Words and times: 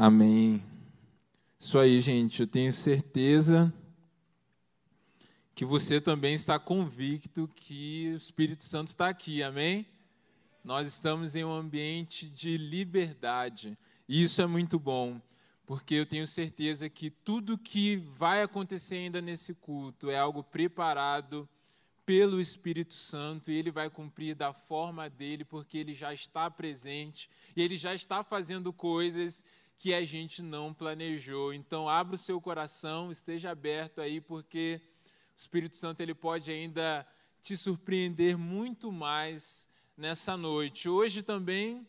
Amém. 0.00 0.62
Isso 1.58 1.76
aí, 1.76 2.00
gente. 2.00 2.42
Eu 2.42 2.46
tenho 2.46 2.72
certeza 2.72 3.74
que 5.56 5.64
você 5.64 6.00
também 6.00 6.34
está 6.34 6.56
convicto 6.56 7.50
que 7.56 8.12
o 8.12 8.16
Espírito 8.16 8.62
Santo 8.62 8.86
está 8.86 9.08
aqui. 9.08 9.42
Amém? 9.42 9.84
Nós 10.62 10.86
estamos 10.86 11.34
em 11.34 11.44
um 11.44 11.52
ambiente 11.52 12.28
de 12.28 12.56
liberdade. 12.56 13.76
E 14.08 14.22
isso 14.22 14.40
é 14.40 14.46
muito 14.46 14.78
bom, 14.78 15.20
porque 15.66 15.96
eu 15.96 16.06
tenho 16.06 16.28
certeza 16.28 16.88
que 16.88 17.10
tudo 17.10 17.58
que 17.58 17.96
vai 17.96 18.40
acontecer 18.40 18.94
ainda 18.94 19.20
nesse 19.20 19.52
culto 19.52 20.10
é 20.10 20.16
algo 20.16 20.44
preparado 20.44 21.48
pelo 22.06 22.40
Espírito 22.40 22.94
Santo 22.94 23.50
e 23.50 23.54
ele 23.54 23.70
vai 23.70 23.90
cumprir 23.90 24.34
da 24.34 24.50
forma 24.52 25.10
dele, 25.10 25.44
porque 25.44 25.76
ele 25.76 25.92
já 25.92 26.14
está 26.14 26.50
presente 26.50 27.28
e 27.54 27.60
ele 27.60 27.76
já 27.76 27.94
está 27.94 28.24
fazendo 28.24 28.72
coisas 28.72 29.44
que 29.78 29.94
a 29.94 30.04
gente 30.04 30.42
não 30.42 30.74
planejou. 30.74 31.54
Então, 31.54 31.88
abra 31.88 32.16
o 32.16 32.18
seu 32.18 32.40
coração, 32.40 33.12
esteja 33.12 33.52
aberto 33.52 34.00
aí, 34.00 34.20
porque 34.20 34.80
o 35.04 35.38
Espírito 35.38 35.76
Santo 35.76 36.00
ele 36.00 36.14
pode 36.14 36.50
ainda 36.50 37.06
te 37.40 37.56
surpreender 37.56 38.36
muito 38.36 38.90
mais 38.90 39.68
nessa 39.96 40.36
noite. 40.36 40.88
Hoje 40.88 41.22
também 41.22 41.86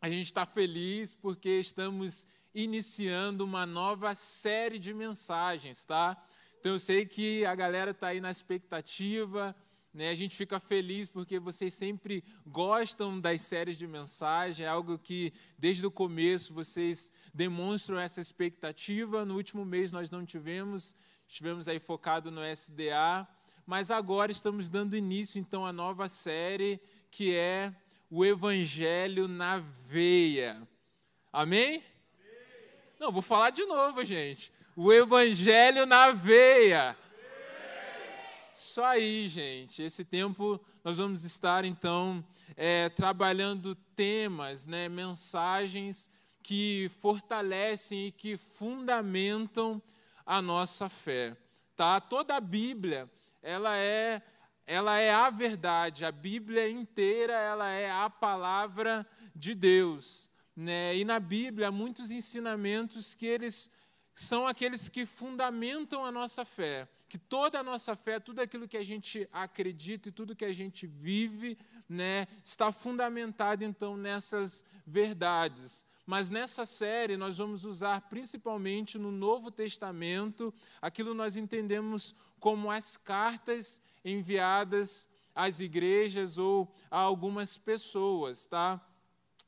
a 0.00 0.08
gente 0.08 0.26
está 0.26 0.46
feliz 0.46 1.14
porque 1.14 1.60
estamos 1.60 2.26
iniciando 2.54 3.44
uma 3.44 3.66
nova 3.66 4.14
série 4.14 4.78
de 4.78 4.94
mensagens, 4.94 5.84
tá? 5.84 6.16
Então 6.58 6.72
eu 6.72 6.80
sei 6.80 7.04
que 7.04 7.44
a 7.44 7.54
galera 7.54 7.90
está 7.90 8.08
aí 8.08 8.20
na 8.20 8.30
expectativa, 8.30 9.54
né? 9.92 10.08
A 10.08 10.14
gente 10.14 10.36
fica 10.36 10.60
feliz 10.60 11.08
porque 11.08 11.38
vocês 11.38 11.74
sempre 11.74 12.24
gostam 12.46 13.20
das 13.20 13.42
séries 13.42 13.76
de 13.76 13.86
mensagem, 13.86 14.66
é 14.66 14.68
algo 14.68 14.98
que 14.98 15.32
desde 15.58 15.86
o 15.86 15.90
começo 15.90 16.54
vocês 16.54 17.12
demonstram 17.34 17.98
essa 17.98 18.20
expectativa. 18.20 19.24
No 19.24 19.36
último 19.36 19.64
mês 19.64 19.92
nós 19.92 20.10
não 20.10 20.24
tivemos, 20.24 20.96
estivemos 21.26 21.68
aí 21.68 21.78
focado 21.78 22.30
no 22.30 22.40
SDA, 22.44 23.26
mas 23.66 23.90
agora 23.90 24.32
estamos 24.32 24.68
dando 24.68 24.96
início 24.96 25.38
então 25.38 25.66
à 25.66 25.72
nova 25.72 26.08
série 26.08 26.80
que 27.10 27.34
é 27.34 27.74
o 28.10 28.24
Evangelho 28.24 29.26
na 29.26 29.58
veia. 29.86 30.68
Amém? 31.32 31.68
Amém? 31.68 31.84
Não, 32.98 33.12
vou 33.12 33.22
falar 33.22 33.50
de 33.50 33.64
novo, 33.64 34.04
gente 34.04 34.52
o 34.82 34.92
Evangelho 34.92 35.84
na 35.84 36.10
veia. 36.10 36.96
Isso 38.52 38.82
aí, 38.82 39.28
gente. 39.28 39.82
Esse 39.82 40.04
tempo 40.04 40.60
nós 40.82 40.98
vamos 40.98 41.24
estar, 41.24 41.64
então, 41.64 42.24
é, 42.56 42.88
trabalhando 42.88 43.74
temas, 43.74 44.66
né, 44.66 44.88
mensagens 44.88 46.10
que 46.42 46.90
fortalecem 47.00 48.08
e 48.08 48.12
que 48.12 48.36
fundamentam 48.36 49.80
a 50.26 50.42
nossa 50.42 50.88
fé. 50.88 51.36
Tá? 51.76 52.00
Toda 52.00 52.36
a 52.36 52.40
Bíblia, 52.40 53.08
ela 53.42 53.76
é, 53.76 54.20
ela 54.66 54.98
é 54.98 55.12
a 55.12 55.30
verdade. 55.30 56.04
A 56.04 56.10
Bíblia 56.10 56.68
inteira, 56.68 57.34
ela 57.34 57.68
é 57.70 57.90
a 57.90 58.10
palavra 58.10 59.06
de 59.34 59.54
Deus. 59.54 60.28
Né? 60.56 60.96
E 60.96 61.04
na 61.04 61.20
Bíblia 61.20 61.68
há 61.68 61.72
muitos 61.72 62.10
ensinamentos 62.10 63.14
que 63.14 63.26
eles 63.26 63.70
são 64.20 64.46
aqueles 64.46 64.88
que 64.88 65.06
fundamentam 65.06 66.04
a 66.04 66.12
nossa 66.12 66.44
fé. 66.44 66.86
Que 67.08 67.16
toda 67.16 67.58
a 67.58 67.62
nossa 67.62 67.96
fé, 67.96 68.20
tudo 68.20 68.40
aquilo 68.40 68.68
que 68.68 68.76
a 68.76 68.84
gente 68.84 69.26
acredita 69.32 70.08
e 70.10 70.12
tudo 70.12 70.36
que 70.36 70.44
a 70.44 70.52
gente 70.52 70.86
vive, 70.86 71.56
né, 71.88 72.26
está 72.44 72.70
fundamentado 72.70 73.64
então 73.64 73.96
nessas 73.96 74.62
verdades. 74.86 75.86
Mas 76.04 76.28
nessa 76.28 76.66
série 76.66 77.16
nós 77.16 77.38
vamos 77.38 77.64
usar 77.64 78.02
principalmente 78.02 78.98
no 78.98 79.10
Novo 79.10 79.50
Testamento 79.50 80.52
aquilo 80.82 81.14
nós 81.14 81.36
entendemos 81.36 82.14
como 82.38 82.70
as 82.70 82.98
cartas 82.98 83.80
enviadas 84.04 85.08
às 85.34 85.60
igrejas 85.60 86.36
ou 86.36 86.70
a 86.90 86.98
algumas 86.98 87.56
pessoas, 87.56 88.44
tá? 88.44 88.80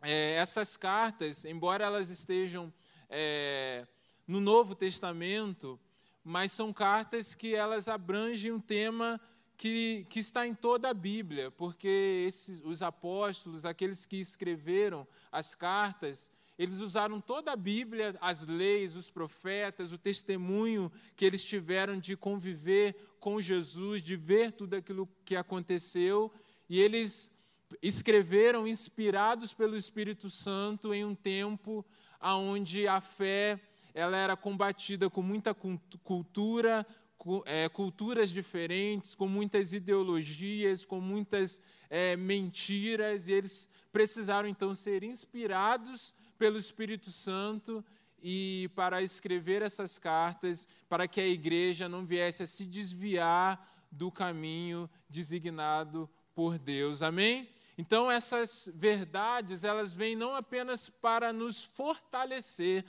É, 0.01 0.35
essas 0.37 0.77
cartas, 0.79 1.45
embora 1.45 1.85
elas 1.85 2.09
estejam 2.09 2.73
é, 3.11 3.87
no 4.27 4.41
Novo 4.41 4.75
Testamento, 4.75 5.79
mas 6.25 6.53
são 6.53 6.73
cartas 6.73 7.35
que 7.35 7.55
elas 7.55 7.89
abrangem 7.89 8.53
um 8.53 8.61
tema 8.61 9.21
que, 9.57 10.07
que 10.09 10.19
está 10.19 10.47
em 10.47 10.55
toda 10.55 10.91
a 10.91 10.95
Bíblia, 10.95 11.51
porque 11.51 12.25
esses, 12.27 12.61
os 12.65 12.83
apóstolos, 12.83 13.65
aqueles 13.65 14.07
que 14.07 14.17
escreveram 14.17 15.07
as 15.31 15.55
cartas, 15.55 16.31
eles 16.59 16.81
usaram 16.81 17.21
toda 17.21 17.53
a 17.53 17.57
Bíblia, 17.57 18.17
as 18.21 18.47
leis, 18.47 18.97
os 18.97 19.11
profetas, 19.11 19.93
o 19.93 19.99
testemunho 19.99 20.91
que 21.17 21.25
eles 21.25 21.45
tiveram 21.45 21.99
de 21.99 22.17
conviver 22.17 22.95
com 23.19 23.41
Jesus, 23.41 24.03
de 24.03 24.17
ver 24.17 24.53
tudo 24.53 24.75
aquilo 24.75 25.09
que 25.25 25.37
aconteceu, 25.37 26.33
e 26.69 26.81
eles 26.81 27.33
escreveram 27.81 28.67
inspirados 28.67 29.53
pelo 29.53 29.77
Espírito 29.77 30.29
Santo 30.29 30.93
em 30.93 31.05
um 31.05 31.15
tempo 31.15 31.85
onde 32.21 32.87
a 32.87 33.01
fé 33.01 33.59
ela 33.95 34.17
era 34.17 34.37
combatida 34.37 35.09
com 35.11 35.23
muita 35.23 35.55
cultura, 35.55 36.87
é, 37.45 37.69
culturas 37.69 38.31
diferentes, 38.31 39.15
com 39.15 39.29
muitas 39.29 39.73
ideologias, 39.73 40.85
com 40.85 41.01
muitas 41.01 41.63
é, 41.89 42.17
mentiras, 42.17 43.29
e 43.29 43.33
eles 43.33 43.69
precisaram 43.93 44.49
então 44.49 44.75
ser 44.75 45.05
inspirados 45.05 46.15
pelo 46.39 46.59
Espírito 46.59 47.11
Santo 47.11 47.85
e 48.23 48.71
para 48.75 49.03
escrever 49.03 49.63
essas 49.63 49.99
cartas, 49.99 50.67
para 50.89 51.07
que 51.07 51.21
a 51.21 51.27
igreja 51.27 51.89
não 51.89 52.05
viesse 52.05 52.43
a 52.43 52.47
se 52.47 52.65
desviar 52.65 53.69
do 53.91 54.11
caminho 54.11 54.89
designado 55.09 56.09
por 56.35 56.59
Deus. 56.59 57.03
Amém? 57.03 57.49
Então 57.77 58.11
essas 58.11 58.71
verdades, 58.75 59.65
elas 59.65 59.93
vêm 59.93 60.15
não 60.17 60.35
apenas 60.35 60.89
para 60.89 61.33
nos 61.33 61.65
fortalecer, 61.65 62.85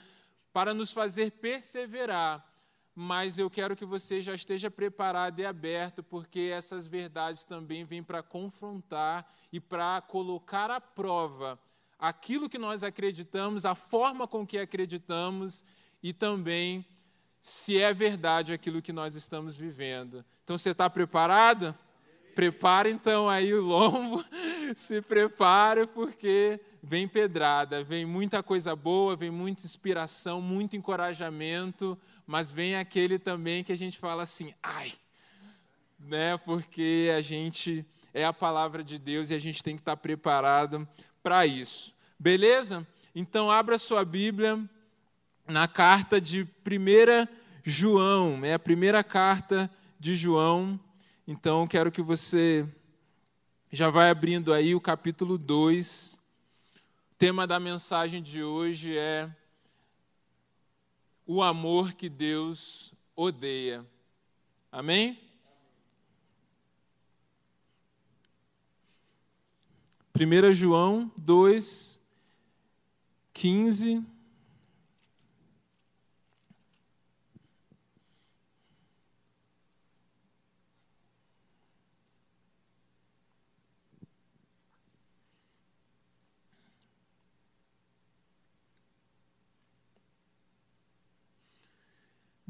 para 0.54 0.72
nos 0.72 0.92
fazer 0.92 1.32
perseverar. 1.32 2.48
Mas 2.94 3.40
eu 3.40 3.50
quero 3.50 3.74
que 3.74 3.84
você 3.84 4.22
já 4.22 4.34
esteja 4.34 4.70
preparado 4.70 5.40
e 5.40 5.44
aberto, 5.44 6.00
porque 6.00 6.52
essas 6.54 6.86
verdades 6.86 7.44
também 7.44 7.84
vêm 7.84 8.04
para 8.04 8.22
confrontar 8.22 9.28
e 9.52 9.58
para 9.58 10.00
colocar 10.00 10.70
à 10.70 10.80
prova 10.80 11.58
aquilo 11.98 12.48
que 12.48 12.56
nós 12.56 12.84
acreditamos, 12.84 13.66
a 13.66 13.74
forma 13.74 14.28
com 14.28 14.46
que 14.46 14.56
acreditamos 14.56 15.64
e 16.00 16.12
também 16.12 16.86
se 17.40 17.76
é 17.76 17.92
verdade 17.92 18.52
aquilo 18.52 18.80
que 18.80 18.92
nós 18.92 19.16
estamos 19.16 19.56
vivendo. 19.56 20.24
Então 20.44 20.56
você 20.56 20.70
está 20.70 20.88
preparado? 20.88 21.76
Prepara 22.32 22.88
então 22.88 23.28
aí 23.28 23.52
o 23.52 23.62
lombo, 23.62 24.24
se 24.76 25.02
prepare, 25.02 25.86
porque 25.88 26.60
vem 26.86 27.08
pedrada, 27.08 27.82
vem 27.82 28.04
muita 28.04 28.42
coisa 28.42 28.76
boa, 28.76 29.16
vem 29.16 29.30
muita 29.30 29.64
inspiração, 29.64 30.42
muito 30.42 30.76
encorajamento, 30.76 31.98
mas 32.26 32.50
vem 32.50 32.76
aquele 32.76 33.18
também 33.18 33.64
que 33.64 33.72
a 33.72 33.76
gente 33.76 33.98
fala 33.98 34.22
assim, 34.22 34.52
ai, 34.62 34.92
né? 35.98 36.36
Porque 36.36 37.10
a 37.16 37.22
gente 37.22 37.86
é 38.12 38.22
a 38.26 38.34
palavra 38.34 38.84
de 38.84 38.98
Deus 38.98 39.30
e 39.30 39.34
a 39.34 39.38
gente 39.38 39.62
tem 39.62 39.76
que 39.76 39.80
estar 39.80 39.96
preparado 39.96 40.86
para 41.22 41.46
isso. 41.46 41.94
Beleza? 42.18 42.86
Então 43.14 43.50
abra 43.50 43.78
sua 43.78 44.04
Bíblia 44.04 44.62
na 45.48 45.66
carta 45.66 46.20
de 46.20 46.42
1 46.42 46.46
João, 47.62 48.44
é 48.44 48.52
a 48.52 48.58
primeira 48.58 49.02
carta 49.02 49.70
de 49.98 50.14
João. 50.14 50.78
Então 51.26 51.66
quero 51.66 51.90
que 51.90 52.02
você 52.02 52.68
já 53.72 53.88
vai 53.88 54.10
abrindo 54.10 54.52
aí 54.52 54.74
o 54.74 54.80
capítulo 54.80 55.38
2 55.38 56.22
tema 57.18 57.46
da 57.46 57.60
mensagem 57.60 58.22
de 58.22 58.42
hoje 58.42 58.98
é 58.98 59.30
o 61.26 61.42
amor 61.42 61.94
que 61.94 62.08
Deus 62.08 62.92
odeia. 63.14 63.86
Amém? 64.70 65.18
Primeira 70.12 70.52
João 70.52 71.10
2, 71.16 72.02
15 73.32 74.04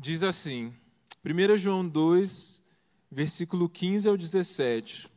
diz 0.04 0.22
assim, 0.22 0.70
1 1.24 1.56
João 1.56 1.88
2, 1.88 2.62
versículo 3.10 3.70
15 3.70 4.06
ao 4.06 4.18
17. 4.18 5.10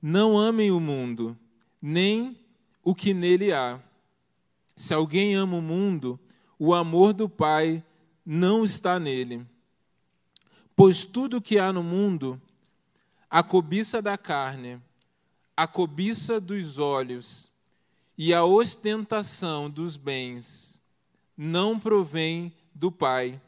Não 0.00 0.38
amem 0.38 0.70
o 0.70 0.78
mundo, 0.78 1.36
nem 1.82 2.38
o 2.84 2.94
que 2.94 3.12
nele 3.12 3.52
há. 3.52 3.82
Se 4.76 4.94
alguém 4.94 5.34
ama 5.34 5.56
o 5.56 5.60
mundo, 5.60 6.20
o 6.56 6.72
amor 6.72 7.12
do 7.12 7.28
Pai 7.28 7.82
não 8.24 8.62
está 8.62 9.00
nele. 9.00 9.44
Pois 10.76 11.04
tudo 11.04 11.42
que 11.42 11.58
há 11.58 11.72
no 11.72 11.82
mundo, 11.82 12.40
a 13.28 13.42
cobiça 13.42 14.00
da 14.00 14.16
carne, 14.16 14.80
a 15.56 15.66
cobiça 15.66 16.38
dos 16.38 16.78
olhos 16.78 17.50
e 18.16 18.32
a 18.32 18.44
ostentação 18.44 19.68
dos 19.68 19.96
bens, 19.96 20.80
não 21.36 21.76
provém 21.76 22.52
do 22.76 22.92
Pai, 22.92 23.40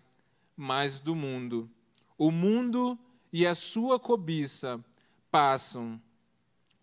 mas 0.56 0.98
do 0.98 1.14
mundo. 1.14 1.70
O 2.16 2.30
mundo 2.30 2.98
e 3.30 3.46
a 3.46 3.54
sua 3.54 4.00
cobiça 4.00 4.82
passam, 5.30 6.00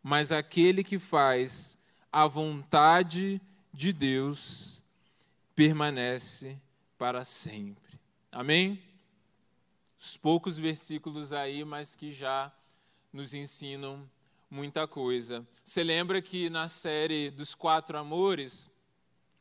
mas 0.01 0.31
aquele 0.31 0.83
que 0.83 0.99
faz 0.99 1.77
a 2.11 2.27
vontade 2.27 3.41
de 3.73 3.91
Deus 3.91 4.83
permanece 5.55 6.61
para 6.99 7.25
sempre. 7.25 7.99
Amém? 8.31 8.79
Os 9.97 10.15
poucos 10.15 10.59
versículos 10.59 11.33
aí, 11.33 11.65
mas 11.65 11.95
que 11.95 12.11
já 12.11 12.53
nos 13.11 13.33
ensinam 13.33 14.07
muita 14.51 14.87
coisa. 14.87 15.45
Você 15.63 15.83
lembra 15.83 16.21
que 16.21 16.47
na 16.47 16.69
série 16.69 17.31
dos 17.31 17.55
quatro 17.55 17.97
amores, 17.97 18.69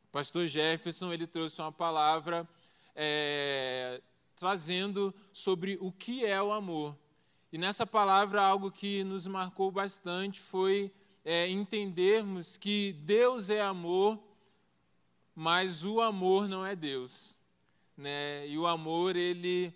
o 0.08 0.10
pastor 0.10 0.46
Jefferson 0.46 1.12
ele 1.12 1.26
trouxe 1.26 1.60
uma 1.60 1.70
palavra 1.70 2.48
é, 2.94 4.00
trazendo 4.36 5.14
sobre 5.32 5.78
o 5.80 5.90
que 5.90 6.24
é 6.24 6.42
o 6.42 6.52
amor. 6.52 6.96
E 7.52 7.58
nessa 7.58 7.86
palavra, 7.86 8.42
algo 8.42 8.70
que 8.70 9.04
nos 9.04 9.26
marcou 9.26 9.70
bastante 9.70 10.40
foi 10.40 10.92
é, 11.24 11.48
entendermos 11.48 12.56
que 12.56 12.92
Deus 13.04 13.48
é 13.48 13.62
amor, 13.62 14.18
mas 15.34 15.84
o 15.84 16.00
amor 16.00 16.48
não 16.48 16.66
é 16.66 16.74
Deus. 16.74 17.36
Né? 17.96 18.46
E 18.48 18.58
o 18.58 18.66
amor, 18.66 19.16
ele 19.16 19.72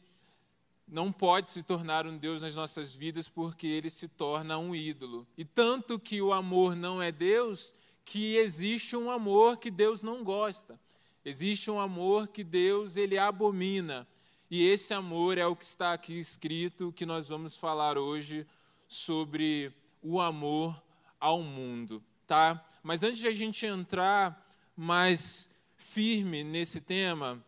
não 0.86 1.12
pode 1.12 1.50
se 1.50 1.62
tornar 1.62 2.06
um 2.06 2.16
Deus 2.16 2.42
nas 2.42 2.54
nossas 2.54 2.94
vidas 2.94 3.28
porque 3.28 3.66
ele 3.66 3.90
se 3.90 4.08
torna 4.08 4.58
um 4.58 4.74
ídolo. 4.74 5.26
E 5.36 5.44
tanto 5.44 5.98
que 5.98 6.20
o 6.20 6.32
amor 6.32 6.74
não 6.74 7.00
é 7.00 7.12
Deus, 7.12 7.74
que 8.04 8.36
existe 8.36 8.96
um 8.96 9.10
amor 9.10 9.58
que 9.58 9.70
Deus 9.70 10.02
não 10.02 10.24
gosta. 10.24 10.80
Existe 11.28 11.70
um 11.70 11.78
amor 11.78 12.28
que 12.28 12.42
Deus 12.42 12.96
ele 12.96 13.18
abomina. 13.18 14.08
E 14.50 14.66
esse 14.66 14.94
amor 14.94 15.36
é 15.36 15.46
o 15.46 15.54
que 15.54 15.64
está 15.64 15.92
aqui 15.92 16.18
escrito, 16.18 16.90
que 16.90 17.04
nós 17.04 17.28
vamos 17.28 17.54
falar 17.54 17.98
hoje 17.98 18.46
sobre 18.86 19.70
o 20.00 20.18
amor 20.18 20.82
ao 21.20 21.42
mundo, 21.42 22.02
tá? 22.26 22.64
Mas 22.82 23.02
antes 23.02 23.18
de 23.18 23.28
a 23.28 23.32
gente 23.34 23.66
entrar 23.66 24.42
mais 24.74 25.50
firme 25.76 26.42
nesse 26.42 26.80
tema, 26.80 27.44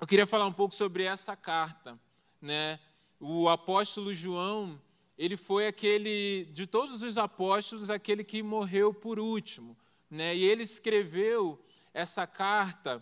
eu 0.00 0.06
queria 0.08 0.26
falar 0.26 0.48
um 0.48 0.52
pouco 0.52 0.74
sobre 0.74 1.04
essa 1.04 1.36
carta, 1.36 1.96
né? 2.40 2.80
O 3.20 3.48
apóstolo 3.48 4.12
João, 4.12 4.82
ele 5.16 5.36
foi 5.36 5.68
aquele 5.68 6.48
de 6.52 6.66
todos 6.66 7.04
os 7.04 7.16
apóstolos 7.16 7.88
aquele 7.88 8.24
que 8.24 8.42
morreu 8.42 8.92
por 8.92 9.20
último, 9.20 9.78
né? 10.10 10.34
E 10.34 10.42
ele 10.42 10.64
escreveu 10.64 11.64
essa 11.94 12.26
carta 12.26 13.00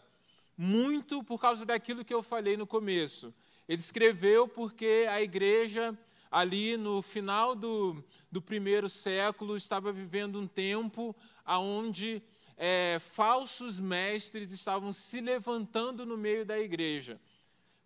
muito 0.63 1.25
por 1.25 1.41
causa 1.41 1.65
daquilo 1.65 2.05
que 2.05 2.13
eu 2.13 2.23
falei 2.23 2.55
no 2.55 2.67
começo. 2.67 3.33
Ele 3.67 3.81
escreveu 3.81 4.47
porque 4.47 5.07
a 5.09 5.23
igreja, 5.23 5.99
ali 6.31 6.77
no 6.77 7.01
final 7.01 7.55
do, 7.55 8.05
do 8.31 8.43
primeiro 8.43 8.87
século, 8.87 9.57
estava 9.57 9.91
vivendo 9.91 10.39
um 10.39 10.47
tempo 10.47 11.17
onde 11.47 12.23
é, 12.59 12.99
falsos 13.01 13.81
mestres 13.81 14.53
estavam 14.53 14.93
se 14.93 15.23
levantando 15.23 16.05
no 16.05 16.19
meio 16.19 16.45
da 16.45 16.61
igreja. 16.61 17.19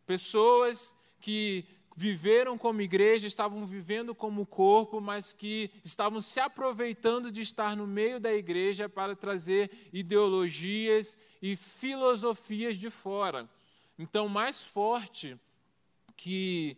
Pessoas 0.04 0.96
que 1.20 1.64
viveram 1.96 2.58
como 2.58 2.82
igreja, 2.82 3.26
estavam 3.26 3.64
vivendo 3.64 4.14
como 4.14 4.44
corpo, 4.44 5.00
mas 5.00 5.32
que 5.32 5.70
estavam 5.84 6.20
se 6.20 6.40
aproveitando 6.40 7.30
de 7.30 7.40
estar 7.40 7.76
no 7.76 7.86
meio 7.86 8.18
da 8.18 8.32
igreja 8.32 8.88
para 8.88 9.14
trazer 9.14 9.70
ideologias 9.92 11.18
e 11.40 11.56
filosofias 11.56 12.76
de 12.76 12.90
fora. 12.90 13.48
Então, 13.98 14.28
mais 14.28 14.64
forte 14.64 15.38
que 16.16 16.76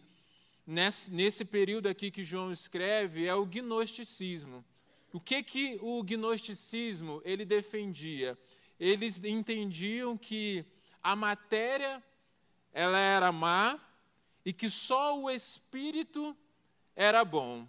nesse, 0.66 1.44
período 1.44 1.88
aqui 1.88 2.10
que 2.10 2.24
João 2.24 2.52
escreve 2.52 3.26
é 3.26 3.34
o 3.34 3.46
gnosticismo. 3.46 4.64
O 5.12 5.20
que 5.20 5.42
que 5.42 5.78
o 5.80 6.02
gnosticismo 6.02 7.22
ele 7.24 7.44
defendia? 7.44 8.36
Eles 8.78 9.22
entendiam 9.24 10.18
que 10.18 10.66
a 11.02 11.16
matéria 11.16 12.02
ela 12.72 12.98
era 12.98 13.32
má 13.32 13.80
e 14.46 14.52
que 14.52 14.70
só 14.70 15.18
o 15.18 15.28
espírito 15.28 16.36
era 16.94 17.24
bom. 17.24 17.66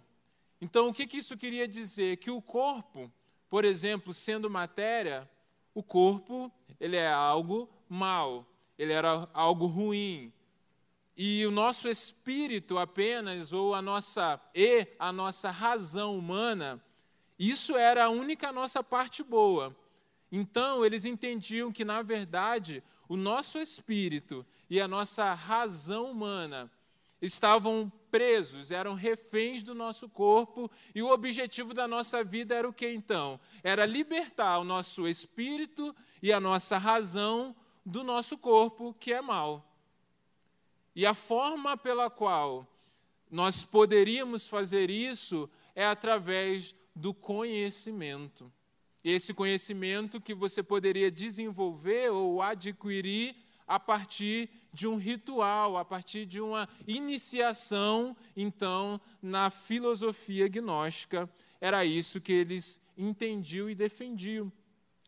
Então, 0.60 0.88
o 0.88 0.94
que, 0.94 1.08
que 1.08 1.16
isso 1.16 1.36
queria 1.36 1.66
dizer? 1.66 2.18
Que 2.18 2.30
o 2.30 2.40
corpo, 2.40 3.12
por 3.50 3.64
exemplo, 3.64 4.14
sendo 4.14 4.48
matéria, 4.48 5.28
o 5.74 5.82
corpo 5.82 6.52
ele 6.78 6.94
é 6.94 7.12
algo 7.12 7.68
mal, 7.88 8.46
ele 8.78 8.92
era 8.92 9.28
algo 9.34 9.66
ruim. 9.66 10.32
E 11.16 11.44
o 11.44 11.50
nosso 11.50 11.88
espírito 11.88 12.78
apenas, 12.78 13.52
ou 13.52 13.74
a 13.74 13.82
nossa 13.82 14.40
e 14.54 14.86
a 15.00 15.10
nossa 15.10 15.50
razão 15.50 16.16
humana, 16.16 16.80
isso 17.36 17.76
era 17.76 18.04
a 18.04 18.08
única 18.08 18.52
nossa 18.52 18.84
parte 18.84 19.24
boa. 19.24 19.76
Então, 20.30 20.84
eles 20.84 21.04
entendiam 21.04 21.72
que, 21.72 21.84
na 21.84 22.02
verdade, 22.02 22.84
o 23.08 23.16
nosso 23.16 23.58
espírito 23.58 24.44
e 24.68 24.80
a 24.80 24.86
nossa 24.86 25.32
razão 25.32 26.10
humana 26.10 26.70
estavam 27.20 27.90
presos, 28.10 28.70
eram 28.70 28.94
reféns 28.94 29.62
do 29.62 29.74
nosso 29.74 30.08
corpo, 30.08 30.70
e 30.94 31.02
o 31.02 31.10
objetivo 31.10 31.74
da 31.74 31.88
nossa 31.88 32.22
vida 32.22 32.54
era 32.54 32.68
o 32.68 32.72
que 32.72 32.88
então? 32.88 33.40
Era 33.62 33.86
libertar 33.86 34.58
o 34.58 34.64
nosso 34.64 35.08
espírito 35.08 35.94
e 36.22 36.32
a 36.32 36.38
nossa 36.38 36.78
razão 36.78 37.56
do 37.84 38.04
nosso 38.04 38.36
corpo, 38.36 38.94
que 39.00 39.12
é 39.12 39.20
mal. 39.20 39.64
E 40.94 41.06
a 41.06 41.14
forma 41.14 41.76
pela 41.76 42.10
qual 42.10 42.66
nós 43.30 43.64
poderíamos 43.64 44.46
fazer 44.46 44.90
isso 44.90 45.50
é 45.74 45.86
através 45.86 46.74
do 46.94 47.14
conhecimento 47.14 48.52
esse 49.04 49.32
conhecimento 49.32 50.20
que 50.20 50.34
você 50.34 50.62
poderia 50.62 51.10
desenvolver 51.10 52.10
ou 52.10 52.42
adquirir 52.42 53.34
a 53.66 53.78
partir 53.78 54.48
de 54.72 54.88
um 54.88 54.96
ritual, 54.96 55.76
a 55.76 55.84
partir 55.84 56.24
de 56.24 56.40
uma 56.40 56.68
iniciação, 56.86 58.16
então, 58.34 59.00
na 59.20 59.50
filosofia 59.50 60.48
gnóstica. 60.48 61.28
Era 61.60 61.84
isso 61.84 62.20
que 62.20 62.32
eles 62.32 62.80
entendiam 62.96 63.68
e 63.68 63.74
defendiam. 63.74 64.50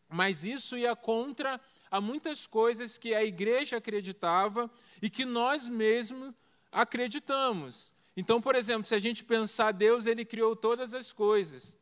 Mas 0.08 0.44
isso 0.44 0.76
ia 0.76 0.94
contra 0.94 1.60
a 1.90 2.00
muitas 2.00 2.46
coisas 2.46 2.98
que 2.98 3.14
a 3.14 3.24
igreja 3.24 3.78
acreditava 3.78 4.70
e 5.00 5.08
que 5.08 5.24
nós 5.24 5.68
mesmos 5.68 6.34
acreditamos. 6.70 7.94
Então, 8.16 8.40
por 8.40 8.54
exemplo, 8.54 8.86
se 8.86 8.94
a 8.94 8.98
gente 8.98 9.24
pensar 9.24 9.72
Deus, 9.72 10.06
ele 10.06 10.24
criou 10.24 10.54
todas 10.54 10.92
as 10.92 11.12
coisas. 11.12 11.78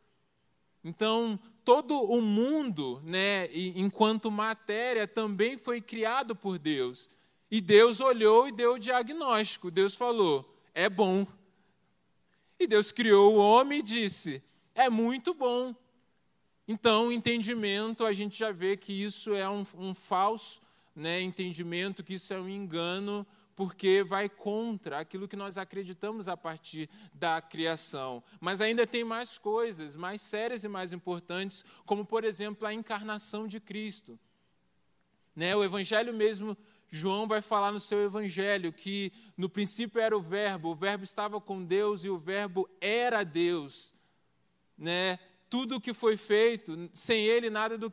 Então, 0.84 1.38
todo 1.68 2.00
o 2.02 2.22
mundo, 2.22 2.98
né, 3.04 3.46
enquanto 3.52 4.30
matéria, 4.30 5.06
também 5.06 5.58
foi 5.58 5.82
criado 5.82 6.34
por 6.34 6.58
Deus. 6.58 7.10
E 7.50 7.60
Deus 7.60 8.00
olhou 8.00 8.48
e 8.48 8.52
deu 8.52 8.76
o 8.76 8.78
diagnóstico. 8.78 9.70
Deus 9.70 9.94
falou: 9.94 10.50
é 10.72 10.88
bom. 10.88 11.26
E 12.58 12.66
Deus 12.66 12.90
criou 12.90 13.34
o 13.34 13.36
homem 13.36 13.80
e 13.80 13.82
disse: 13.82 14.42
é 14.74 14.88
muito 14.88 15.34
bom. 15.34 15.74
Então, 16.66 17.08
o 17.08 17.12
entendimento, 17.12 18.06
a 18.06 18.14
gente 18.14 18.38
já 18.38 18.50
vê 18.50 18.74
que 18.74 18.94
isso 18.94 19.34
é 19.34 19.46
um, 19.46 19.62
um 19.76 19.92
falso 19.92 20.62
né, 20.96 21.20
entendimento, 21.20 22.02
que 22.02 22.14
isso 22.14 22.32
é 22.32 22.40
um 22.40 22.48
engano 22.48 23.26
porque 23.58 24.04
vai 24.04 24.28
contra 24.28 25.00
aquilo 25.00 25.26
que 25.26 25.34
nós 25.34 25.58
acreditamos 25.58 26.28
a 26.28 26.36
partir 26.36 26.88
da 27.12 27.42
criação. 27.42 28.22
Mas 28.40 28.60
ainda 28.60 28.86
tem 28.86 29.02
mais 29.02 29.36
coisas, 29.36 29.96
mais 29.96 30.22
sérias 30.22 30.62
e 30.62 30.68
mais 30.68 30.92
importantes, 30.92 31.64
como, 31.84 32.04
por 32.04 32.22
exemplo, 32.22 32.68
a 32.68 32.72
encarnação 32.72 33.48
de 33.48 33.58
Cristo. 33.58 34.16
Né? 35.34 35.56
O 35.56 35.64
Evangelho 35.64 36.14
mesmo, 36.14 36.56
João 36.88 37.26
vai 37.26 37.42
falar 37.42 37.72
no 37.72 37.80
seu 37.80 38.00
Evangelho 38.00 38.72
que 38.72 39.12
no 39.36 39.48
princípio 39.48 40.00
era 40.00 40.16
o 40.16 40.22
Verbo, 40.22 40.68
o 40.68 40.76
Verbo 40.76 41.02
estava 41.02 41.40
com 41.40 41.64
Deus 41.64 42.04
e 42.04 42.08
o 42.08 42.16
Verbo 42.16 42.70
era 42.80 43.24
Deus. 43.24 43.92
Né? 44.78 45.18
Tudo 45.50 45.78
o 45.78 45.80
que 45.80 45.92
foi 45.92 46.16
feito, 46.16 46.88
sem 46.92 47.24
ele 47.24 47.50
nada 47.50 47.76
do, 47.76 47.92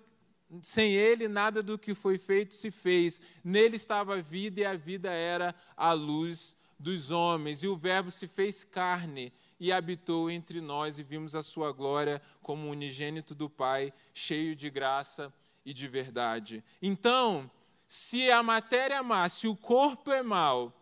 sem 0.61 0.93
ele, 0.93 1.27
nada 1.27 1.61
do 1.61 1.77
que 1.77 1.93
foi 1.93 2.17
feito 2.17 2.53
se 2.53 2.71
fez. 2.71 3.21
Nele 3.43 3.75
estava 3.75 4.15
a 4.15 4.21
vida 4.21 4.61
e 4.61 4.65
a 4.65 4.75
vida 4.75 5.11
era 5.11 5.55
a 5.75 5.91
luz 5.91 6.57
dos 6.79 7.11
homens. 7.11 7.63
E 7.63 7.67
o 7.67 7.75
Verbo 7.75 8.11
se 8.11 8.27
fez 8.27 8.63
carne 8.63 9.31
e 9.59 9.71
habitou 9.71 10.29
entre 10.29 10.59
nós, 10.59 10.99
e 10.99 11.03
vimos 11.03 11.35
a 11.35 11.41
sua 11.41 11.71
glória 11.71 12.21
como 12.41 12.69
unigênito 12.69 13.33
do 13.33 13.49
Pai, 13.49 13.93
cheio 14.13 14.55
de 14.55 14.69
graça 14.69 15.33
e 15.65 15.73
de 15.73 15.87
verdade. 15.87 16.63
Então, 16.81 17.49
se 17.87 18.29
a 18.29 18.43
matéria 18.43 18.95
é 18.95 19.01
má, 19.01 19.27
se 19.29 19.47
o 19.47 19.55
corpo 19.55 20.11
é 20.11 20.21
mau, 20.21 20.73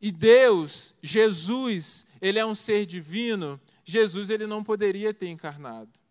e 0.00 0.12
Deus, 0.12 0.94
Jesus, 1.02 2.06
ele 2.20 2.38
é 2.38 2.44
um 2.44 2.54
ser 2.54 2.84
divino, 2.84 3.58
Jesus 3.84 4.28
ele 4.28 4.46
não 4.46 4.62
poderia 4.62 5.14
ter 5.14 5.28
encarnado. 5.28 6.03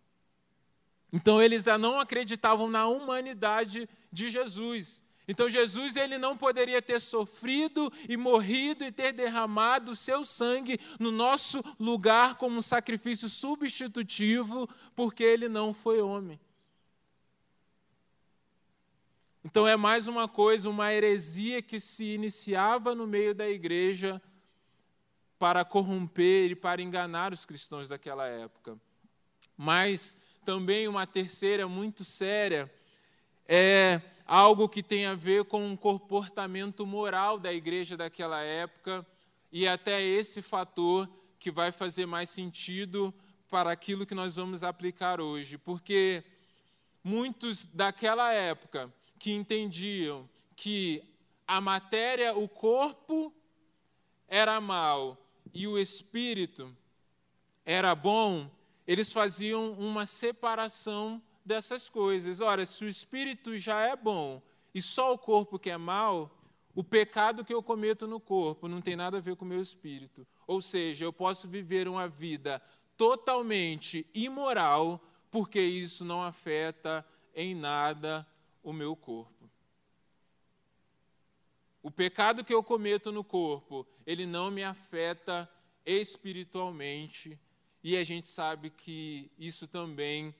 Então 1.13 1.39
eles 1.39 1.65
não 1.79 1.99
acreditavam 1.99 2.67
na 2.67 2.87
humanidade 2.87 3.87
de 4.11 4.29
Jesus. 4.31 5.03
Então 5.27 5.47
Jesus 5.47 5.95
ele 5.95 6.17
não 6.17 6.35
poderia 6.35 6.81
ter 6.81 6.99
sofrido 6.99 7.93
e 8.09 8.17
morrido 8.17 8.83
e 8.83 8.91
ter 8.91 9.13
derramado 9.13 9.91
o 9.91 9.95
seu 9.95 10.25
sangue 10.25 10.79
no 10.99 11.11
nosso 11.11 11.63
lugar 11.79 12.35
como 12.35 12.57
um 12.57 12.61
sacrifício 12.63 13.29
substitutivo, 13.29 14.67
porque 14.95 15.23
ele 15.23 15.47
não 15.47 15.71
foi 15.71 16.01
homem. 16.01 16.39
Então 19.45 19.67
é 19.67 19.77
mais 19.77 20.07
uma 20.07 20.27
coisa, 20.27 20.67
uma 20.67 20.91
heresia 20.91 21.61
que 21.61 21.79
se 21.79 22.05
iniciava 22.05 22.95
no 22.95 23.05
meio 23.05 23.35
da 23.35 23.47
igreja 23.47 24.19
para 25.37 25.63
corromper 25.63 26.51
e 26.51 26.55
para 26.55 26.81
enganar 26.81 27.33
os 27.33 27.45
cristãos 27.45 27.87
daquela 27.87 28.25
época. 28.25 28.79
Mas 29.55 30.17
também 30.43 30.87
uma 30.87 31.07
terceira 31.07 31.67
muito 31.67 32.03
séria 32.03 32.71
é 33.47 34.01
algo 34.25 34.69
que 34.69 34.83
tem 34.83 35.05
a 35.05 35.15
ver 35.15 35.45
com 35.45 35.71
o 35.71 35.77
comportamento 35.77 36.85
moral 36.85 37.37
da 37.37 37.53
igreja 37.53 37.97
daquela 37.97 38.41
época, 38.41 39.05
e 39.51 39.67
até 39.67 40.01
esse 40.01 40.41
fator 40.41 41.09
que 41.39 41.51
vai 41.51 41.71
fazer 41.71 42.05
mais 42.05 42.29
sentido 42.29 43.13
para 43.49 43.71
aquilo 43.71 44.05
que 44.05 44.15
nós 44.15 44.35
vamos 44.35 44.63
aplicar 44.63 45.21
hoje, 45.21 45.57
porque 45.57 46.23
muitos 47.03 47.65
daquela 47.65 48.33
época 48.33 48.91
que 49.19 49.31
entendiam 49.31 50.27
que 50.55 51.03
a 51.47 51.61
matéria, 51.61 52.35
o 52.35 52.47
corpo, 52.47 53.33
era 54.27 54.59
mal 54.59 55.17
e 55.53 55.67
o 55.67 55.77
espírito 55.77 56.75
era 57.65 57.93
bom, 57.93 58.49
eles 58.85 59.11
faziam 59.11 59.71
uma 59.73 60.05
separação 60.05 61.21
dessas 61.45 61.89
coisas. 61.89 62.41
Ora, 62.41 62.65
se 62.65 62.83
o 62.83 62.87
espírito 62.87 63.57
já 63.57 63.81
é 63.81 63.95
bom 63.95 64.41
e 64.73 64.81
só 64.81 65.13
o 65.13 65.17
corpo 65.17 65.59
que 65.59 65.69
é 65.69 65.77
mal, 65.77 66.31
o 66.75 66.83
pecado 66.83 67.45
que 67.45 67.53
eu 67.53 67.61
cometo 67.61 68.07
no 68.07 68.19
corpo 68.19 68.67
não 68.67 68.81
tem 68.81 68.95
nada 68.95 69.17
a 69.17 69.21
ver 69.21 69.35
com 69.35 69.45
o 69.45 69.47
meu 69.47 69.61
espírito. 69.61 70.25
Ou 70.47 70.61
seja, 70.61 71.05
eu 71.05 71.13
posso 71.13 71.47
viver 71.47 71.87
uma 71.87 72.07
vida 72.07 72.61
totalmente 72.97 74.07
imoral, 74.13 75.03
porque 75.29 75.59
isso 75.61 76.03
não 76.03 76.23
afeta 76.23 77.05
em 77.35 77.55
nada 77.55 78.27
o 78.61 78.73
meu 78.73 78.95
corpo. 78.95 79.49
O 81.81 81.91
pecado 81.91 82.43
que 82.43 82.53
eu 82.53 82.63
cometo 82.63 83.11
no 83.11 83.23
corpo, 83.23 83.85
ele 84.05 84.25
não 84.25 84.49
me 84.49 84.63
afeta 84.63 85.49
espiritualmente, 85.85 87.37
e 87.83 87.97
a 87.97 88.03
gente 88.03 88.27
sabe 88.29 88.69
que 88.69 89.29
isso 89.37 89.67
também 89.67 90.33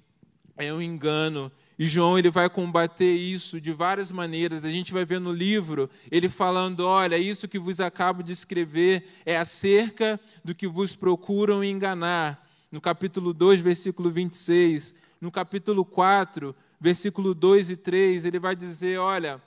é 0.56 0.74
um 0.74 0.82
engano. 0.82 1.52
E 1.78 1.86
João 1.86 2.18
ele 2.18 2.30
vai 2.30 2.50
combater 2.50 3.14
isso 3.14 3.60
de 3.60 3.72
várias 3.72 4.12
maneiras. 4.12 4.64
A 4.64 4.70
gente 4.70 4.94
vai 4.94 5.04
ver 5.04 5.20
no 5.20 5.34
livro 5.34 5.90
ele 6.10 6.30
falando: 6.30 6.82
olha, 6.86 7.18
isso 7.18 7.48
que 7.48 7.60
vos 7.60 7.82
acabo 7.82 8.24
de 8.24 8.32
escrever 8.32 9.06
é 9.26 9.36
acerca 9.36 10.20
do 10.44 10.56
que 10.56 10.68
vos 10.68 10.96
procuram 10.96 11.64
enganar. 11.64 12.48
No 12.72 12.80
capítulo 12.80 13.34
2, 13.34 13.60
versículo 13.60 14.10
26. 14.10 14.96
No 15.20 15.32
capítulo 15.32 15.84
4, 15.84 16.56
versículo 16.80 17.34
2 17.34 17.72
e 17.72 17.76
3, 17.76 18.26
ele 18.26 18.40
vai 18.40 18.56
dizer: 18.56 19.00
olha. 19.00 19.42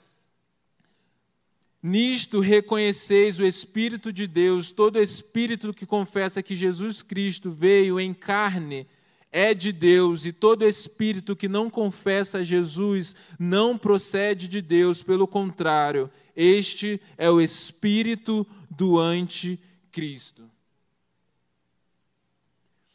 Nisto 1.87 2.41
reconheceis 2.41 3.39
o 3.39 3.45
Espírito 3.45 4.11
de 4.11 4.27
Deus, 4.27 4.73
todo 4.73 4.99
espírito 4.99 5.73
que 5.73 5.85
confessa 5.85 6.43
que 6.43 6.53
Jesus 6.53 7.01
Cristo 7.01 7.49
veio 7.49 7.97
em 7.97 8.13
carne 8.13 8.85
é 9.31 9.53
de 9.53 9.71
Deus, 9.71 10.25
e 10.25 10.33
todo 10.33 10.67
espírito 10.67 11.33
que 11.33 11.47
não 11.47 11.69
confessa 11.69 12.43
Jesus 12.43 13.15
não 13.39 13.77
procede 13.77 14.49
de 14.49 14.61
Deus, 14.61 15.01
pelo 15.01 15.25
contrário, 15.25 16.11
este 16.35 16.99
é 17.17 17.29
o 17.29 17.39
espírito 17.39 18.45
do 18.69 18.99
anticristo. 18.99 20.43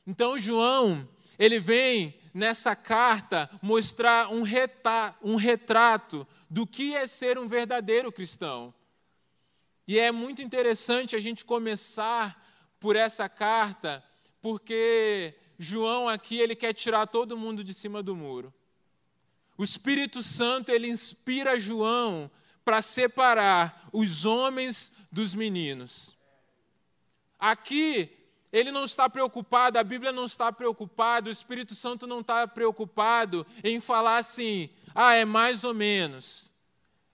Então, 0.06 0.38
João, 0.38 1.08
ele 1.38 1.58
vem 1.58 2.14
nessa 2.34 2.76
carta 2.76 3.48
mostrar 3.62 4.28
um, 4.30 4.42
um 5.22 5.36
retrato 5.36 6.26
do 6.50 6.66
que 6.66 6.94
é 6.94 7.06
ser 7.06 7.38
um 7.38 7.48
verdadeiro 7.48 8.12
cristão. 8.12 8.74
E 9.86 9.98
é 9.98 10.12
muito 10.12 10.42
interessante 10.42 11.16
a 11.16 11.18
gente 11.18 11.44
começar 11.44 12.40
por 12.78 12.96
essa 12.96 13.28
carta, 13.28 14.02
porque 14.40 15.34
João 15.58 16.08
aqui 16.08 16.38
ele 16.38 16.54
quer 16.54 16.72
tirar 16.72 17.06
todo 17.06 17.36
mundo 17.36 17.62
de 17.62 17.74
cima 17.74 18.02
do 18.02 18.14
muro. 18.16 18.52
O 19.56 19.64
Espírito 19.64 20.22
Santo 20.22 20.70
ele 20.70 20.88
inspira 20.88 21.58
João 21.58 22.30
para 22.64 22.80
separar 22.80 23.88
os 23.92 24.24
homens 24.24 24.92
dos 25.10 25.34
meninos. 25.34 26.16
Aqui 27.38 28.10
ele 28.52 28.70
não 28.70 28.84
está 28.84 29.08
preocupado, 29.08 29.78
a 29.78 29.84
Bíblia 29.84 30.12
não 30.12 30.26
está 30.26 30.52
preocupada, 30.52 31.28
o 31.28 31.32
Espírito 31.32 31.74
Santo 31.74 32.06
não 32.06 32.20
está 32.20 32.46
preocupado 32.46 33.46
em 33.64 33.80
falar 33.80 34.18
assim, 34.18 34.68
ah, 34.94 35.14
é 35.14 35.24
mais 35.24 35.64
ou 35.64 35.72
menos, 35.72 36.52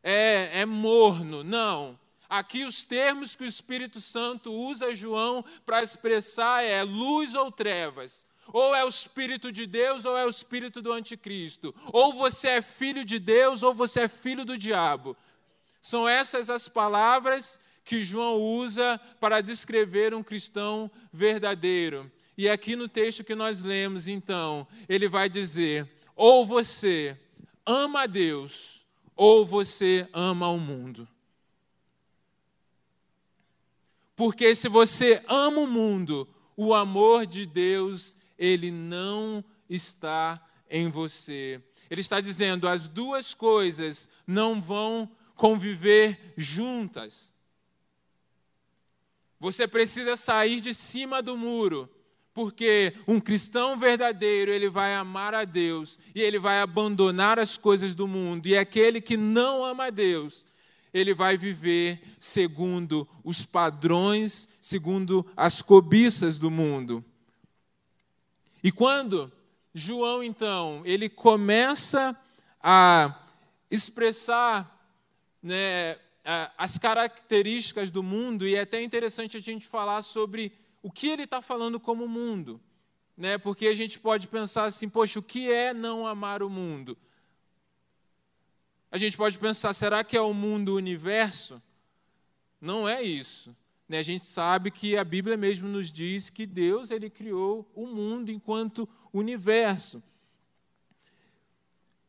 é, 0.02 0.60
é 0.60 0.66
morno. 0.66 1.44
Não. 1.44 1.98
Aqui 2.28 2.64
os 2.64 2.84
termos 2.84 3.34
que 3.34 3.44
o 3.44 3.46
Espírito 3.46 4.00
Santo 4.00 4.52
usa 4.52 4.92
João 4.92 5.44
para 5.64 5.82
expressar 5.82 6.62
é 6.62 6.82
luz 6.82 7.34
ou 7.34 7.50
trevas. 7.50 8.26
Ou 8.52 8.74
é 8.74 8.84
o 8.84 8.88
Espírito 8.88 9.50
de 9.50 9.66
Deus 9.66 10.04
ou 10.04 10.16
é 10.16 10.24
o 10.24 10.28
Espírito 10.28 10.82
do 10.82 10.92
Anticristo. 10.92 11.74
Ou 11.92 12.12
você 12.12 12.48
é 12.48 12.62
filho 12.62 13.04
de 13.04 13.18
Deus 13.18 13.62
ou 13.62 13.72
você 13.72 14.00
é 14.00 14.08
filho 14.08 14.44
do 14.44 14.58
diabo. 14.58 15.16
São 15.80 16.08
essas 16.08 16.50
as 16.50 16.68
palavras 16.68 17.60
que 17.84 18.02
João 18.02 18.36
usa 18.36 19.00
para 19.18 19.40
descrever 19.40 20.12
um 20.12 20.22
cristão 20.22 20.90
verdadeiro. 21.10 22.10
E 22.36 22.48
aqui 22.48 22.76
no 22.76 22.88
texto 22.88 23.24
que 23.24 23.34
nós 23.34 23.64
lemos, 23.64 24.06
então, 24.06 24.68
ele 24.86 25.08
vai 25.08 25.28
dizer: 25.28 25.88
ou 26.14 26.44
você 26.44 27.18
ama 27.64 28.02
a 28.02 28.06
Deus, 28.06 28.84
ou 29.16 29.46
você 29.46 30.06
ama 30.12 30.48
o 30.48 30.58
mundo. 30.58 31.08
Porque 34.18 34.52
se 34.52 34.68
você 34.68 35.22
ama 35.28 35.60
o 35.60 35.66
mundo, 35.68 36.28
o 36.56 36.74
amor 36.74 37.24
de 37.24 37.46
Deus 37.46 38.16
ele 38.36 38.68
não 38.68 39.44
está 39.70 40.44
em 40.68 40.90
você. 40.90 41.62
Ele 41.88 42.00
está 42.00 42.20
dizendo: 42.20 42.66
as 42.66 42.88
duas 42.88 43.32
coisas 43.32 44.10
não 44.26 44.60
vão 44.60 45.08
conviver 45.36 46.34
juntas. 46.36 47.32
Você 49.38 49.68
precisa 49.68 50.16
sair 50.16 50.60
de 50.60 50.74
cima 50.74 51.22
do 51.22 51.36
muro, 51.36 51.88
porque 52.34 52.94
um 53.06 53.20
cristão 53.20 53.78
verdadeiro, 53.78 54.50
ele 54.50 54.68
vai 54.68 54.96
amar 54.96 55.32
a 55.32 55.44
Deus 55.44 55.96
e 56.12 56.20
ele 56.20 56.40
vai 56.40 56.60
abandonar 56.60 57.38
as 57.38 57.56
coisas 57.56 57.94
do 57.94 58.08
mundo, 58.08 58.48
e 58.48 58.58
aquele 58.58 59.00
que 59.00 59.16
não 59.16 59.64
ama 59.64 59.84
a 59.84 59.90
Deus, 59.90 60.44
ele 60.98 61.14
vai 61.14 61.36
viver 61.36 62.00
segundo 62.18 63.08
os 63.24 63.44
padrões, 63.44 64.48
segundo 64.60 65.24
as 65.36 65.62
cobiças 65.62 66.38
do 66.38 66.50
mundo. 66.50 67.04
E 68.62 68.72
quando 68.72 69.32
João, 69.74 70.22
então, 70.22 70.82
ele 70.84 71.08
começa 71.08 72.16
a 72.60 73.26
expressar 73.70 74.76
né, 75.42 75.96
as 76.56 76.78
características 76.78 77.90
do 77.90 78.02
mundo, 78.02 78.46
e 78.46 78.54
é 78.54 78.62
até 78.62 78.82
interessante 78.82 79.36
a 79.36 79.40
gente 79.40 79.66
falar 79.66 80.02
sobre 80.02 80.52
o 80.82 80.90
que 80.90 81.08
ele 81.08 81.24
está 81.24 81.40
falando 81.40 81.78
como 81.78 82.08
mundo. 82.08 82.60
Né, 83.16 83.36
porque 83.36 83.66
a 83.66 83.74
gente 83.74 83.98
pode 83.98 84.28
pensar 84.28 84.64
assim, 84.64 84.88
poxa, 84.88 85.18
o 85.18 85.22
que 85.22 85.50
é 85.50 85.74
não 85.74 86.06
amar 86.06 86.40
o 86.40 86.48
mundo? 86.48 86.96
A 88.90 88.96
gente 88.96 89.16
pode 89.16 89.36
pensar, 89.38 89.72
será 89.74 90.02
que 90.02 90.16
é 90.16 90.20
o 90.20 90.32
mundo 90.32 90.70
o 90.70 90.76
universo? 90.76 91.62
Não 92.60 92.88
é 92.88 93.02
isso. 93.02 93.54
Né, 93.88 93.98
a 93.98 94.02
gente 94.02 94.24
sabe 94.24 94.70
que 94.70 94.96
a 94.96 95.04
Bíblia 95.04 95.36
mesmo 95.36 95.68
nos 95.68 95.90
diz 95.90 96.28
que 96.28 96.46
Deus 96.46 96.90
ele 96.90 97.08
criou 97.08 97.70
o 97.74 97.86
mundo 97.86 98.30
enquanto 98.30 98.88
universo. 99.12 100.02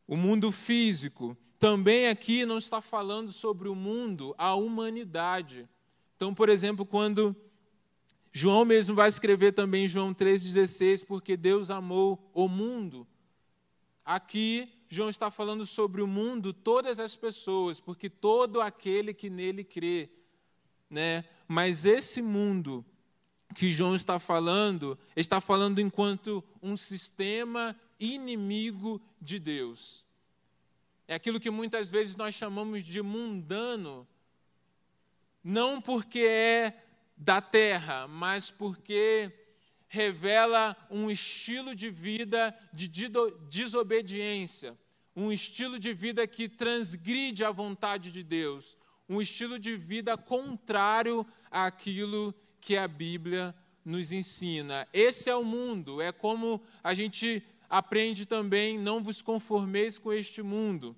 O 0.06 0.16
mundo 0.16 0.50
físico. 0.50 1.36
Também 1.58 2.08
aqui 2.08 2.44
não 2.44 2.58
está 2.58 2.80
falando 2.80 3.32
sobre 3.32 3.68
o 3.68 3.74
mundo, 3.74 4.34
a 4.38 4.54
humanidade. 4.54 5.68
Então, 6.16 6.34
por 6.34 6.48
exemplo, 6.48 6.84
quando 6.84 7.36
João 8.32 8.64
mesmo 8.64 8.94
vai 8.94 9.08
escrever 9.08 9.52
também 9.52 9.86
João 9.86 10.14
3,16, 10.14 11.04
porque 11.04 11.36
Deus 11.36 11.70
amou 11.70 12.30
o 12.32 12.48
mundo. 12.48 13.06
Aqui 14.04 14.72
João 14.92 15.08
está 15.08 15.30
falando 15.30 15.64
sobre 15.64 16.02
o 16.02 16.06
mundo, 16.06 16.52
todas 16.52 16.98
as 16.98 17.14
pessoas, 17.14 17.78
porque 17.78 18.10
todo 18.10 18.60
aquele 18.60 19.14
que 19.14 19.30
nele 19.30 19.62
crê, 19.62 20.10
né? 20.90 21.24
Mas 21.46 21.86
esse 21.86 22.20
mundo 22.20 22.84
que 23.54 23.72
João 23.72 23.94
está 23.94 24.18
falando, 24.18 24.98
está 25.14 25.40
falando 25.40 25.80
enquanto 25.80 26.42
um 26.60 26.76
sistema 26.76 27.78
inimigo 28.00 29.00
de 29.20 29.38
Deus. 29.38 30.04
É 31.06 31.14
aquilo 31.14 31.38
que 31.38 31.50
muitas 31.50 31.88
vezes 31.88 32.16
nós 32.16 32.34
chamamos 32.34 32.84
de 32.84 33.00
mundano, 33.00 34.06
não 35.42 35.80
porque 35.80 36.18
é 36.18 36.84
da 37.16 37.40
terra, 37.40 38.08
mas 38.08 38.50
porque 38.50 39.39
revela 39.92 40.76
um 40.88 41.10
estilo 41.10 41.74
de 41.74 41.90
vida 41.90 42.56
de 42.72 42.88
desobediência, 43.48 44.78
um 45.16 45.32
estilo 45.32 45.80
de 45.80 45.92
vida 45.92 46.24
que 46.28 46.48
transgride 46.48 47.44
a 47.44 47.50
vontade 47.50 48.12
de 48.12 48.22
Deus, 48.22 48.78
um 49.08 49.20
estilo 49.20 49.58
de 49.58 49.76
vida 49.76 50.16
contrário 50.16 51.26
àquilo 51.50 52.32
que 52.60 52.76
a 52.76 52.86
Bíblia 52.86 53.52
nos 53.84 54.12
ensina. 54.12 54.86
Esse 54.92 55.28
é 55.28 55.34
o 55.34 55.42
mundo, 55.42 56.00
é 56.00 56.12
como 56.12 56.62
a 56.84 56.94
gente 56.94 57.42
aprende 57.68 58.24
também: 58.24 58.78
não 58.78 59.02
vos 59.02 59.20
conformeis 59.20 59.98
com 59.98 60.12
este 60.12 60.40
mundo. 60.40 60.96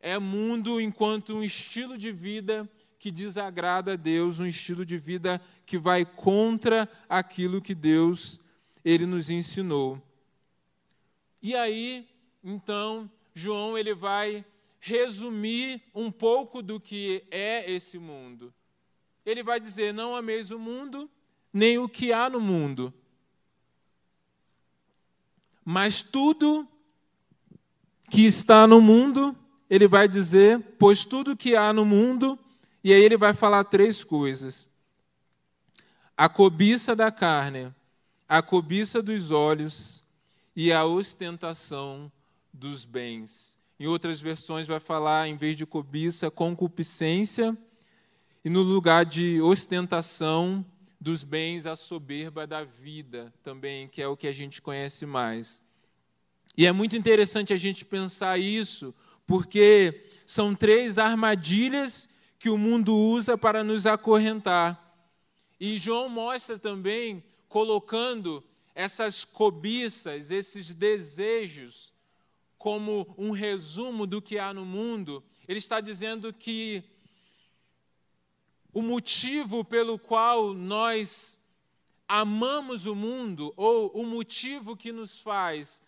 É 0.00 0.18
mundo 0.18 0.80
enquanto 0.80 1.34
um 1.34 1.44
estilo 1.44 1.98
de 1.98 2.10
vida 2.10 2.66
que 2.98 3.10
desagrada 3.10 3.92
a 3.92 3.96
Deus, 3.96 4.38
um 4.38 4.46
estilo 4.46 4.84
de 4.84 4.96
vida 4.96 5.40
que 5.64 5.78
vai 5.78 6.04
contra 6.04 6.88
aquilo 7.08 7.60
que 7.60 7.74
Deus 7.74 8.40
ele 8.84 9.06
nos 9.06 9.30
ensinou. 9.30 10.00
E 11.42 11.54
aí, 11.54 12.08
então, 12.42 13.10
João 13.34 13.76
ele 13.76 13.94
vai 13.94 14.44
resumir 14.80 15.82
um 15.94 16.10
pouco 16.10 16.62
do 16.62 16.78
que 16.78 17.24
é 17.30 17.70
esse 17.70 17.98
mundo. 17.98 18.54
Ele 19.24 19.42
vai 19.42 19.58
dizer: 19.58 19.92
não 19.92 20.14
ameis 20.14 20.50
o 20.50 20.58
mundo, 20.58 21.10
nem 21.52 21.78
o 21.78 21.88
que 21.88 22.12
há 22.12 22.30
no 22.30 22.40
mundo. 22.40 22.94
Mas 25.64 26.00
tudo 26.00 26.68
que 28.08 28.24
está 28.24 28.66
no 28.66 28.80
mundo, 28.80 29.36
ele 29.68 29.88
vai 29.88 30.06
dizer, 30.06 30.60
pois 30.78 31.04
tudo 31.04 31.36
que 31.36 31.56
há 31.56 31.72
no 31.72 31.84
mundo, 31.84 32.38
e 32.86 32.92
aí 32.92 33.02
ele 33.02 33.16
vai 33.16 33.34
falar 33.34 33.64
três 33.64 34.04
coisas: 34.04 34.70
a 36.16 36.28
cobiça 36.28 36.94
da 36.94 37.10
carne, 37.10 37.74
a 38.28 38.40
cobiça 38.40 39.02
dos 39.02 39.32
olhos 39.32 40.06
e 40.54 40.72
a 40.72 40.84
ostentação 40.84 42.12
dos 42.52 42.84
bens. 42.84 43.58
Em 43.76 43.88
outras 43.88 44.20
versões 44.20 44.68
vai 44.68 44.78
falar, 44.78 45.26
em 45.26 45.36
vez 45.36 45.56
de 45.56 45.66
cobiça, 45.66 46.30
concupiscência, 46.30 47.58
e 48.44 48.48
no 48.48 48.62
lugar 48.62 49.04
de 49.04 49.40
ostentação 49.40 50.64
dos 51.00 51.24
bens, 51.24 51.66
a 51.66 51.74
soberba 51.74 52.46
da 52.46 52.62
vida, 52.62 53.34
também, 53.42 53.88
que 53.88 54.00
é 54.00 54.06
o 54.06 54.16
que 54.16 54.28
a 54.28 54.32
gente 54.32 54.62
conhece 54.62 55.04
mais. 55.04 55.60
E 56.56 56.64
é 56.64 56.70
muito 56.70 56.96
interessante 56.96 57.52
a 57.52 57.56
gente 57.56 57.84
pensar 57.84 58.38
isso, 58.38 58.94
porque 59.26 60.04
são 60.24 60.54
três 60.54 60.98
armadilhas 60.98 62.08
que 62.46 62.50
o 62.50 62.56
mundo 62.56 62.96
usa 62.96 63.36
para 63.36 63.64
nos 63.64 63.88
acorrentar. 63.88 64.80
E 65.58 65.78
João 65.78 66.08
mostra 66.08 66.56
também, 66.56 67.24
colocando 67.48 68.40
essas 68.72 69.24
cobiças, 69.24 70.30
esses 70.30 70.72
desejos, 70.72 71.92
como 72.56 73.12
um 73.18 73.32
resumo 73.32 74.06
do 74.06 74.22
que 74.22 74.38
há 74.38 74.54
no 74.54 74.64
mundo. 74.64 75.24
Ele 75.48 75.58
está 75.58 75.80
dizendo 75.80 76.32
que 76.32 76.84
o 78.72 78.80
motivo 78.80 79.64
pelo 79.64 79.98
qual 79.98 80.54
nós 80.54 81.40
amamos 82.06 82.86
o 82.86 82.94
mundo, 82.94 83.52
ou 83.56 83.88
o 83.88 84.06
motivo 84.06 84.76
que 84.76 84.92
nos 84.92 85.20
faz 85.20 85.82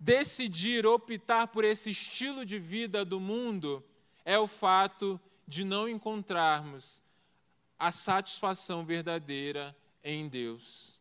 decidir 0.00 0.86
optar 0.86 1.48
por 1.48 1.62
esse 1.62 1.90
estilo 1.90 2.46
de 2.46 2.58
vida 2.58 3.04
do 3.04 3.20
mundo, 3.20 3.84
é 4.24 4.38
o 4.38 4.46
fato 4.46 5.20
de 5.48 5.64
não 5.64 5.88
encontrarmos 5.88 7.02
a 7.78 7.90
satisfação 7.90 8.84
verdadeira 8.84 9.74
em 10.04 10.28
Deus. 10.28 11.00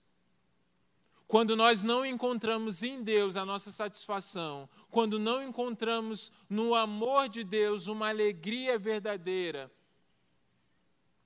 Quando 1.28 1.58
nós 1.58 1.84
não 1.84 2.06
encontramos 2.06 2.82
em 2.82 3.04
Deus 3.04 3.36
a 3.36 3.46
nossa 3.46 3.74
satisfação, 3.74 4.70
quando 4.90 5.20
não 5.20 5.44
encontramos 5.44 6.32
no 6.50 6.74
amor 6.74 7.28
de 7.28 7.44
Deus 7.44 7.88
uma 7.88 8.08
alegria 8.08 8.80
verdadeira, 8.80 9.70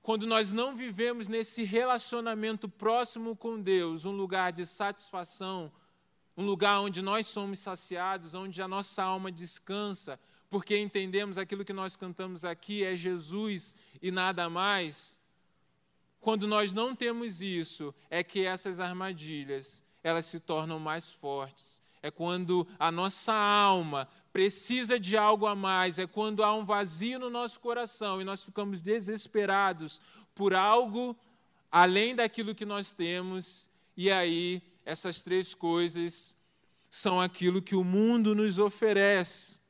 quando 0.02 0.26
nós 0.26 0.52
não 0.52 0.74
vivemos 0.74 1.28
nesse 1.28 1.62
relacionamento 1.62 2.68
próximo 2.68 3.36
com 3.36 3.60
Deus, 3.60 4.04
um 4.04 4.10
lugar 4.10 4.52
de 4.52 4.66
satisfação, 4.66 5.70
um 6.36 6.44
lugar 6.44 6.80
onde 6.80 7.00
nós 7.00 7.28
somos 7.28 7.60
saciados, 7.60 8.34
onde 8.34 8.60
a 8.60 8.66
nossa 8.66 9.04
alma 9.04 9.30
descansa, 9.30 10.18
porque 10.52 10.76
entendemos 10.76 11.38
aquilo 11.38 11.64
que 11.64 11.72
nós 11.72 11.96
cantamos 11.96 12.44
aqui 12.44 12.84
é 12.84 12.94
Jesus 12.94 13.74
e 14.02 14.10
nada 14.10 14.50
mais. 14.50 15.18
Quando 16.20 16.46
nós 16.46 16.74
não 16.74 16.94
temos 16.94 17.40
isso, 17.40 17.94
é 18.10 18.22
que 18.22 18.44
essas 18.44 18.78
armadilhas, 18.78 19.82
elas 20.04 20.26
se 20.26 20.38
tornam 20.38 20.78
mais 20.78 21.10
fortes. 21.10 21.82
É 22.02 22.10
quando 22.10 22.68
a 22.78 22.92
nossa 22.92 23.32
alma 23.32 24.06
precisa 24.30 25.00
de 25.00 25.16
algo 25.16 25.46
a 25.46 25.54
mais, 25.54 25.98
é 25.98 26.06
quando 26.06 26.44
há 26.44 26.54
um 26.54 26.66
vazio 26.66 27.18
no 27.18 27.30
nosso 27.30 27.58
coração 27.58 28.20
e 28.20 28.24
nós 28.24 28.44
ficamos 28.44 28.82
desesperados 28.82 30.02
por 30.34 30.52
algo 30.52 31.16
além 31.70 32.14
daquilo 32.14 32.54
que 32.54 32.66
nós 32.66 32.92
temos, 32.92 33.70
e 33.96 34.10
aí 34.10 34.62
essas 34.84 35.22
três 35.22 35.54
coisas 35.54 36.36
são 36.90 37.18
aquilo 37.22 37.62
que 37.62 37.74
o 37.74 37.82
mundo 37.82 38.34
nos 38.34 38.58
oferece. 38.58 39.61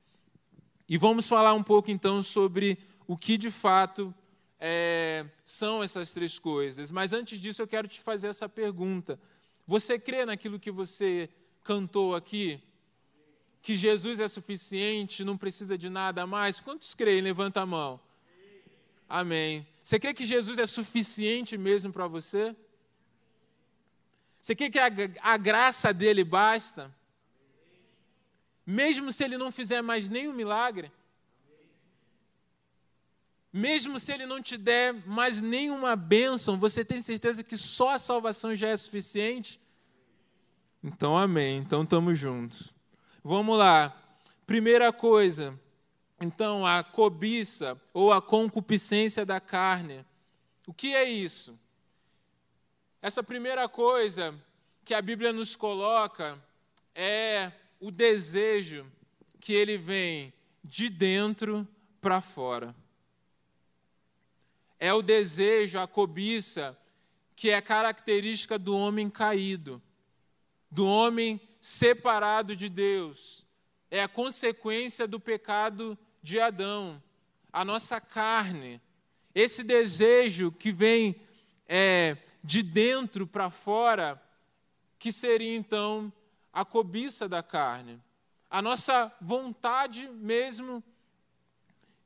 E 0.88 0.98
vamos 0.98 1.28
falar 1.28 1.54
um 1.54 1.62
pouco 1.62 1.90
então 1.90 2.22
sobre 2.22 2.78
o 3.06 3.16
que 3.16 3.36
de 3.36 3.50
fato 3.50 4.14
é, 4.58 5.26
são 5.44 5.82
essas 5.82 6.12
três 6.12 6.38
coisas. 6.38 6.90
Mas 6.90 7.12
antes 7.12 7.38
disso, 7.38 7.62
eu 7.62 7.66
quero 7.66 7.88
te 7.88 8.00
fazer 8.00 8.28
essa 8.28 8.48
pergunta: 8.48 9.18
Você 9.66 9.98
crê 9.98 10.24
naquilo 10.24 10.60
que 10.60 10.70
você 10.70 11.28
cantou 11.64 12.14
aqui? 12.14 12.60
Que 13.60 13.76
Jesus 13.76 14.20
é 14.20 14.28
suficiente, 14.28 15.24
não 15.24 15.36
precisa 15.36 15.78
de 15.78 15.88
nada 15.88 16.26
mais? 16.26 16.58
Quantos 16.60 16.94
creem? 16.94 17.20
Levanta 17.20 17.60
a 17.60 17.66
mão. 17.66 18.00
Amém. 19.08 19.66
Você 19.82 19.98
crê 19.98 20.14
que 20.14 20.24
Jesus 20.24 20.58
é 20.58 20.66
suficiente 20.66 21.58
mesmo 21.58 21.92
para 21.92 22.06
você? 22.06 22.56
Você 24.40 24.54
crê 24.56 24.70
que 24.70 24.78
a, 24.78 24.88
a 25.22 25.36
graça 25.36 25.92
dele 25.92 26.24
basta? 26.24 26.92
Mesmo 28.66 29.12
se 29.12 29.24
ele 29.24 29.36
não 29.36 29.50
fizer 29.50 29.82
mais 29.82 30.08
nenhum 30.08 30.32
milagre, 30.32 30.92
mesmo 33.52 34.00
se 34.00 34.12
ele 34.12 34.24
não 34.24 34.40
te 34.40 34.56
der 34.56 34.94
mais 35.06 35.42
nenhuma 35.42 35.94
bênção, 35.94 36.56
você 36.56 36.84
tem 36.84 37.02
certeza 37.02 37.44
que 37.44 37.56
só 37.56 37.90
a 37.90 37.98
salvação 37.98 38.54
já 38.54 38.68
é 38.68 38.76
suficiente? 38.76 39.60
Então, 40.82 41.18
amém. 41.18 41.58
Então, 41.58 41.82
estamos 41.82 42.18
juntos. 42.18 42.74
Vamos 43.22 43.58
lá. 43.58 43.94
Primeira 44.46 44.92
coisa, 44.92 45.58
então, 46.20 46.66
a 46.66 46.82
cobiça 46.82 47.80
ou 47.92 48.12
a 48.12 48.22
concupiscência 48.22 49.26
da 49.26 49.38
carne. 49.38 50.04
O 50.66 50.72
que 50.72 50.94
é 50.94 51.04
isso? 51.04 51.58
Essa 53.00 53.22
primeira 53.22 53.68
coisa 53.68 54.34
que 54.84 54.94
a 54.94 55.02
Bíblia 55.02 55.32
nos 55.32 55.54
coloca 55.54 56.38
é 56.94 57.52
o 57.82 57.90
desejo 57.90 58.86
que 59.40 59.52
ele 59.52 59.76
vem 59.76 60.32
de 60.62 60.88
dentro 60.88 61.66
para 62.00 62.20
fora. 62.20 62.72
É 64.78 64.94
o 64.94 65.02
desejo, 65.02 65.80
a 65.80 65.88
cobiça, 65.88 66.78
que 67.34 67.50
é 67.50 67.60
característica 67.60 68.56
do 68.56 68.76
homem 68.76 69.10
caído, 69.10 69.82
do 70.70 70.86
homem 70.86 71.40
separado 71.60 72.54
de 72.54 72.68
Deus. 72.68 73.44
É 73.90 74.00
a 74.00 74.08
consequência 74.08 75.08
do 75.08 75.18
pecado 75.18 75.98
de 76.22 76.38
Adão, 76.38 77.02
a 77.52 77.64
nossa 77.64 78.00
carne. 78.00 78.80
Esse 79.34 79.64
desejo 79.64 80.52
que 80.52 80.70
vem 80.70 81.16
é, 81.66 82.16
de 82.44 82.62
dentro 82.62 83.26
para 83.26 83.50
fora, 83.50 84.22
que 85.00 85.12
seria 85.12 85.56
então 85.56 86.12
a 86.52 86.64
cobiça 86.64 87.28
da 87.28 87.42
carne, 87.42 88.00
a 88.50 88.60
nossa 88.60 89.10
vontade 89.20 90.08
mesmo 90.08 90.82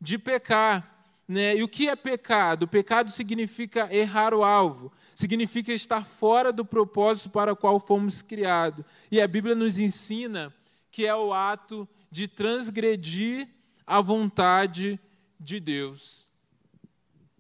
de 0.00 0.18
pecar. 0.18 0.94
Né? 1.26 1.56
E 1.56 1.62
o 1.64 1.68
que 1.68 1.88
é 1.88 1.96
pecado? 1.96 2.68
Pecado 2.68 3.10
significa 3.10 3.92
errar 3.92 4.32
o 4.32 4.44
alvo, 4.44 4.92
significa 5.14 5.72
estar 5.72 6.04
fora 6.04 6.52
do 6.52 6.64
propósito 6.64 7.30
para 7.30 7.52
o 7.52 7.56
qual 7.56 7.80
fomos 7.80 8.22
criados. 8.22 8.84
E 9.10 9.20
a 9.20 9.26
Bíblia 9.26 9.54
nos 9.54 9.78
ensina 9.78 10.54
que 10.90 11.04
é 11.04 11.14
o 11.14 11.34
ato 11.34 11.88
de 12.10 12.28
transgredir 12.28 13.48
a 13.86 14.00
vontade 14.00 15.00
de 15.38 15.58
Deus. 15.58 16.30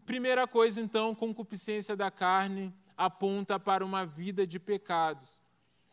Primeira 0.04 0.46
coisa, 0.46 0.80
então, 0.80 1.14
concupiscência 1.14 1.96
da 1.96 2.10
carne 2.10 2.74
aponta 2.96 3.58
para 3.58 3.84
uma 3.84 4.04
vida 4.04 4.46
de 4.46 4.58
pecados. 4.58 5.40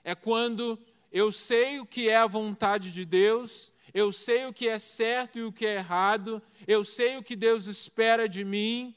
É 0.04 0.14
quando 0.14 0.78
eu 1.14 1.32
sei 1.32 1.80
o 1.80 1.86
que 1.86 2.10
é 2.10 2.18
a 2.18 2.26
vontade 2.26 2.92
de 2.92 3.06
Deus, 3.06 3.72
eu 3.94 4.12
sei 4.12 4.48
o 4.48 4.54
que 4.54 4.68
é 4.68 4.80
certo 4.80 5.38
e 5.38 5.44
o 5.44 5.54
que 5.54 5.64
é 5.64 5.76
errado, 5.76 6.42
eu 6.68 6.84
sei 6.84 7.18
o 7.18 7.24
que 7.24 7.36
Deus 7.36 7.68
espera 7.68 8.28
de 8.28 8.44
mim, 8.44 8.96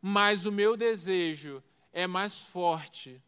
mas 0.00 0.46
o 0.46 0.50
meu 0.50 0.78
desejo 0.78 1.62
é 1.92 2.06
mais 2.06 2.40
forte 2.40 3.22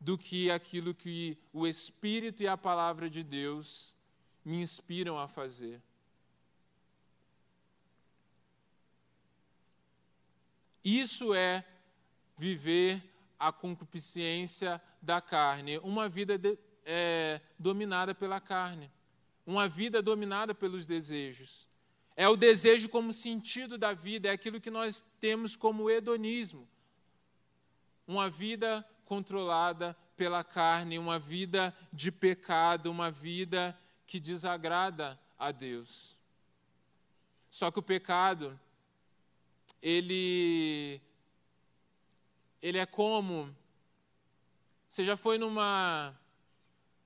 do 0.00 0.16
que 0.16 0.50
aquilo 0.50 0.94
que 0.94 1.36
o 1.52 1.66
Espírito 1.66 2.42
e 2.42 2.48
a 2.48 2.56
palavra 2.56 3.10
de 3.10 3.22
Deus 3.22 3.98
me 4.42 4.56
inspiram 4.62 5.18
a 5.18 5.28
fazer. 5.28 5.82
Isso 10.82 11.34
é 11.34 11.62
viver 12.38 13.02
a 13.38 13.52
concupiscência 13.52 14.80
da 15.02 15.20
carne, 15.20 15.78
uma 15.80 16.08
vida 16.08 16.38
de, 16.38 16.58
é, 16.92 17.40
dominada 17.56 18.12
pela 18.12 18.40
carne, 18.40 18.90
uma 19.46 19.68
vida 19.68 20.02
dominada 20.02 20.52
pelos 20.52 20.88
desejos. 20.88 21.68
É 22.16 22.28
o 22.28 22.36
desejo 22.36 22.88
como 22.88 23.12
sentido 23.12 23.78
da 23.78 23.92
vida, 23.92 24.28
é 24.28 24.32
aquilo 24.32 24.60
que 24.60 24.72
nós 24.72 25.00
temos 25.20 25.54
como 25.54 25.88
hedonismo. 25.88 26.68
Uma 28.08 28.28
vida 28.28 28.84
controlada 29.04 29.96
pela 30.16 30.42
carne, 30.42 30.98
uma 30.98 31.16
vida 31.16 31.72
de 31.92 32.10
pecado, 32.10 32.90
uma 32.90 33.08
vida 33.08 33.78
que 34.04 34.18
desagrada 34.18 35.18
a 35.38 35.52
Deus. 35.52 36.16
Só 37.48 37.70
que 37.70 37.78
o 37.78 37.82
pecado, 37.82 38.58
ele 39.80 41.00
ele 42.60 42.78
é 42.78 42.84
como 42.84 43.54
você 44.88 45.04
já 45.04 45.16
foi 45.16 45.38
numa 45.38 46.19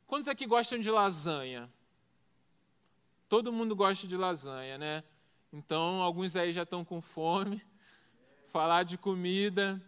Quantos 0.07 0.29
aqui 0.29 0.47
gostam 0.47 0.79
de 0.79 0.91
lasanha? 0.91 1.73
Todo 3.29 3.53
mundo 3.53 3.75
gosta 3.75 4.07
de 4.07 4.17
lasanha, 4.17 4.79
né? 4.79 5.05
Então, 5.53 6.03
alguns 6.03 6.37
aí 6.37 6.53
já 6.53 6.63
estão 6.63 6.85
com 6.85 7.01
fome. 7.01 7.63
Falar 8.49 8.85
de 8.85 8.99
comida. 8.99 9.83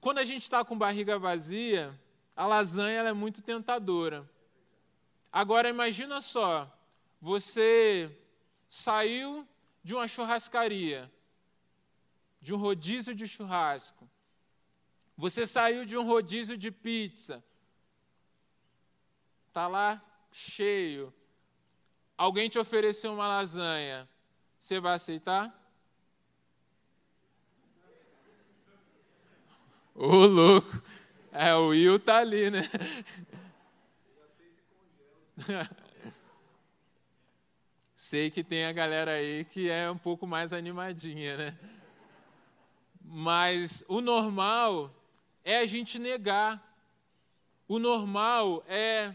Quando 0.00 0.18
a 0.18 0.24
gente 0.24 0.42
está 0.42 0.64
com 0.64 0.78
barriga 0.78 1.18
vazia, 1.18 1.98
a 2.34 2.46
lasanha 2.46 3.02
é 3.02 3.12
muito 3.12 3.42
tentadora. 3.42 4.28
Agora, 5.32 5.68
imagina 5.68 6.20
só: 6.20 6.70
você 7.20 8.10
saiu 8.68 9.46
de 9.82 9.94
uma 9.94 10.08
churrascaria, 10.08 11.10
de 12.40 12.54
um 12.54 12.56
rodízio 12.56 13.14
de 13.14 13.26
churrasco. 13.26 14.08
Você 15.16 15.46
saiu 15.46 15.84
de 15.84 15.98
um 15.98 16.06
rodízio 16.06 16.56
de 16.56 16.70
pizza. 16.70 17.44
Está 19.50 19.66
lá 19.66 20.00
cheio. 20.30 21.12
Alguém 22.16 22.48
te 22.48 22.56
ofereceu 22.56 23.12
uma 23.12 23.26
lasanha. 23.26 24.08
Você 24.56 24.78
vai 24.78 24.94
aceitar? 24.94 25.52
Ô, 29.92 30.06
oh, 30.06 30.26
louco. 30.26 30.80
É, 31.32 31.52
o 31.56 31.70
Will 31.70 31.98
tá 31.98 32.18
ali, 32.18 32.48
né? 32.48 32.60
Sei 37.96 38.30
que 38.30 38.44
tem 38.44 38.66
a 38.66 38.72
galera 38.72 39.14
aí 39.14 39.44
que 39.44 39.68
é 39.68 39.90
um 39.90 39.98
pouco 39.98 40.28
mais 40.28 40.52
animadinha, 40.52 41.36
né? 41.36 41.58
Mas 43.02 43.84
o 43.88 44.00
normal 44.00 44.94
é 45.44 45.58
a 45.58 45.66
gente 45.66 45.98
negar. 45.98 46.64
O 47.66 47.80
normal 47.80 48.62
é 48.68 49.12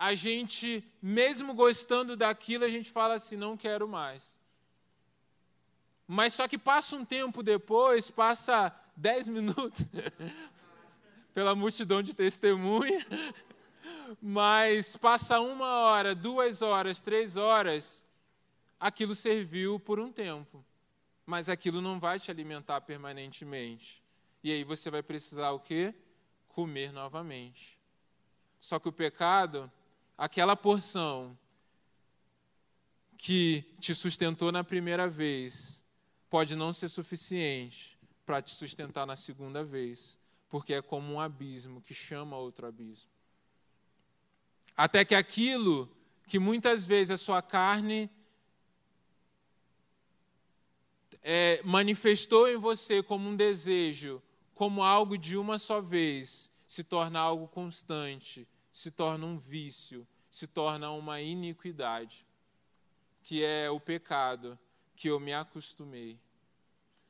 a 0.00 0.14
gente, 0.14 0.82
mesmo 1.02 1.52
gostando 1.52 2.16
daquilo, 2.16 2.64
a 2.64 2.68
gente 2.68 2.90
fala 2.90 3.14
assim: 3.14 3.36
não 3.36 3.56
quero 3.56 3.86
mais. 3.86 4.40
Mas 6.08 6.32
só 6.34 6.48
que 6.48 6.58
passa 6.58 6.96
um 6.96 7.04
tempo 7.04 7.42
depois, 7.42 8.10
passa 8.10 8.74
dez 8.96 9.28
minutos, 9.28 9.84
pela 11.34 11.54
multidão 11.54 12.02
de 12.02 12.14
testemunha, 12.14 13.06
mas 14.20 14.96
passa 14.96 15.38
uma 15.38 15.68
hora, 15.68 16.14
duas 16.14 16.62
horas, 16.62 16.98
três 16.98 17.36
horas, 17.36 18.06
aquilo 18.80 19.14
serviu 19.14 19.78
por 19.78 20.00
um 20.00 20.10
tempo 20.10 20.64
mas 21.30 21.48
aquilo 21.48 21.80
não 21.80 22.00
vai 22.00 22.18
te 22.18 22.28
alimentar 22.28 22.80
permanentemente. 22.80 24.02
E 24.42 24.50
aí 24.50 24.64
você 24.64 24.90
vai 24.90 25.00
precisar 25.00 25.52
o 25.52 25.60
quê? 25.60 25.94
Comer 26.48 26.92
novamente. 26.92 27.78
Só 28.58 28.80
que 28.80 28.88
o 28.88 28.92
pecado, 28.92 29.70
aquela 30.20 30.54
porção 30.54 31.34
que 33.16 33.64
te 33.80 33.94
sustentou 33.94 34.52
na 34.52 34.62
primeira 34.62 35.08
vez, 35.08 35.82
pode 36.28 36.54
não 36.54 36.74
ser 36.74 36.90
suficiente 36.90 37.98
para 38.26 38.42
te 38.42 38.54
sustentar 38.54 39.06
na 39.06 39.16
segunda 39.16 39.64
vez, 39.64 40.18
porque 40.50 40.74
é 40.74 40.82
como 40.82 41.14
um 41.14 41.20
abismo 41.20 41.80
que 41.80 41.94
chama 41.94 42.36
outro 42.36 42.66
abismo. 42.66 43.10
Até 44.76 45.06
que 45.06 45.14
aquilo 45.14 45.90
que 46.26 46.38
muitas 46.38 46.86
vezes 46.86 47.12
a 47.12 47.16
sua 47.16 47.40
carne 47.40 48.10
é, 51.22 51.62
manifestou 51.64 52.46
em 52.46 52.58
você 52.58 53.02
como 53.02 53.26
um 53.26 53.36
desejo, 53.36 54.22
como 54.54 54.82
algo 54.82 55.16
de 55.16 55.38
uma 55.38 55.58
só 55.58 55.80
vez, 55.80 56.52
se 56.66 56.84
torna 56.84 57.18
algo 57.18 57.48
constante, 57.48 58.46
se 58.80 58.90
torna 58.90 59.26
um 59.26 59.36
vício, 59.36 60.06
se 60.30 60.46
torna 60.46 60.90
uma 60.90 61.20
iniquidade, 61.20 62.26
que 63.22 63.44
é 63.44 63.68
o 63.68 63.78
pecado 63.78 64.58
que 64.96 65.08
eu 65.08 65.20
me 65.20 65.34
acostumei. 65.34 66.18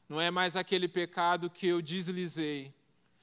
Não 0.08 0.20
é 0.20 0.32
mais 0.32 0.56
aquele 0.56 0.88
pecado 0.88 1.48
que 1.48 1.68
eu 1.68 1.80
deslizei, 1.80 2.74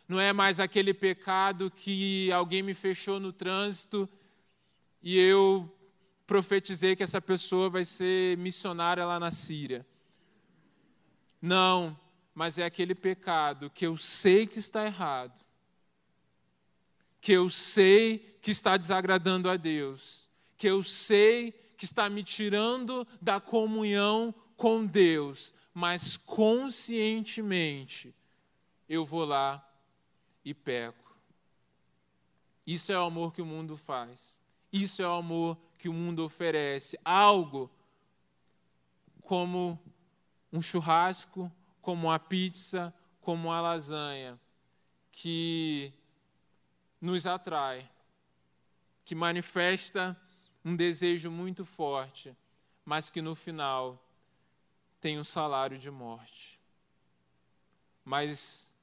não 0.07 0.17
é 0.17 0.31
mais 0.31 0.62
aquele 0.62 0.93
pecado 0.93 1.69
que 1.69 2.31
alguém 2.31 2.63
me 2.63 2.73
fechou 2.73 3.19
no 3.19 3.33
trânsito 3.33 4.07
e 5.03 5.17
eu 5.17 5.69
profetizei 6.25 6.95
que 6.95 7.03
essa 7.03 7.21
pessoa 7.21 7.69
vai 7.69 7.83
ser 7.83 8.38
missionária 8.38 9.05
lá 9.05 9.19
na 9.19 9.29
Síria. 9.29 9.86
Não, 11.41 11.99
mas 12.33 12.57
é 12.57 12.63
aquele 12.63 12.95
pecado 12.95 13.69
que 13.69 13.86
eu 13.86 13.97
sei 13.97 14.47
que 14.47 14.60
está 14.60 14.86
errado, 14.86 15.38
que 17.28 17.34
eu 17.34 17.50
sei 17.50 18.40
que 18.42 18.52
está 18.52 18.78
desagradando 18.78 19.50
a 19.50 19.58
Deus, 19.58 20.30
que 20.56 20.66
eu 20.66 20.82
sei 20.82 21.52
que 21.78 21.84
está 21.84 22.10
me 22.10 22.24
tirando 22.24 23.06
da 23.22 23.38
comunhão 23.38 24.34
com 24.56 24.86
Deus, 24.86 25.54
mas 25.74 26.16
conscientemente 26.16 28.16
eu 28.88 29.04
vou 29.04 29.26
lá 29.26 29.62
e 30.46 30.54
peco. 30.54 31.18
Isso 32.66 32.94
é 32.94 32.98
o 32.98 33.04
amor 33.04 33.34
que 33.34 33.42
o 33.42 33.46
mundo 33.46 33.76
faz. 33.76 34.42
Isso 34.72 35.02
é 35.02 35.08
o 35.10 35.12
amor 35.12 35.58
que 35.78 35.90
o 35.90 35.94
mundo 35.94 36.24
oferece. 36.24 36.98
Algo 37.04 37.70
como 39.22 39.78
um 40.50 40.62
churrasco, 40.62 41.52
como 41.82 42.10
a 42.10 42.20
pizza, 42.20 42.94
como 43.20 43.52
a 43.52 43.60
lasanha, 43.60 44.40
que 45.12 45.94
nos 47.08 47.26
atrai, 47.26 47.89
que 49.06 49.15
manifesta 49.15 50.20
um 50.63 50.76
desejo 50.76 51.32
muito 51.32 51.63
forte, 51.63 52.36
mas 52.84 53.10
que 53.10 53.22
no 53.22 53.34
final 53.34 54.06
tem 55.00 55.17
um 55.17 55.24
salário 55.24 55.78
de 55.78 55.89
morte. 55.89 56.60
Mas 58.04 58.76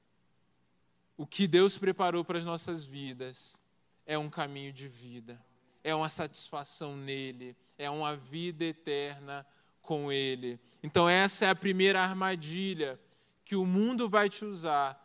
o 1.15 1.27
que 1.27 1.45
Deus 1.45 1.77
preparou 1.77 2.25
para 2.25 2.39
as 2.39 2.43
nossas 2.43 2.83
vidas 2.83 3.61
é 4.07 4.17
um 4.17 4.27
caminho 4.27 4.73
de 4.73 4.87
vida, 4.87 5.39
é 5.83 5.93
uma 5.93 6.09
satisfação 6.09 6.97
nele, 6.97 7.55
é 7.77 7.91
uma 7.91 8.15
vida 8.15 8.65
eterna 8.65 9.45
com 9.83 10.11
Ele. 10.11 10.59
Então, 10.81 11.07
essa 11.07 11.45
é 11.45 11.49
a 11.51 11.55
primeira 11.55 12.01
armadilha 12.01 12.99
que 13.43 13.55
o 13.55 13.67
mundo 13.67 14.09
vai 14.09 14.31
te 14.31 14.43
usar 14.43 14.99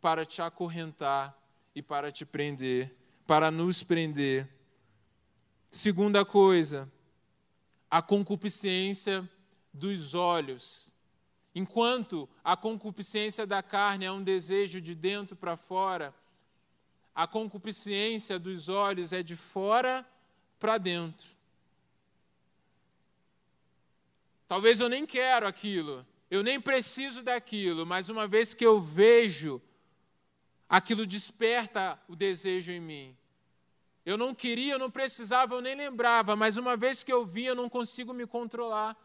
para 0.00 0.24
te 0.24 0.40
acorrentar 0.40 1.36
e 1.76 1.82
para 1.82 2.10
te 2.10 2.24
prender, 2.24 2.96
para 3.26 3.50
nos 3.50 3.82
prender. 3.82 4.48
Segunda 5.70 6.24
coisa, 6.24 6.90
a 7.90 8.00
concupiscência 8.00 9.28
dos 9.70 10.14
olhos. 10.14 10.94
Enquanto 11.54 12.26
a 12.42 12.56
concupiscência 12.56 13.46
da 13.46 13.62
carne 13.62 14.06
é 14.06 14.10
um 14.10 14.22
desejo 14.22 14.80
de 14.80 14.94
dentro 14.94 15.36
para 15.36 15.54
fora, 15.54 16.14
a 17.14 17.26
concupiscência 17.26 18.38
dos 18.38 18.70
olhos 18.70 19.12
é 19.12 19.22
de 19.22 19.36
fora 19.36 20.06
para 20.58 20.78
dentro. 20.78 21.36
Talvez 24.48 24.80
eu 24.80 24.88
nem 24.88 25.04
quero 25.04 25.46
aquilo, 25.46 26.06
eu 26.30 26.42
nem 26.42 26.58
preciso 26.58 27.22
daquilo, 27.22 27.84
mas 27.84 28.08
uma 28.08 28.26
vez 28.26 28.54
que 28.54 28.64
eu 28.64 28.80
vejo, 28.80 29.60
aquilo 30.68 31.06
desperta 31.06 31.98
o 32.08 32.16
desejo 32.16 32.72
em 32.72 32.80
mim. 32.80 33.16
Eu 34.04 34.16
não 34.16 34.34
queria, 34.34 34.74
eu 34.74 34.78
não 34.78 34.90
precisava, 34.90 35.54
eu 35.54 35.60
nem 35.60 35.74
lembrava, 35.74 36.36
mas 36.36 36.56
uma 36.56 36.76
vez 36.76 37.02
que 37.02 37.12
eu 37.12 37.24
vi, 37.24 37.46
eu 37.46 37.54
não 37.54 37.68
consigo 37.68 38.12
me 38.12 38.26
controlar. 38.26 38.96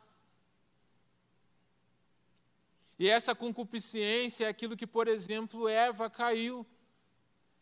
E 3.00 3.10
essa 3.10 3.34
concupiscência 3.34 4.46
é 4.46 4.48
aquilo 4.48 4.78
que, 4.78 4.86
por 4.86 5.08
exemplo, 5.08 5.68
Eva 5.68 6.08
caiu. 6.08 6.64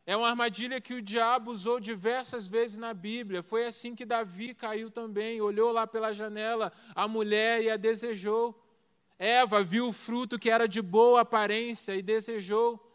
É 0.05 0.17
uma 0.17 0.27
armadilha 0.27 0.81
que 0.81 0.93
o 0.93 1.01
diabo 1.01 1.51
usou 1.51 1.79
diversas 1.79 2.45
vezes 2.45 2.77
na 2.77 2.93
Bíblia. 2.93 3.41
Foi 3.41 3.65
assim 3.65 3.95
que 3.95 4.05
Davi 4.05 4.53
caiu 4.53 4.91
também. 4.91 5.39
Olhou 5.39 5.71
lá 5.71 5.87
pela 5.87 6.11
janela 6.11 6.73
a 6.93 7.07
mulher 7.07 7.63
e 7.63 7.69
a 7.69 7.77
desejou. 7.77 8.59
Eva 9.17 9.63
viu 9.63 9.87
o 9.87 9.93
fruto 9.93 10.37
que 10.37 10.49
era 10.49 10.67
de 10.67 10.81
boa 10.81 11.21
aparência 11.21 11.95
e 11.95 12.01
desejou. 12.01 12.88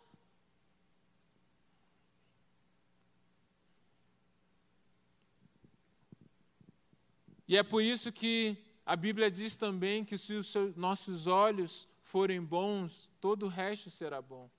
E 7.46 7.57
é 7.57 7.62
por 7.62 7.83
isso 7.83 8.11
que 8.11 8.57
a 8.87 8.96
Bíblia 8.96 9.30
diz 9.30 9.57
também 9.57 10.04
que 10.04 10.16
se 10.18 10.35
os 10.35 10.54
nossos 10.76 11.26
olhos 11.26 11.88
forem 12.02 12.42
bons, 12.42 13.11
todo 13.20 13.46
o 13.46 13.48
resto 13.48 13.90
será 13.90 14.20
bom. 14.20 14.50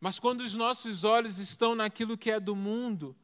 Mas 0.00 0.18
quando 0.18 0.42
os 0.42 0.54
nossos 0.54 1.02
olhos 1.02 1.38
estão 1.38 1.74
naquilo 1.74 2.16
que 2.16 2.30
é 2.30 2.38
do 2.38 2.54
mundo, 2.54 3.16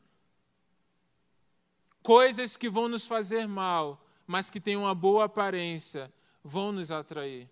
coisas 2.03 2.57
que 2.57 2.69
vão 2.69 2.88
nos 2.88 3.07
fazer 3.07 3.47
mal, 3.47 4.05
mas 4.27 4.51
que 4.51 4.61
têm 4.61 4.77
uma 4.77 4.95
boa 4.95 5.25
aparência, 5.25 6.12
vão 6.43 6.73
nos 6.73 6.90
atrair. 6.90 7.49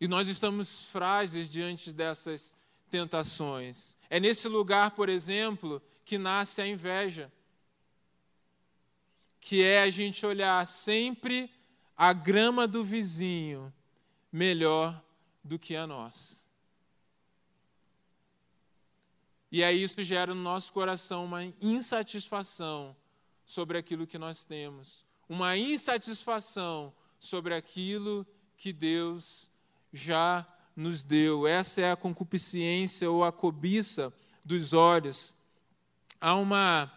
E 0.00 0.06
nós 0.06 0.28
estamos 0.28 0.84
frágeis 0.86 1.48
diante 1.48 1.92
dessas 1.92 2.56
tentações. 2.88 3.96
É 4.08 4.20
nesse 4.20 4.46
lugar, 4.46 4.92
por 4.92 5.08
exemplo, 5.08 5.82
que 6.04 6.18
nasce 6.18 6.62
a 6.62 6.66
inveja, 6.66 7.32
que 9.40 9.62
é 9.62 9.82
a 9.82 9.90
gente 9.90 10.24
olhar 10.26 10.66
sempre 10.66 11.50
a 11.96 12.12
grama 12.12 12.66
do 12.66 12.82
vizinho 12.82 13.72
melhor 14.30 15.02
do 15.42 15.58
que 15.58 15.74
a 15.74 15.86
nossa. 15.86 16.44
E 19.50 19.64
aí 19.64 19.82
isso 19.82 20.02
gera 20.02 20.34
no 20.34 20.42
nosso 20.42 20.72
coração 20.72 21.24
uma 21.24 21.44
insatisfação 21.60 22.94
sobre 23.44 23.78
aquilo 23.78 24.06
que 24.06 24.18
nós 24.18 24.44
temos, 24.44 25.06
uma 25.28 25.56
insatisfação 25.56 26.92
sobre 27.18 27.54
aquilo 27.54 28.26
que 28.56 28.72
Deus 28.72 29.50
já 29.92 30.46
nos 30.76 31.02
deu. 31.02 31.46
Essa 31.46 31.80
é 31.80 31.90
a 31.90 31.96
concupiscência 31.96 33.10
ou 33.10 33.24
a 33.24 33.32
cobiça 33.32 34.12
dos 34.44 34.72
olhos. 34.72 35.36
Há 36.20 36.34
uma, 36.34 36.92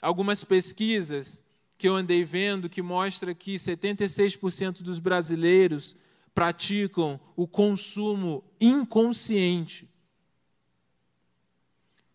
algumas 0.00 0.44
pesquisas 0.44 1.42
que 1.78 1.88
eu 1.88 1.94
andei 1.94 2.24
vendo 2.24 2.68
que 2.68 2.82
mostra 2.82 3.32
que 3.32 3.54
76% 3.54 4.82
dos 4.82 4.98
brasileiros 4.98 5.94
praticam 6.34 7.20
o 7.36 7.46
consumo 7.46 8.44
inconsciente. 8.60 9.88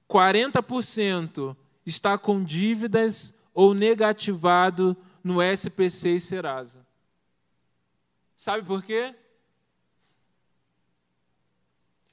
40% 0.10 1.56
está 1.86 2.18
com 2.18 2.44
dívidas 2.44 3.34
ou 3.54 3.74
negativado 3.74 4.98
no 5.24 5.42
SPC 5.42 6.16
e 6.16 6.20
Serasa. 6.20 6.86
Sabe 8.36 8.66
por 8.66 8.84
quê? 8.84 9.16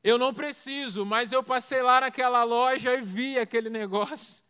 Eu 0.05 0.17
não 0.17 0.33
preciso, 0.33 1.05
mas 1.05 1.33
eu 1.33 1.43
passei 1.43 1.83
lá 1.83 2.01
naquela 2.01 2.45
loja 2.45 2.95
e 2.95 3.03
vi 3.03 3.39
aquele 3.39 3.69
negócio. 3.69 4.45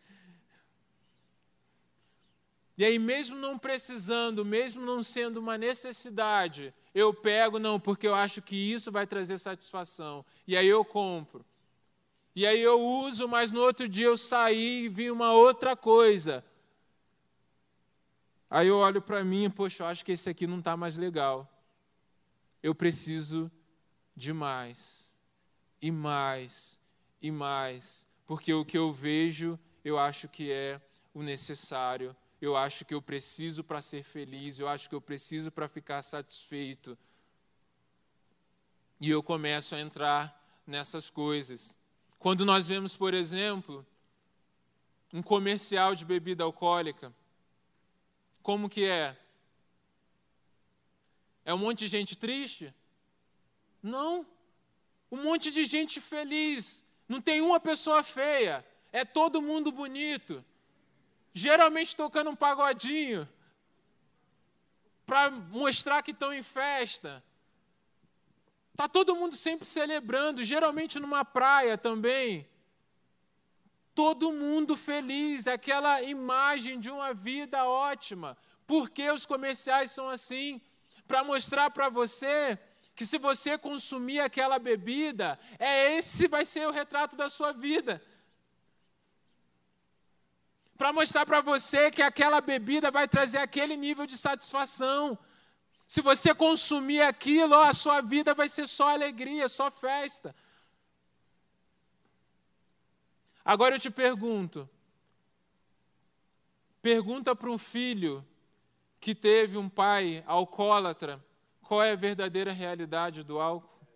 E 2.80 2.84
aí, 2.86 2.98
mesmo 2.98 3.36
não 3.36 3.58
precisando, 3.58 4.42
mesmo 4.42 4.86
não 4.86 5.02
sendo 5.02 5.36
uma 5.36 5.58
necessidade, 5.58 6.72
eu 6.94 7.12
pego, 7.12 7.58
não, 7.58 7.78
porque 7.78 8.08
eu 8.08 8.14
acho 8.14 8.40
que 8.40 8.56
isso 8.56 8.90
vai 8.90 9.06
trazer 9.06 9.36
satisfação. 9.36 10.24
E 10.48 10.56
aí 10.56 10.66
eu 10.66 10.82
compro. 10.82 11.44
E 12.34 12.46
aí 12.46 12.58
eu 12.58 12.80
uso, 12.80 13.28
mas 13.28 13.52
no 13.52 13.60
outro 13.60 13.86
dia 13.86 14.06
eu 14.06 14.16
saí 14.16 14.84
e 14.84 14.88
vi 14.88 15.10
uma 15.10 15.30
outra 15.30 15.76
coisa. 15.76 16.42
Aí 18.48 18.68
eu 18.68 18.78
olho 18.78 19.02
para 19.02 19.22
mim, 19.22 19.50
poxa, 19.50 19.82
eu 19.82 19.86
acho 19.86 20.02
que 20.02 20.12
esse 20.12 20.30
aqui 20.30 20.46
não 20.46 20.60
está 20.60 20.74
mais 20.74 20.96
legal. 20.96 21.46
Eu 22.62 22.74
preciso 22.74 23.52
de 24.16 24.32
mais, 24.32 25.14
e 25.82 25.90
mais, 25.90 26.80
e 27.20 27.30
mais, 27.30 28.08
porque 28.26 28.54
o 28.54 28.64
que 28.64 28.78
eu 28.78 28.90
vejo, 28.90 29.58
eu 29.84 29.98
acho 29.98 30.26
que 30.28 30.50
é 30.50 30.80
o 31.12 31.22
necessário 31.22 32.16
eu 32.40 32.56
acho 32.56 32.84
que 32.84 32.94
eu 32.94 33.02
preciso 33.02 33.62
para 33.62 33.82
ser 33.82 34.02
feliz, 34.02 34.58
eu 34.58 34.66
acho 34.66 34.88
que 34.88 34.94
eu 34.94 35.00
preciso 35.00 35.52
para 35.52 35.68
ficar 35.68 36.02
satisfeito. 36.02 36.96
E 38.98 39.10
eu 39.10 39.22
começo 39.22 39.74
a 39.74 39.80
entrar 39.80 40.62
nessas 40.66 41.10
coisas. 41.10 41.76
Quando 42.18 42.44
nós 42.44 42.66
vemos, 42.66 42.96
por 42.96 43.12
exemplo, 43.12 43.86
um 45.12 45.22
comercial 45.22 45.94
de 45.94 46.04
bebida 46.04 46.42
alcoólica, 46.42 47.14
como 48.42 48.70
que 48.70 48.84
é? 48.86 49.18
É 51.44 51.52
um 51.52 51.58
monte 51.58 51.80
de 51.80 51.88
gente 51.88 52.16
triste? 52.16 52.72
Não. 53.82 54.26
Um 55.10 55.22
monte 55.22 55.50
de 55.50 55.64
gente 55.64 56.00
feliz. 56.00 56.86
Não 57.06 57.20
tem 57.20 57.42
uma 57.42 57.60
pessoa 57.60 58.02
feia. 58.02 58.64
É 58.92 59.04
todo 59.04 59.42
mundo 59.42 59.70
bonito 59.70 60.44
geralmente 61.32 61.94
tocando 61.96 62.30
um 62.30 62.36
pagodinho, 62.36 63.28
para 65.06 65.30
mostrar 65.30 66.02
que 66.02 66.12
estão 66.12 66.32
em 66.32 66.42
festa. 66.42 67.22
Está 68.70 68.88
todo 68.88 69.16
mundo 69.16 69.34
sempre 69.34 69.66
celebrando, 69.66 70.44
geralmente 70.44 71.00
numa 71.00 71.24
praia 71.24 71.76
também. 71.76 72.48
Todo 73.92 74.32
mundo 74.32 74.76
feliz, 74.76 75.48
aquela 75.48 76.00
imagem 76.00 76.78
de 76.78 76.90
uma 76.90 77.12
vida 77.12 77.64
ótima. 77.64 78.38
Por 78.66 78.88
que 78.88 79.10
os 79.10 79.26
comerciais 79.26 79.90
são 79.90 80.08
assim? 80.08 80.60
Para 81.08 81.24
mostrar 81.24 81.70
para 81.70 81.88
você 81.88 82.56
que 82.94 83.04
se 83.04 83.18
você 83.18 83.58
consumir 83.58 84.20
aquela 84.20 84.60
bebida, 84.60 85.38
é 85.58 85.96
esse 85.96 86.28
vai 86.28 86.46
ser 86.46 86.68
o 86.68 86.70
retrato 86.70 87.16
da 87.16 87.28
sua 87.28 87.52
vida 87.52 88.00
para 90.80 90.94
mostrar 90.94 91.26
para 91.26 91.42
você 91.42 91.90
que 91.90 92.00
aquela 92.00 92.40
bebida 92.40 92.90
vai 92.90 93.06
trazer 93.06 93.36
aquele 93.36 93.76
nível 93.76 94.06
de 94.06 94.16
satisfação. 94.16 95.18
Se 95.86 96.00
você 96.00 96.34
consumir 96.34 97.02
aquilo, 97.02 97.54
a 97.54 97.74
sua 97.74 98.00
vida 98.00 98.32
vai 98.32 98.48
ser 98.48 98.66
só 98.66 98.88
alegria, 98.88 99.46
só 99.46 99.70
festa. 99.70 100.34
Agora 103.44 103.74
eu 103.74 103.78
te 103.78 103.90
pergunto: 103.90 104.66
pergunta 106.80 107.36
para 107.36 107.50
um 107.50 107.58
filho 107.58 108.26
que 108.98 109.14
teve 109.14 109.58
um 109.58 109.68
pai 109.68 110.24
alcoólatra, 110.26 111.22
qual 111.60 111.82
é 111.82 111.92
a 111.92 111.94
verdadeira 111.96 112.52
realidade 112.52 113.22
do 113.22 113.38
álcool? 113.38 113.86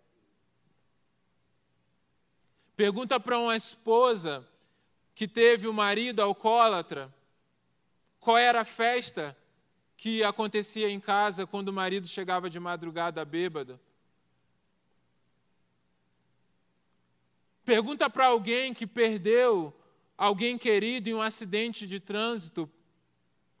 Pergunta 2.75 3.19
para 3.19 3.39
uma 3.39 3.55
esposa 3.55 4.47
que 5.15 5.29
teve 5.29 5.65
o 5.65 5.73
marido 5.73 6.21
alcoólatra, 6.21 7.11
qual 8.19 8.37
era 8.37 8.61
a 8.61 8.65
festa 8.65 9.35
que 9.95 10.21
acontecia 10.21 10.89
em 10.89 10.99
casa 10.99 11.47
quando 11.47 11.69
o 11.69 11.73
marido 11.73 12.05
chegava 12.05 12.49
de 12.49 12.59
madrugada 12.59 13.23
bêbado? 13.23 13.79
Pergunta 17.63 18.09
para 18.09 18.27
alguém 18.27 18.73
que 18.73 18.85
perdeu 18.85 19.73
alguém 20.17 20.57
querido 20.57 21.09
em 21.09 21.13
um 21.13 21.21
acidente 21.21 21.87
de 21.87 21.99
trânsito 21.99 22.69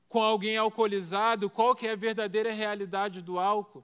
com 0.09 0.21
alguém 0.21 0.57
alcoolizado, 0.57 1.49
qual 1.49 1.73
que 1.73 1.87
é 1.87 1.91
a 1.91 1.95
verdadeira 1.95 2.51
realidade 2.51 3.21
do 3.21 3.39
álcool? 3.39 3.83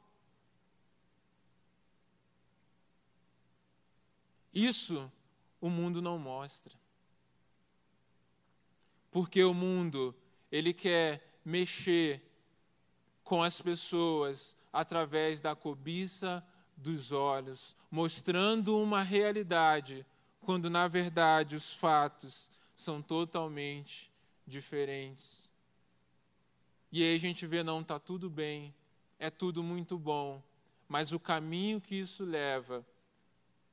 Isso 4.54 5.12
o 5.62 5.70
mundo 5.70 6.02
não 6.02 6.18
mostra. 6.18 6.81
Porque 9.12 9.44
o 9.44 9.54
mundo, 9.54 10.16
ele 10.52 10.74
quer 10.74 11.40
mexer 11.44 12.22
com 13.24 13.44
as 13.44 13.62
pessoas 13.62 14.58
através 14.72 15.42
da 15.42 15.56
cobiça 15.56 16.44
dos 16.76 17.12
olhos, 17.12 17.76
mostrando 17.90 18.78
uma 18.78 19.04
realidade, 19.04 20.06
quando 20.40 20.70
na 20.70 20.88
verdade 20.88 21.56
os 21.56 21.74
fatos 21.74 22.50
são 22.76 23.02
totalmente 23.02 24.12
diferentes. 24.48 25.52
E 26.92 27.04
aí 27.04 27.16
a 27.16 27.20
gente 27.20 27.46
vê, 27.46 27.64
não, 27.64 27.82
está 27.82 28.00
tudo 28.00 28.30
bem, 28.30 28.74
é 29.20 29.30
tudo 29.30 29.62
muito 29.62 29.98
bom, 29.98 30.42
mas 30.88 31.14
o 31.14 31.20
caminho 31.20 31.80
que 31.80 31.96
isso 31.96 32.26
leva 32.26 32.86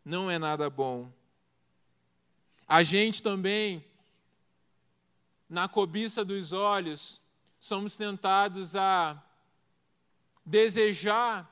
não 0.05 0.31
é 0.31 0.39
nada 0.39 0.71
bom. 0.71 1.11
A 2.67 2.83
gente 2.83 3.23
também, 3.23 3.85
na 5.49 5.69
cobiça 5.69 6.25
dos 6.25 6.53
olhos, 6.53 7.21
somos 7.59 7.97
tentados 7.97 8.77
a 8.77 9.23
desejar 10.45 11.51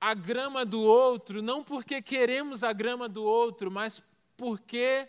a 0.00 0.14
grama 0.14 0.64
do 0.64 0.80
outro, 0.80 1.42
não 1.42 1.64
porque 1.64 2.00
queremos 2.00 2.62
a 2.62 2.72
grama 2.72 3.08
do 3.08 3.24
outro, 3.24 3.70
mas 3.70 4.02
porque 4.36 5.08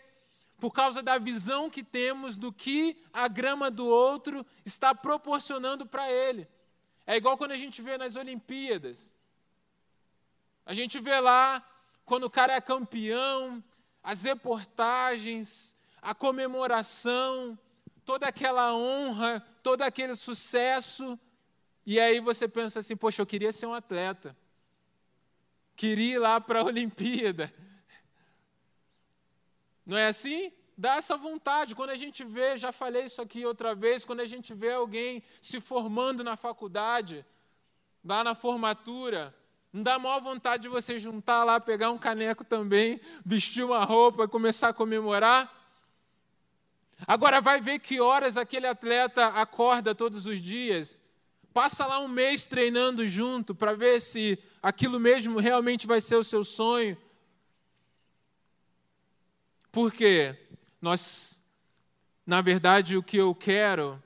por 0.58 0.72
causa 0.72 1.02
da 1.02 1.16
visão 1.16 1.70
que 1.70 1.82
temos 1.82 2.36
do 2.36 2.52
que 2.52 3.02
a 3.12 3.26
grama 3.28 3.70
do 3.70 3.86
outro 3.86 4.44
está 4.64 4.94
proporcionando 4.94 5.86
para 5.86 6.10
ele. 6.10 6.46
É 7.06 7.16
igual 7.16 7.38
quando 7.38 7.52
a 7.52 7.56
gente 7.56 7.80
vê 7.80 7.96
nas 7.96 8.14
Olimpíadas. 8.14 9.14
A 10.66 10.74
gente 10.74 11.00
vê 11.00 11.18
lá 11.18 11.66
quando 12.04 12.24
o 12.24 12.30
cara 12.30 12.52
é 12.54 12.60
campeão, 12.60 13.64
as 14.02 14.24
reportagens, 14.24 15.76
a 16.00 16.14
comemoração, 16.14 17.58
toda 18.04 18.26
aquela 18.26 18.74
honra, 18.74 19.40
todo 19.62 19.82
aquele 19.82 20.14
sucesso. 20.14 21.18
E 21.84 21.98
aí 21.98 22.20
você 22.20 22.48
pensa 22.48 22.80
assim: 22.80 22.96
poxa, 22.96 23.22
eu 23.22 23.26
queria 23.26 23.52
ser 23.52 23.66
um 23.66 23.74
atleta 23.74 24.36
queria 25.80 26.16
ir 26.16 26.18
lá 26.18 26.38
para 26.38 26.60
a 26.60 26.64
Olimpíada. 26.70 27.50
Não 29.86 29.96
é 29.96 30.08
assim? 30.08 30.52
Dá 30.76 30.96
essa 30.96 31.16
vontade. 31.16 31.74
Quando 31.74 31.88
a 31.88 31.96
gente 31.96 32.22
vê, 32.22 32.58
já 32.58 32.70
falei 32.70 33.06
isso 33.06 33.22
aqui 33.22 33.46
outra 33.46 33.74
vez, 33.74 34.04
quando 34.04 34.20
a 34.20 34.26
gente 34.26 34.52
vê 34.52 34.72
alguém 34.72 35.22
se 35.40 35.58
formando 35.58 36.22
na 36.22 36.36
faculdade, 36.36 37.24
lá 38.04 38.22
na 38.22 38.34
formatura, 38.34 39.34
não 39.72 39.82
dá 39.82 39.94
a 39.94 39.98
maior 39.98 40.20
vontade 40.20 40.64
de 40.64 40.68
você 40.68 40.98
juntar 40.98 41.44
lá, 41.44 41.58
pegar 41.58 41.90
um 41.90 41.98
caneco 41.98 42.44
também, 42.44 43.00
vestir 43.24 43.64
uma 43.64 43.82
roupa 43.82 44.24
e 44.24 44.28
começar 44.28 44.68
a 44.68 44.74
comemorar? 44.74 45.59
Agora 47.06 47.40
vai 47.40 47.60
ver 47.60 47.78
que 47.78 48.00
horas 48.00 48.36
aquele 48.36 48.66
atleta 48.66 49.26
acorda 49.28 49.94
todos 49.94 50.26
os 50.26 50.38
dias, 50.38 51.00
passa 51.52 51.86
lá 51.86 51.98
um 51.98 52.08
mês 52.08 52.46
treinando 52.46 53.06
junto 53.06 53.54
para 53.54 53.74
ver 53.74 54.00
se 54.00 54.38
aquilo 54.62 55.00
mesmo 55.00 55.38
realmente 55.38 55.86
vai 55.86 56.00
ser 56.00 56.16
o 56.16 56.24
seu 56.24 56.44
sonho. 56.44 56.96
Porque 59.72 60.36
nós, 60.80 61.44
na 62.26 62.40
verdade, 62.40 62.96
o 62.96 63.02
que 63.02 63.16
eu 63.16 63.34
quero 63.34 64.02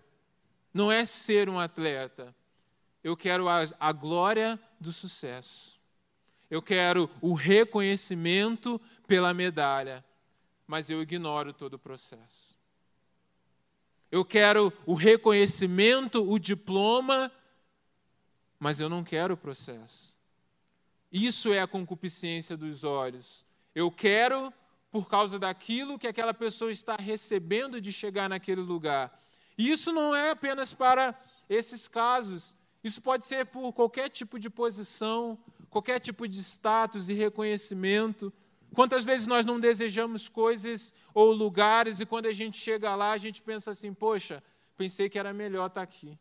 não 0.72 0.90
é 0.90 1.06
ser 1.06 1.48
um 1.48 1.58
atleta. 1.58 2.34
Eu 3.02 3.16
quero 3.16 3.48
a, 3.48 3.60
a 3.78 3.92
glória 3.92 4.58
do 4.80 4.92
sucesso. 4.92 5.80
Eu 6.50 6.62
quero 6.62 7.10
o 7.20 7.34
reconhecimento 7.34 8.80
pela 9.06 9.34
medalha, 9.34 10.04
mas 10.66 10.90
eu 10.90 11.02
ignoro 11.02 11.52
todo 11.52 11.74
o 11.74 11.78
processo. 11.78 12.53
Eu 14.10 14.24
quero 14.24 14.72
o 14.86 14.94
reconhecimento, 14.94 16.28
o 16.28 16.38
diploma, 16.38 17.30
mas 18.58 18.80
eu 18.80 18.88
não 18.88 19.02
quero 19.02 19.34
o 19.34 19.36
processo. 19.36 20.18
Isso 21.10 21.52
é 21.52 21.60
a 21.60 21.66
concupiscência 21.66 22.56
dos 22.56 22.82
olhos. 22.82 23.44
Eu 23.74 23.90
quero 23.90 24.52
por 24.90 25.08
causa 25.08 25.38
daquilo 25.38 25.98
que 25.98 26.06
aquela 26.06 26.32
pessoa 26.32 26.70
está 26.70 26.96
recebendo 26.96 27.80
de 27.80 27.92
chegar 27.92 28.28
naquele 28.28 28.60
lugar. 28.60 29.20
E 29.58 29.70
isso 29.70 29.92
não 29.92 30.14
é 30.14 30.30
apenas 30.30 30.72
para 30.72 31.18
esses 31.48 31.88
casos. 31.88 32.56
Isso 32.82 33.00
pode 33.00 33.26
ser 33.26 33.46
por 33.46 33.72
qualquer 33.72 34.08
tipo 34.08 34.38
de 34.38 34.50
posição, 34.50 35.38
qualquer 35.70 35.98
tipo 35.98 36.28
de 36.28 36.40
status 36.40 37.08
e 37.08 37.14
reconhecimento. 37.14 38.32
Quantas 38.74 39.04
vezes 39.04 39.26
nós 39.26 39.46
não 39.46 39.60
desejamos 39.60 40.28
coisas 40.28 40.92
ou 41.14 41.32
lugares 41.32 42.00
e 42.00 42.06
quando 42.06 42.26
a 42.26 42.32
gente 42.32 42.56
chega 42.56 42.94
lá, 42.94 43.12
a 43.12 43.16
gente 43.16 43.40
pensa 43.40 43.70
assim: 43.70 43.94
poxa, 43.94 44.42
pensei 44.76 45.08
que 45.08 45.18
era 45.18 45.32
melhor 45.32 45.66
estar 45.66 45.82
aqui. 45.82 46.18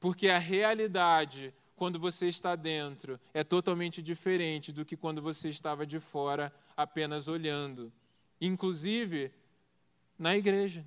Porque 0.00 0.28
a 0.28 0.38
realidade 0.38 1.54
quando 1.76 1.98
você 1.98 2.28
está 2.28 2.54
dentro 2.54 3.20
é 3.32 3.42
totalmente 3.42 4.02
diferente 4.02 4.72
do 4.72 4.84
que 4.84 4.96
quando 4.96 5.20
você 5.20 5.48
estava 5.48 5.86
de 5.86 5.98
fora 5.98 6.52
apenas 6.76 7.28
olhando. 7.28 7.92
Inclusive 8.40 9.32
na 10.18 10.36
igreja. 10.36 10.84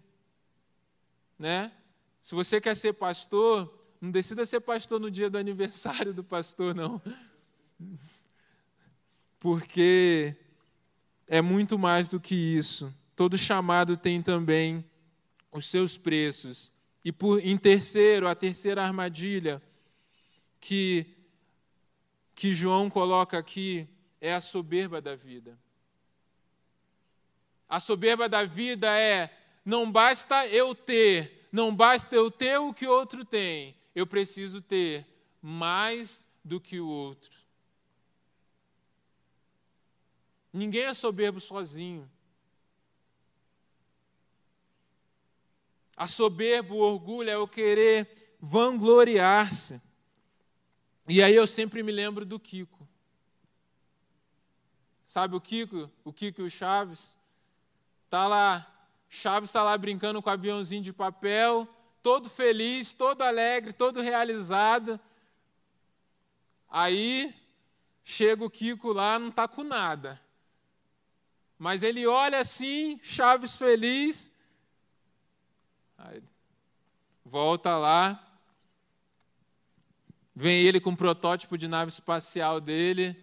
Né? 1.38 1.72
Se 2.22 2.34
você 2.36 2.60
quer 2.60 2.76
ser 2.76 2.94
pastor, 2.94 3.72
não 4.00 4.12
decida 4.12 4.46
ser 4.46 4.62
pastor 4.62 5.00
no 5.00 5.12
dia 5.12 5.30
do 5.30 5.38
aniversário 5.38 6.13
do 6.13 6.24
pastor, 6.24 6.74
não. 6.74 7.02
Porque 9.48 10.36
é 11.26 11.42
muito 11.42 11.80
mais 11.80 12.10
do 12.10 12.20
que 12.20 12.36
isso. 12.36 12.94
Todo 13.16 13.38
chamado 13.38 13.96
tem 13.96 14.22
também 14.22 14.84
os 15.54 15.68
seus 15.68 15.98
preços. 15.98 16.74
E 17.02 17.14
por 17.14 17.40
em 17.40 17.58
terceiro, 17.58 18.28
a 18.28 18.36
terceira 18.36 18.84
armadilha, 18.84 19.62
que, 20.60 21.06
que 22.36 22.54
João 22.54 22.90
coloca 22.90 23.38
aqui 23.38 23.88
é 24.20 24.34
a 24.34 24.42
soberba 24.42 25.00
da 25.00 25.16
vida. 25.16 25.58
A 27.70 27.80
soberba 27.80 28.28
da 28.28 28.44
vida 28.44 29.00
é: 29.00 29.34
não 29.64 29.90
basta 29.90 30.46
eu 30.48 30.76
ter, 30.76 31.48
não 31.54 31.74
basta 31.74 32.14
eu 32.14 32.30
ter 32.30 32.58
o 32.58 32.74
que 32.74 32.86
outro 32.86 33.24
tem, 33.24 33.78
eu 33.96 34.06
preciso 34.06 34.62
ter 34.62 35.06
mais 35.42 36.28
do 36.44 36.60
que 36.60 36.82
o 36.82 36.88
outro. 36.90 37.37
Ninguém 40.58 40.86
é 40.86 40.93
soberbo 40.93 41.39
sozinho. 41.39 42.10
A 45.96 46.08
soberba, 46.08 46.74
o 46.74 46.80
orgulho 46.80 47.30
é 47.30 47.38
o 47.38 47.48
querer 47.48 48.36
vangloriar-se. 48.39 49.80
E 51.08 51.22
aí 51.22 51.36
eu 51.36 51.46
sempre 51.46 51.84
me 51.84 51.91
lembro 51.91 52.26
do 52.26 52.39
Kiko. 52.39 52.88
Sabe 55.06 55.36
o 55.36 55.41
Kiko? 55.41 55.91
O 56.04 56.12
Kiko 56.12 56.41
e 56.41 56.46
o 56.46 56.50
Chaves? 56.50 57.15
Tá 58.10 58.28
lá, 58.28 58.67
Chaves 59.08 59.52
está 59.52 59.63
lá 59.63 59.78
brincando 59.78 60.24
com 60.24 60.30
o 60.30 60.34
aviãozinho 60.34 60.82
de 60.82 60.91
papel, 60.91 61.67
todo 62.02 62.28
feliz, 62.28 62.93
todo 62.93 63.22
alegre, 63.22 63.74
todo 63.74 64.02
realizado. 64.02 65.00
Aí 66.67 67.32
chega 68.04 68.43
o 68.43 68.50
Kiko 68.50 68.91
lá, 68.91 69.20
não 69.20 69.30
está 69.30 69.48
com 69.48 69.63
nada. 69.63 70.20
Mas 71.58 71.84
ele 71.84 72.06
olha 72.06 72.39
assim, 72.39 73.00
Chaves 73.04 73.56
feliz. 73.56 74.34
Volta 77.26 77.78
lá, 77.78 78.28
Vem 80.39 80.62
ele 80.62 80.80
com 80.80 80.91
um 80.91 80.96
protótipo 80.96 81.58
de 81.58 81.67
nave 81.67 81.89
espacial 81.89 82.62
dele. 82.62 83.17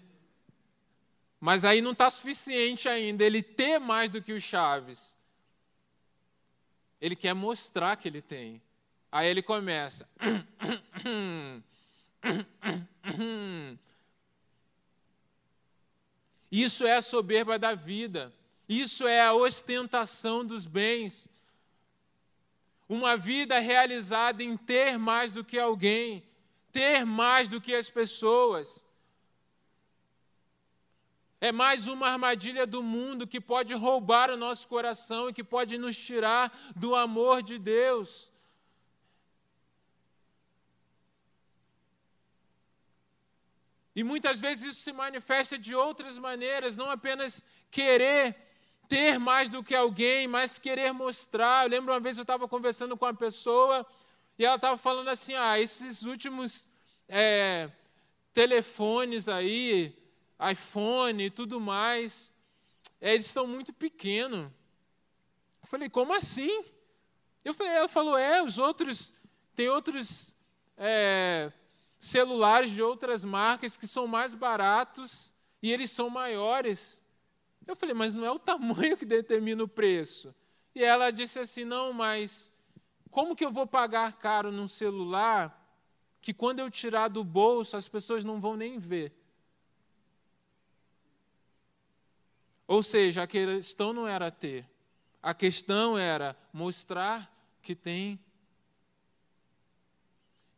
Mas 1.39 1.65
aí 1.65 1.81
não 1.81 1.93
está 1.93 2.11
suficiente 2.11 2.89
ainda 2.89 3.23
ele 3.23 3.41
ter 3.41 3.79
mais 3.79 4.11
do 4.11 4.21
que 4.21 4.33
o 4.33 4.41
Chaves. 4.41 5.17
Ele 7.01 7.15
quer 7.15 7.33
mostrar 7.33 7.95
que 7.95 8.09
ele 8.09 8.21
tem. 8.21 8.61
Aí 9.13 9.29
ele 9.29 9.43
começa. 9.43 10.09
Isso 16.55 16.87
é 16.87 16.95
a 16.95 17.03
soberba 17.03 17.59
da 17.59 17.75
vida. 17.75 18.33
Isso 18.69 19.09
é 19.09 19.21
a 19.21 19.35
ostentação 19.35 20.45
dos 20.45 20.67
bens. 20.67 21.29
Uma 22.89 23.17
vida 23.17 23.59
realizada 23.59 24.43
em 24.43 24.57
ter 24.57 24.99
mais 24.99 25.33
do 25.33 25.43
que 25.43 25.59
alguém 25.59 26.23
ter 26.75 27.07
mais 27.07 27.47
do 27.47 27.61
que 27.61 27.73
as 27.73 27.89
pessoas. 27.89 28.85
É 31.41 31.53
mais 31.53 31.87
uma 31.87 32.09
armadilha 32.09 32.67
do 32.67 32.83
mundo 32.83 33.29
que 33.29 33.41
pode 33.41 33.73
roubar 33.75 34.29
o 34.29 34.37
nosso 34.37 34.67
coração 34.67 35.29
e 35.29 35.33
que 35.33 35.45
pode 35.45 35.79
nos 35.79 35.97
tirar 35.97 36.53
do 36.75 36.97
amor 36.97 37.45
de 37.45 37.61
Deus. 37.61 38.33
E 43.95 44.03
muitas 44.03 44.39
vezes 44.39 44.73
isso 44.73 44.81
se 44.81 44.93
manifesta 44.93 45.57
de 45.57 45.75
outras 45.75 46.19
maneiras, 46.19 46.77
não 46.77 46.91
apenas 46.91 47.45
querer 47.71 48.37
ter 48.89 49.19
mais 49.19 49.49
do 49.49 49.63
que 49.63 49.75
alguém, 49.75 50.27
mas 50.27 50.59
querer 50.59 50.93
mostrar. 50.93 51.65
Eu 51.65 51.71
lembro 51.71 51.93
uma 51.93 52.01
vez 52.01 52.17
eu 52.17 52.23
estava 52.23 52.49
conversando 52.49 52.97
com 52.97 53.05
uma 53.05 53.15
pessoa 53.15 53.87
e 54.39 54.45
ela 54.45 54.57
estava 54.57 54.77
falando 54.77 55.09
assim: 55.09 55.35
ah, 55.35 55.59
esses 55.61 56.03
últimos 56.03 56.69
é, 57.09 57.71
telefones 58.33 59.29
aí, 59.29 59.97
iPhone 60.51 61.25
e 61.25 61.31
tudo 61.31 61.61
mais, 61.61 62.35
eles 63.01 63.27
estão 63.27 63.47
muito 63.47 63.73
pequenos. 63.73 64.51
Eu 65.63 65.69
falei, 65.69 65.89
como 65.89 66.13
assim? 66.13 66.65
Eu 67.45 67.55
falei, 67.55 67.73
ela 67.73 67.89
falou, 67.89 68.17
é, 68.17 68.43
os 68.43 68.59
outros, 68.59 69.15
tem 69.55 69.69
outros 69.69 70.35
é, 70.77 71.53
celulares 72.05 72.71
de 72.71 72.83
outras 72.83 73.25
marcas 73.25 73.79
que 73.79 73.87
são 73.87 74.07
mais 74.07 74.35
baratos 74.35 75.35
e 75.63 75.73
eles 75.73 75.91
são 75.91 76.11
maiores. 76.11 77.03
Eu 77.67 77.75
falei, 77.75 77.95
mas 77.95 78.15
não 78.15 78.27
é 78.27 78.31
o 78.31 78.39
tamanho 78.39 78.95
que 78.95 79.07
determina 79.07 79.65
o 79.65 79.69
preço. 79.69 80.35
E 80.75 80.85
ela 80.85 81.11
disse 81.11 81.39
assim: 81.39 81.65
não, 81.65 81.95
mas 81.95 82.55
como 83.11 83.35
que 83.35 83.43
eu 83.43 83.51
vou 83.51 83.67
pagar 83.67 84.19
caro 84.19 84.53
num 84.53 84.69
celular 84.69 85.59
que 86.21 86.35
quando 86.35 86.61
eu 86.61 86.71
tirar 86.71 87.09
do 87.09 87.25
bolso 87.25 87.75
as 87.75 87.89
pessoas 87.89 88.23
não 88.23 88.39
vão 88.39 88.55
nem 88.55 88.79
ver? 88.79 89.11
Ou 92.67 92.83
seja, 92.83 93.23
a 93.23 93.27
questão 93.27 93.95
não 93.95 94.07
era 94.07 94.31
ter, 94.31 94.69
a 95.23 95.33
questão 95.33 95.97
era 95.97 96.37
mostrar 96.53 97.35
que 97.63 97.75
tem. 97.75 98.21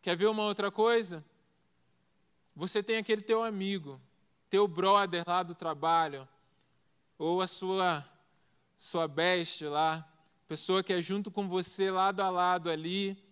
Quer 0.02 0.16
ver 0.16 0.26
uma 0.26 0.42
outra 0.42 0.72
coisa? 0.72 1.24
Você 2.56 2.82
tem 2.82 2.96
aquele 2.96 3.20
teu 3.20 3.44
amigo, 3.44 4.00
teu 4.48 4.66
brother 4.66 5.22
lá 5.26 5.42
do 5.42 5.54
trabalho, 5.54 6.26
ou 7.18 7.42
a 7.42 7.46
sua 7.46 8.02
sua 8.78 9.06
best 9.06 9.62
lá, 9.64 10.06
pessoa 10.48 10.82
que 10.82 10.92
é 10.92 11.00
junto 11.00 11.30
com 11.30 11.48
você 11.48 11.90
lado 11.90 12.20
a 12.20 12.30
lado 12.30 12.70
ali, 12.70 13.22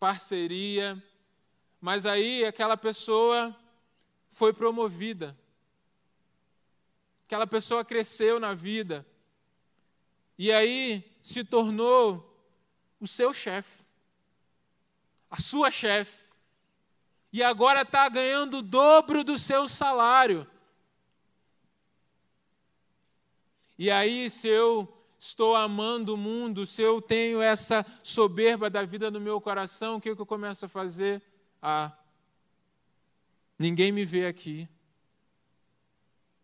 parceria. 0.00 1.00
Mas 1.80 2.06
aí 2.06 2.44
aquela 2.44 2.76
pessoa 2.76 3.56
foi 4.30 4.52
promovida. 4.52 5.36
Aquela 7.26 7.46
pessoa 7.46 7.84
cresceu 7.84 8.40
na 8.40 8.52
vida. 8.52 9.06
E 10.36 10.50
aí 10.50 11.16
se 11.22 11.44
tornou 11.44 12.36
o 13.00 13.06
seu 13.06 13.32
chefe, 13.32 13.84
a 15.30 15.40
sua 15.40 15.70
chefe. 15.70 16.25
E 17.36 17.42
agora 17.42 17.82
está 17.82 18.08
ganhando 18.08 18.56
o 18.56 18.62
dobro 18.62 19.22
do 19.22 19.36
seu 19.36 19.68
salário. 19.68 20.46
E 23.78 23.90
aí, 23.90 24.30
se 24.30 24.48
eu 24.48 24.90
estou 25.18 25.54
amando 25.54 26.14
o 26.14 26.16
mundo, 26.16 26.64
se 26.64 26.80
eu 26.80 27.02
tenho 27.02 27.42
essa 27.42 27.84
soberba 28.02 28.70
da 28.70 28.84
vida 28.84 29.10
no 29.10 29.20
meu 29.20 29.38
coração, 29.38 29.96
o 29.96 30.00
que, 30.00 30.16
que 30.16 30.22
eu 30.22 30.24
começo 30.24 30.64
a 30.64 30.68
fazer? 30.68 31.22
Ah, 31.60 31.92
ninguém 33.58 33.92
me 33.92 34.06
vê 34.06 34.26
aqui, 34.26 34.66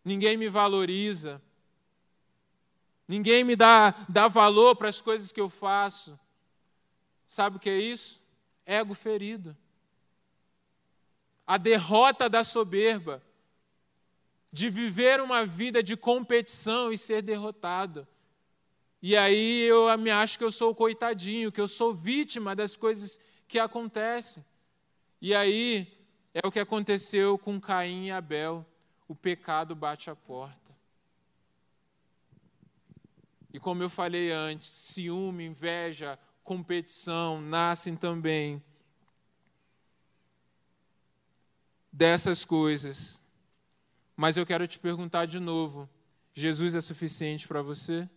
ninguém 0.05 0.37
me 0.37 0.47
valoriza, 0.47 1.41
ninguém 3.07 3.43
me 3.43 3.55
dá, 3.55 4.05
dá 4.07 4.27
valor 4.27 4.75
para 4.75 4.89
as 4.89 5.01
coisas 5.01 5.31
que 5.31 5.41
eu 5.41 5.49
faço. 5.49 6.19
Sabe 7.25 7.57
o 7.57 7.59
que 7.59 7.71
é 7.71 7.79
isso? 7.79 8.21
Ego 8.63 8.93
ferido. 8.93 9.57
A 11.45 11.57
derrota 11.57 12.29
da 12.29 12.43
soberba 12.43 13.21
de 14.51 14.69
viver 14.69 15.19
uma 15.19 15.45
vida 15.45 15.81
de 15.81 15.97
competição 15.97 16.93
e 16.93 16.97
ser 16.97 17.23
derrotado. 17.23 18.07
E 19.01 19.17
aí 19.17 19.61
eu 19.63 19.97
me 19.97 20.11
acho 20.11 20.37
que 20.37 20.43
eu 20.43 20.51
sou 20.51 20.71
o 20.71 20.75
coitadinho, 20.75 21.51
que 21.51 21.59
eu 21.59 21.67
sou 21.67 21.91
vítima 21.91 22.55
das 22.55 22.77
coisas 22.77 23.19
que 23.47 23.57
acontecem. 23.57 24.45
E 25.19 25.33
aí 25.33 25.91
é 26.33 26.45
o 26.45 26.51
que 26.51 26.59
aconteceu 26.59 27.37
com 27.37 27.59
Caim 27.59 28.05
e 28.05 28.11
Abel. 28.11 28.65
O 29.07 29.15
pecado 29.15 29.75
bate 29.75 30.09
a 30.09 30.15
porta. 30.15 30.71
E 33.51 33.59
como 33.59 33.83
eu 33.83 33.89
falei 33.89 34.31
antes, 34.31 34.69
ciúme, 34.69 35.45
inveja, 35.45 36.17
competição 36.43 37.41
nascem 37.41 37.95
também 37.95 38.63
dessas 41.93 42.43
coisas 42.43 43.23
mas 44.15 44.37
eu 44.37 44.45
quero 44.45 44.67
te 44.67 44.79
perguntar 44.79 45.25
de 45.25 45.39
novo: 45.39 45.89
Jesus 46.33 46.75
é 46.75 46.81
suficiente 46.81 47.47
para 47.47 47.61
você? 47.61 48.09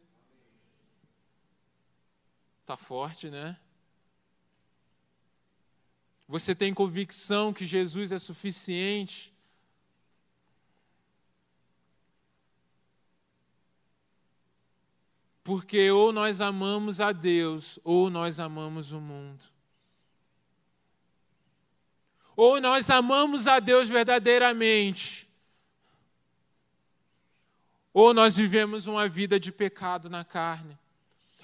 Está 2.61 2.77
forte, 2.77 3.31
né? 3.31 3.59
Você 6.29 6.55
tem 6.55 6.75
convicção 6.75 7.53
que 7.53 7.65
Jesus 7.65 8.11
é 8.11 8.19
suficiente? 8.19 9.33
Porque 15.45 15.89
ou 15.93 16.13
nós 16.13 16.41
amamos 16.41 17.01
a 17.01 17.13
Deus, 17.13 17.79
ou 17.85 18.11
nós 18.11 18.41
amamos 18.41 18.91
o 18.91 19.01
mundo. 19.01 19.56
Ou 22.37 22.61
nós 22.61 22.91
amamos 22.91 23.49
a 23.49 23.59
Deus 23.59 23.89
verdadeiramente, 23.89 25.27
ou 27.95 28.13
nós 28.13 28.37
vivemos 28.37 28.87
uma 28.87 29.09
vida 29.09 29.41
de 29.41 29.51
pecado 29.51 30.11
na 30.11 30.23
carne. 30.23 30.79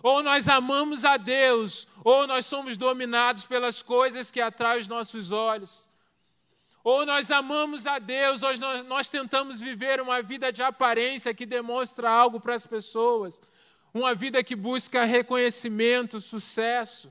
Ou 0.02 0.22
nós 0.22 0.50
amamos 0.50 1.02
a 1.04 1.16
Deus, 1.16 1.88
ou 2.04 2.26
nós 2.26 2.44
somos 2.44 2.76
dominados 2.76 3.46
pelas 3.46 3.80
coisas 3.80 4.30
que 4.30 4.40
atraem 4.40 4.82
os 4.82 4.88
nossos 4.88 5.32
olhos. 5.32 5.88
Ou 6.84 7.06
nós 7.06 7.30
amamos 7.30 7.86
a 7.86 7.98
Deus, 7.98 8.42
ou 8.42 8.58
nós, 8.58 8.84
nós 8.86 9.08
tentamos 9.08 9.60
viver 9.60 10.00
uma 10.00 10.20
vida 10.20 10.52
de 10.52 10.62
aparência 10.62 11.32
que 11.32 11.46
demonstra 11.46 12.10
algo 12.10 12.40
para 12.40 12.54
as 12.54 12.66
pessoas, 12.66 13.40
uma 13.94 14.14
vida 14.14 14.42
que 14.42 14.56
busca 14.56 15.04
reconhecimento, 15.04 16.20
sucesso. 16.20 17.10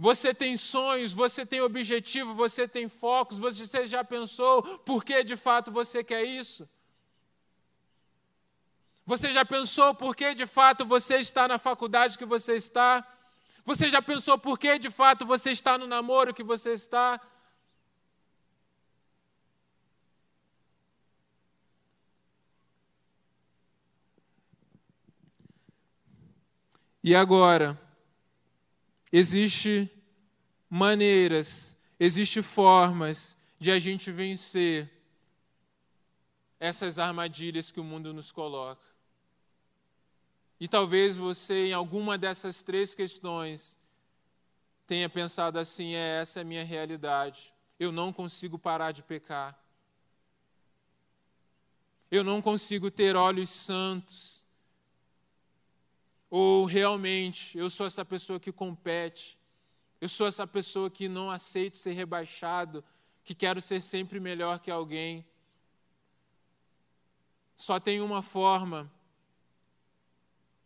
Você 0.00 0.32
tem 0.32 0.56
sonhos, 0.56 1.12
você 1.12 1.44
tem 1.44 1.60
objetivo, 1.60 2.32
você 2.32 2.66
tem 2.66 2.88
focos, 2.88 3.38
você 3.38 3.86
já 3.86 4.02
pensou 4.02 4.62
por 4.78 5.04
que 5.04 5.22
de 5.22 5.36
fato 5.36 5.70
você 5.70 6.02
quer 6.02 6.24
isso? 6.24 6.66
Você 9.04 9.30
já 9.30 9.44
pensou 9.44 9.94
por 9.94 10.16
que 10.16 10.32
de 10.34 10.46
fato 10.46 10.86
você 10.86 11.18
está 11.18 11.46
na 11.46 11.58
faculdade 11.58 12.16
que 12.16 12.24
você 12.24 12.56
está? 12.56 13.06
Você 13.62 13.90
já 13.90 14.00
pensou 14.00 14.38
por 14.38 14.58
que 14.58 14.78
de 14.78 14.88
fato 14.88 15.26
você 15.26 15.50
está 15.50 15.76
no 15.76 15.86
namoro 15.86 16.32
que 16.32 16.42
você 16.42 16.72
está? 16.72 17.20
E 27.04 27.14
agora? 27.14 27.89
Existem 29.12 29.90
maneiras, 30.68 31.76
existem 31.98 32.42
formas 32.42 33.36
de 33.58 33.70
a 33.70 33.78
gente 33.78 34.12
vencer 34.12 34.90
essas 36.58 36.98
armadilhas 36.98 37.72
que 37.72 37.80
o 37.80 37.84
mundo 37.84 38.12
nos 38.12 38.30
coloca. 38.30 38.84
E 40.60 40.68
talvez 40.68 41.16
você, 41.16 41.68
em 41.68 41.72
alguma 41.72 42.18
dessas 42.18 42.62
três 42.62 42.94
questões, 42.94 43.78
tenha 44.86 45.08
pensado 45.08 45.58
assim: 45.58 45.94
é, 45.94 46.20
essa 46.20 46.40
é 46.40 46.42
a 46.42 46.44
minha 46.44 46.62
realidade. 46.62 47.54
Eu 47.78 47.90
não 47.90 48.12
consigo 48.12 48.58
parar 48.58 48.92
de 48.92 49.02
pecar. 49.02 49.58
Eu 52.10 52.22
não 52.22 52.42
consigo 52.42 52.90
ter 52.90 53.16
olhos 53.16 53.48
santos. 53.48 54.39
Ou 56.30 56.64
realmente 56.64 57.58
eu 57.58 57.68
sou 57.68 57.84
essa 57.84 58.04
pessoa 58.04 58.38
que 58.38 58.52
compete, 58.52 59.36
eu 60.00 60.08
sou 60.08 60.28
essa 60.28 60.46
pessoa 60.46 60.88
que 60.88 61.08
não 61.08 61.28
aceito 61.30 61.76
ser 61.76 61.92
rebaixado, 61.92 62.84
que 63.24 63.34
quero 63.34 63.60
ser 63.60 63.82
sempre 63.82 64.20
melhor 64.20 64.60
que 64.60 64.70
alguém. 64.70 65.26
Só 67.56 67.80
tem 67.80 68.00
uma 68.00 68.22
forma 68.22 68.90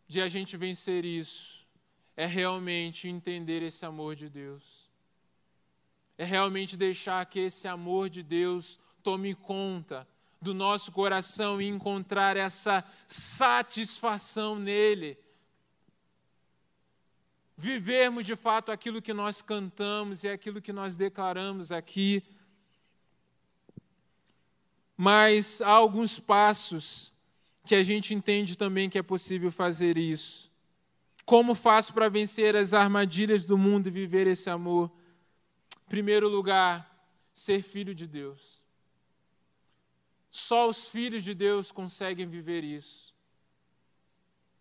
de 0.07 0.21
a 0.21 0.27
gente 0.27 0.55
vencer 0.55 1.03
isso, 1.03 1.67
é 2.15 2.27
realmente 2.27 3.07
entender 3.07 3.63
esse 3.63 3.85
amor 3.85 4.15
de 4.15 4.29
Deus. 4.29 4.85
É 6.17 6.23
realmente 6.23 6.77
deixar 6.77 7.25
que 7.25 7.39
esse 7.39 7.67
amor 7.67 8.09
de 8.09 8.23
Deus 8.23 8.79
tome 9.03 9.35
conta 9.35 10.07
do 10.41 10.53
nosso 10.53 10.91
coração 10.91 11.59
e 11.59 11.67
encontrar 11.67 12.37
essa 12.37 12.85
satisfação 13.07 14.57
nele 14.57 15.17
vivermos 17.57 18.25
de 18.25 18.35
fato 18.35 18.71
aquilo 18.71 19.01
que 19.01 19.13
nós 19.13 19.41
cantamos 19.41 20.23
e 20.23 20.29
aquilo 20.29 20.61
que 20.61 20.73
nós 20.73 20.95
declaramos 20.95 21.71
aqui. 21.71 22.23
Mas 24.97 25.61
há 25.61 25.71
alguns 25.71 26.19
passos 26.19 27.13
que 27.65 27.75
a 27.75 27.83
gente 27.83 28.13
entende 28.13 28.57
também 28.57 28.89
que 28.89 28.97
é 28.97 29.03
possível 29.03 29.51
fazer 29.51 29.97
isso. 29.97 30.51
Como 31.25 31.55
faço 31.55 31.93
para 31.93 32.09
vencer 32.09 32.55
as 32.55 32.73
armadilhas 32.73 33.45
do 33.45 33.57
mundo 33.57 33.87
e 33.87 33.91
viver 33.91 34.27
esse 34.27 34.49
amor? 34.49 34.91
Em 35.85 35.89
primeiro 35.89 36.27
lugar, 36.27 37.09
ser 37.33 37.63
filho 37.63 37.95
de 37.95 38.05
Deus. 38.05 38.63
Só 40.29 40.67
os 40.67 40.89
filhos 40.89 41.23
de 41.23 41.33
Deus 41.33 41.71
conseguem 41.71 42.27
viver 42.27 42.63
isso. 42.63 43.14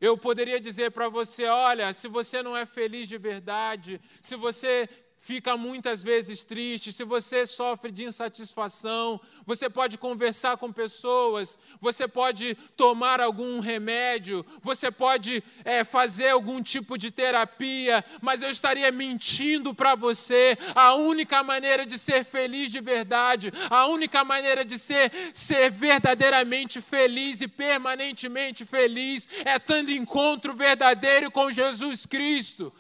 Eu 0.05 0.19
poderia 0.19 0.61
dizer 0.61 0.91
para 0.91 1.09
você: 1.09 1.47
olha, 1.47 1.91
se 1.95 2.09
você 2.09 2.43
não 2.43 2.55
é 2.55 2.67
feliz 2.67 3.09
de 3.09 3.17
verdade, 3.17 3.99
se 4.21 4.37
você 4.37 4.87
fica 5.25 5.57
muitas 5.57 6.03
vezes 6.03 6.45
triste, 6.45 6.93
se 6.93 7.03
você 7.03 7.47
sofre 7.47 7.91
de 7.91 8.05
insatisfação, 8.05 9.19
você 9.47 9.71
pode 9.71 9.97
conversar 9.97 10.59
com 10.59 10.71
pessoas, 10.71 11.59
você 11.81 12.07
pode 12.07 12.55
tomar 12.77 13.23
algum 13.23 13.59
remédio, 13.59 14.45
você 14.61 14.91
pode 14.91 15.43
é, 15.65 15.83
fazer 15.83 16.29
algum 16.29 16.63
tipo 16.63 16.99
de 16.99 17.11
terapia, 17.11 18.05
mas 18.21 18.43
eu 18.43 18.51
estaria 18.51 18.93
mentindo 18.93 19.75
para 19.75 19.95
você. 19.95 20.59
A 20.75 20.93
única 20.93 21.43
maneira 21.43 21.87
de 21.87 21.99
ser 21.99 22.23
feliz 22.23 22.71
de 22.71 22.83
verdade, 22.83 23.51
a 23.71 23.87
única 23.87 24.23
maneira 24.25 24.63
de 24.63 24.79
ser, 24.79 25.11
ser 25.33 25.71
verdadeiramente 25.71 26.83
feliz 26.83 27.41
e 27.41 27.49
permanentemente 27.49 28.67
feliz 28.67 29.27
é 29.47 29.59
tendo 29.59 29.91
encontro 29.91 30.53
verdadeiro 30.53 31.31
com 31.31 31.51
Jesus 31.51 32.05
Cristo. 32.05 32.71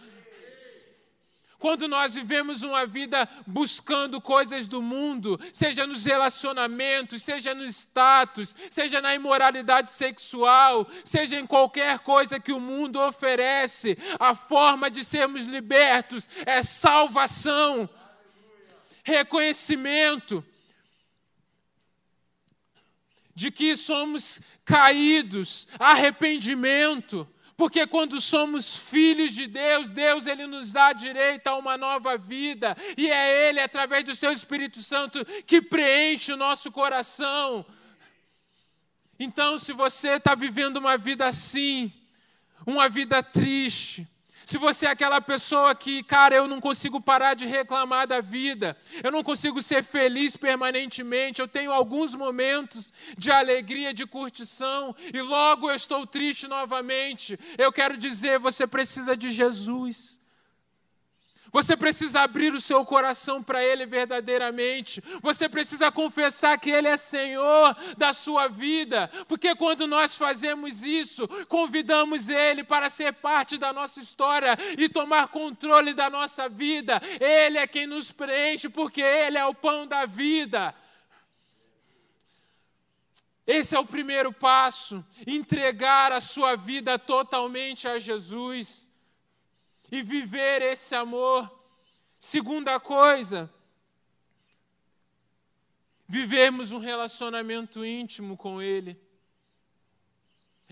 Quando 1.65 1.89
nós 1.89 2.15
vivemos 2.15 2.63
uma 2.63 2.85
vida 2.85 3.27
buscando 3.47 4.21
coisas 4.21 4.69
do 4.69 4.83
mundo, 4.83 5.41
seja 5.51 5.87
nos 5.87 6.05
relacionamentos, 6.05 7.23
seja 7.23 7.55
no 7.55 7.65
status, 7.65 8.55
seja 8.69 9.01
na 9.01 9.15
imoralidade 9.15 9.91
sexual, 9.91 10.87
seja 11.03 11.41
em 11.41 11.47
qualquer 11.47 12.01
coisa 12.01 12.39
que 12.39 12.53
o 12.53 12.61
mundo 12.61 13.01
oferece, 13.01 13.97
a 14.21 14.35
forma 14.35 14.91
de 14.91 15.03
sermos 15.03 15.47
libertos 15.47 16.29
é 16.45 16.63
salvação, 16.63 17.89
reconhecimento 19.03 20.45
de 23.35 23.51
que 23.51 23.75
somos 23.75 24.39
caídos, 24.67 25.67
arrependimento 25.79 27.27
porque 27.57 27.87
quando 27.87 28.21
somos 28.21 28.77
filhos 28.77 29.33
de 29.33 29.47
Deus, 29.47 29.91
Deus 29.91 30.27
ele 30.27 30.47
nos 30.47 30.73
dá 30.73 30.93
direito 30.93 31.47
a 31.47 31.57
uma 31.57 31.77
nova 31.77 32.17
vida, 32.17 32.77
e 32.97 33.09
é 33.11 33.49
ele 33.49 33.61
através 33.61 34.05
do 34.05 34.15
seu 34.15 34.33
Espírito 34.33 34.83
Santo 34.83 35.25
que 35.47 35.63
preenche 35.63 36.33
o 36.33 36.37
nosso 36.37 36.73
coração. 36.73 37.65
Então, 39.19 39.59
se 39.59 39.73
você 39.73 40.17
está 40.17 40.35
vivendo 40.35 40.79
uma 40.79 40.97
vida 40.97 41.27
assim, 41.27 41.93
uma 42.67 42.89
vida 42.89 43.23
triste, 43.23 44.09
se 44.45 44.59
você 44.59 44.87
é 44.87 44.91
aquela 44.91 45.21
pessoa 45.21 45.75
que, 45.75 46.03
cara, 46.03 46.35
eu 46.35 46.47
não 46.47 46.61
consigo 46.61 47.01
parar 47.01 47.35
de 47.35 47.47
reclamar 47.47 48.07
da 48.07 48.21
vida, 48.21 48.77
eu 49.03 49.11
não 49.11 49.23
consigo 49.23 49.63
ser 49.63 49.83
feliz 49.83 50.37
permanentemente, 50.37 51.41
eu 51.41 51.49
tenho 51.49 51.73
alguns 51.73 52.15
momentos 52.15 52.93
de 53.17 53.31
alegria, 53.31 53.95
de 53.95 54.07
curtição, 54.07 54.95
e 55.13 55.21
logo 55.21 55.71
eu 55.71 55.77
estou 55.77 56.07
triste 56.07 56.47
novamente, 56.47 57.39
eu 57.57 57.73
quero 57.73 57.97
dizer, 57.97 58.39
você 58.39 58.67
precisa 58.67 59.17
de 59.17 59.31
Jesus. 59.31 60.24
Você 61.55 61.77
precisa 61.77 62.23
abrir 62.23 62.53
o 62.53 62.61
seu 62.61 62.85
coração 62.85 63.41
para 63.41 63.63
Ele 63.63 63.87
verdadeiramente. 63.87 65.01
Você 65.23 65.49
precisa 65.49 65.93
confessar 65.93 66.59
que 66.59 66.69
Ele 66.69 66.89
é 66.89 66.97
Senhor 66.97 67.77
da 67.97 68.13
sua 68.13 68.49
vida. 68.49 69.09
Porque 69.29 69.55
quando 69.55 69.87
nós 69.87 70.17
fazemos 70.17 70.83
isso, 70.83 71.29
convidamos 71.47 72.29
Ele 72.29 72.65
para 72.65 72.91
ser 72.91 73.13
parte 73.13 73.57
da 73.57 73.73
nossa 73.73 74.01
história 74.01 74.59
e 74.77 74.89
tomar 74.89 75.29
controle 75.29 75.95
da 75.95 76.11
nossa 76.11 76.49
vida. 76.49 77.01
Ele 77.21 77.59
é 77.59 77.69
quem 77.69 77.87
nos 77.87 78.11
preenche, 78.11 78.69
porque 78.69 79.01
Ele 79.01 79.39
é 79.39 79.47
o 79.47 79.55
pão 79.55 79.87
da 79.87 80.07
vida. 80.07 80.75
Esse 83.47 83.77
é 83.77 83.79
o 83.79 83.87
primeiro 83.87 84.33
passo, 84.33 85.05
entregar 85.25 86.11
a 86.11 86.21
sua 86.21 86.57
vida 86.57 86.99
totalmente 86.99 87.87
a 87.87 87.97
Jesus 88.01 88.93
e 89.95 90.03
viver 90.03 90.61
esse 90.61 90.93
amor. 90.93 91.49
Segunda 92.19 92.81
coisa, 92.81 93.49
vivermos 96.09 96.73
um 96.73 96.81
relacionamento 96.81 97.85
íntimo 97.85 98.37
com 98.37 98.61
Ele. 98.61 99.01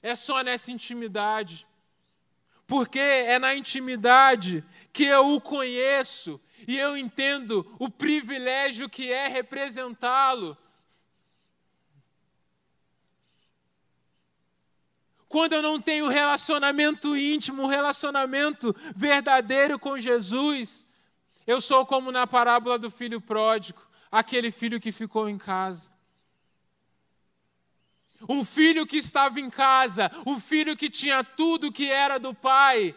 É 0.02 0.16
só 0.16 0.42
nessa 0.42 0.72
intimidade. 0.72 1.68
Porque 2.66 2.98
é 2.98 3.38
na 3.38 3.54
intimidade 3.54 4.64
que 4.92 5.04
eu 5.04 5.34
o 5.34 5.40
conheço 5.40 6.40
e 6.66 6.76
eu 6.76 6.96
entendo 6.96 7.76
o 7.78 7.88
privilégio 7.88 8.88
que 8.88 9.12
é 9.12 9.28
representá-lo. 9.28 10.58
Quando 15.32 15.54
eu 15.54 15.62
não 15.62 15.80
tenho 15.80 16.08
relacionamento 16.08 17.16
íntimo, 17.16 17.66
relacionamento 17.66 18.76
verdadeiro 18.94 19.78
com 19.78 19.98
Jesus, 19.98 20.86
eu 21.46 21.58
sou 21.58 21.86
como 21.86 22.12
na 22.12 22.26
parábola 22.26 22.78
do 22.78 22.90
filho 22.90 23.18
pródigo, 23.18 23.80
aquele 24.10 24.50
filho 24.50 24.78
que 24.78 24.92
ficou 24.92 25.30
em 25.30 25.38
casa. 25.38 25.90
Um 28.28 28.44
filho 28.44 28.86
que 28.86 28.98
estava 28.98 29.40
em 29.40 29.48
casa, 29.48 30.12
um 30.26 30.38
filho 30.38 30.76
que 30.76 30.90
tinha 30.90 31.24
tudo 31.24 31.72
que 31.72 31.90
era 31.90 32.18
do 32.18 32.34
pai, 32.34 32.94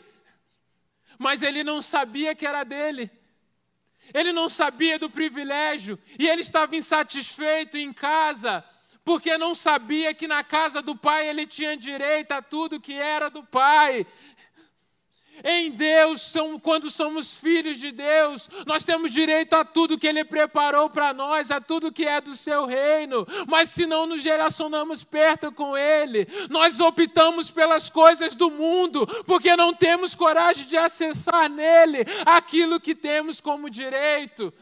mas 1.17 1.41
ele 1.41 1.63
não 1.63 1.81
sabia 1.81 2.35
que 2.35 2.45
era 2.45 2.65
dele. 2.65 3.09
Ele 4.13 4.33
não 4.33 4.49
sabia 4.49 4.99
do 4.99 5.09
privilégio 5.09 5.97
e 6.19 6.27
ele 6.27 6.41
estava 6.41 6.75
insatisfeito 6.75 7.77
em 7.77 7.93
casa 7.93 8.61
porque 9.05 9.37
não 9.37 9.53
sabia 9.53 10.15
que 10.15 10.27
na 10.27 10.43
casa 10.43 10.81
do 10.81 10.95
Pai 10.95 11.29
ele 11.29 11.45
tinha 11.45 11.77
direito 11.77 12.31
a 12.31 12.41
tudo 12.41 12.81
que 12.81 12.93
era 12.93 13.29
do 13.29 13.43
Pai. 13.43 14.05
Em 15.43 15.69
Deus, 15.69 16.33
quando 16.63 16.89
somos 16.89 17.35
filhos 17.35 17.77
de 17.77 17.91
Deus, 17.91 18.49
nós 18.65 18.85
temos 18.85 19.11
direito 19.11 19.53
a 19.53 19.65
tudo 19.65 19.97
que 19.97 20.07
Ele 20.07 20.23
preparou 20.23 20.89
para 20.89 21.13
nós, 21.13 21.51
a 21.51 21.59
tudo 21.59 21.91
que 21.91 22.05
é 22.05 22.21
do 22.21 22.35
Seu 22.37 22.65
reino. 22.65 23.27
Mas 23.45 23.69
se 23.69 23.85
não 23.85 24.07
nos 24.07 24.23
relacionamos 24.23 25.03
perto 25.03 25.51
com 25.51 25.77
Ele, 25.77 26.25
nós 26.49 26.79
optamos 26.79 27.51
pelas 27.51 27.89
coisas 27.89 28.33
do 28.33 28.49
mundo, 28.49 29.05
porque 29.25 29.55
não 29.57 29.73
temos 29.73 30.15
coragem 30.15 30.65
de 30.67 30.77
acessar 30.77 31.49
nele 31.49 32.05
aquilo 32.25 32.79
que 32.79 32.95
temos 32.95 33.41
como 33.41 33.69
direito. 33.69 34.53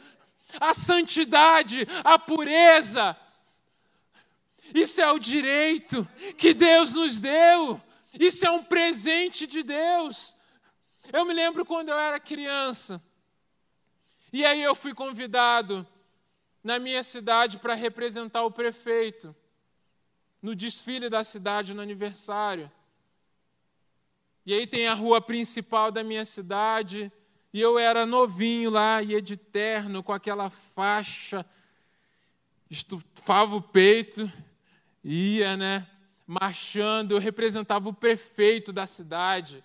A 0.59 0.73
santidade, 0.73 1.87
a 2.03 2.17
pureza, 2.17 3.15
isso 4.73 4.99
é 5.01 5.11
o 5.11 5.19
direito 5.19 6.07
que 6.37 6.53
Deus 6.53 6.93
nos 6.93 7.19
deu. 7.19 7.81
Isso 8.19 8.45
é 8.45 8.51
um 8.51 8.63
presente 8.63 9.45
de 9.45 9.63
Deus. 9.63 10.35
Eu 11.11 11.25
me 11.25 11.33
lembro 11.33 11.65
quando 11.65 11.89
eu 11.89 11.97
era 11.97 12.19
criança. 12.19 13.01
E 14.31 14.45
aí 14.45 14.61
eu 14.61 14.73
fui 14.73 14.93
convidado 14.93 15.87
na 16.63 16.79
minha 16.79 17.03
cidade 17.03 17.59
para 17.59 17.73
representar 17.73 18.43
o 18.43 18.51
prefeito 18.51 19.35
no 20.41 20.55
desfile 20.55 21.09
da 21.09 21.23
cidade 21.23 21.73
no 21.73 21.81
aniversário. 21.81 22.71
E 24.45 24.53
aí 24.53 24.67
tem 24.67 24.87
a 24.87 24.93
rua 24.93 25.21
principal 25.21 25.89
da 25.89 26.03
minha 26.03 26.25
cidade, 26.25 27.11
e 27.53 27.61
eu 27.61 27.79
era 27.79 28.05
novinho 28.05 28.69
lá, 28.69 29.01
ia 29.01 29.21
de 29.21 29.37
terno 29.37 30.03
com 30.03 30.11
aquela 30.11 30.49
faixa, 30.49 31.45
estufava 32.69 33.55
o 33.55 33.61
peito, 33.61 34.29
ia, 35.03 35.57
né, 35.57 35.87
marchando, 36.25 37.13
eu 37.13 37.19
representava 37.19 37.89
o 37.89 37.93
prefeito 37.93 38.71
da 38.71 38.87
cidade, 38.87 39.63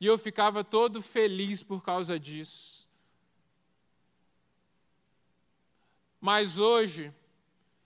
e 0.00 0.06
eu 0.06 0.18
ficava 0.18 0.62
todo 0.62 1.00
feliz 1.00 1.62
por 1.62 1.82
causa 1.82 2.18
disso. 2.18 2.88
Mas 6.20 6.58
hoje, 6.58 7.12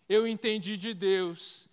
eu 0.09 0.27
entendi 0.27 0.77
de 0.77 0.93
Deus 0.93 1.69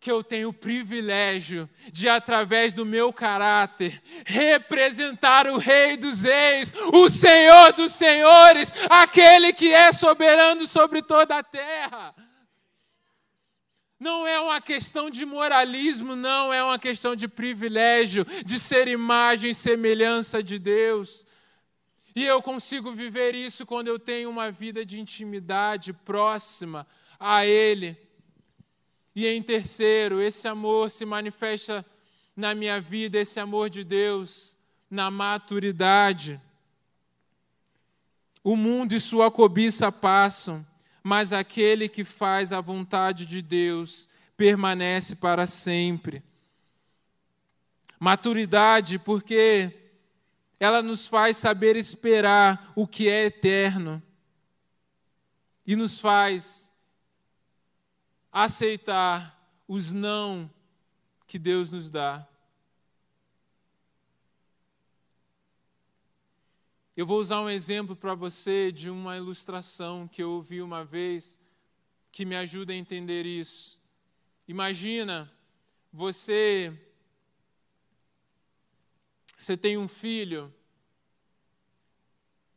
que 0.00 0.10
eu 0.10 0.22
tenho 0.22 0.50
o 0.50 0.52
privilégio 0.52 1.68
de, 1.92 2.08
através 2.08 2.72
do 2.72 2.86
meu 2.86 3.12
caráter, 3.12 4.00
representar 4.24 5.48
o 5.48 5.58
Rei 5.58 5.96
dos 5.96 6.22
Reis, 6.22 6.72
o 6.92 7.10
Senhor 7.10 7.72
dos 7.72 7.92
Senhores, 7.92 8.72
aquele 8.88 9.52
que 9.52 9.72
é 9.72 9.92
soberano 9.92 10.66
sobre 10.66 11.02
toda 11.02 11.36
a 11.36 11.42
terra. 11.42 12.14
Não 13.98 14.26
é 14.26 14.38
uma 14.38 14.60
questão 14.60 15.10
de 15.10 15.24
moralismo, 15.24 16.14
não, 16.14 16.52
é 16.52 16.62
uma 16.62 16.78
questão 16.78 17.16
de 17.16 17.26
privilégio, 17.26 18.24
de 18.44 18.58
ser 18.58 18.86
imagem 18.86 19.50
e 19.50 19.54
semelhança 19.54 20.42
de 20.42 20.58
Deus. 20.58 21.26
E 22.14 22.24
eu 22.24 22.40
consigo 22.40 22.92
viver 22.92 23.34
isso 23.34 23.66
quando 23.66 23.88
eu 23.88 23.98
tenho 23.98 24.30
uma 24.30 24.50
vida 24.50 24.84
de 24.84 25.00
intimidade 25.00 25.92
próxima 25.92 26.86
a 27.18 27.44
Ele. 27.44 27.96
E 29.14 29.26
em 29.26 29.42
terceiro, 29.42 30.20
esse 30.20 30.46
amor 30.46 30.90
se 30.90 31.04
manifesta 31.04 31.84
na 32.36 32.54
minha 32.54 32.80
vida, 32.80 33.18
esse 33.18 33.40
amor 33.40 33.68
de 33.68 33.82
Deus, 33.82 34.56
na 34.88 35.10
maturidade. 35.10 36.40
O 38.44 38.54
mundo 38.54 38.94
e 38.94 39.00
sua 39.00 39.28
cobiça 39.28 39.90
passam, 39.90 40.64
mas 41.02 41.32
aquele 41.32 41.88
que 41.88 42.04
faz 42.04 42.52
a 42.52 42.60
vontade 42.60 43.24
de 43.24 43.40
Deus 43.40 44.08
permanece 44.36 45.16
para 45.16 45.46
sempre. 45.46 46.22
Maturidade, 47.98 48.98
porque 48.98 49.72
ela 50.60 50.82
nos 50.82 51.06
faz 51.06 51.36
saber 51.36 51.76
esperar 51.76 52.72
o 52.76 52.86
que 52.86 53.08
é 53.08 53.24
eterno 53.24 54.02
e 55.66 55.74
nos 55.74 56.00
faz 56.00 56.70
aceitar 58.30 59.36
os 59.66 59.92
não 59.92 60.50
que 61.26 61.38
Deus 61.38 61.72
nos 61.72 61.90
dá. 61.90 62.27
Eu 66.98 67.06
vou 67.06 67.20
usar 67.20 67.40
um 67.40 67.48
exemplo 67.48 67.94
para 67.94 68.12
você 68.12 68.72
de 68.72 68.90
uma 68.90 69.16
ilustração 69.16 70.08
que 70.08 70.20
eu 70.20 70.32
ouvi 70.32 70.60
uma 70.60 70.84
vez 70.84 71.40
que 72.10 72.24
me 72.24 72.34
ajuda 72.34 72.72
a 72.72 72.76
entender 72.76 73.24
isso. 73.24 73.80
Imagina 74.48 75.32
você 75.92 76.76
você 79.38 79.56
tem 79.56 79.78
um 79.78 79.86
filho, 79.86 80.52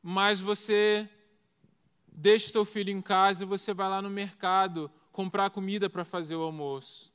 mas 0.01 0.41
você 0.41 1.07
deixa 2.07 2.49
seu 2.49 2.65
filho 2.65 2.89
em 2.89 2.99
casa 2.99 3.43
e 3.43 3.47
você 3.47 3.75
vai 3.75 3.89
lá 3.89 4.01
no 4.01 4.09
mercado 4.09 4.91
comprar 5.11 5.51
comida 5.51 5.87
para 5.87 6.03
fazer 6.03 6.35
o 6.35 6.41
almoço. 6.41 7.13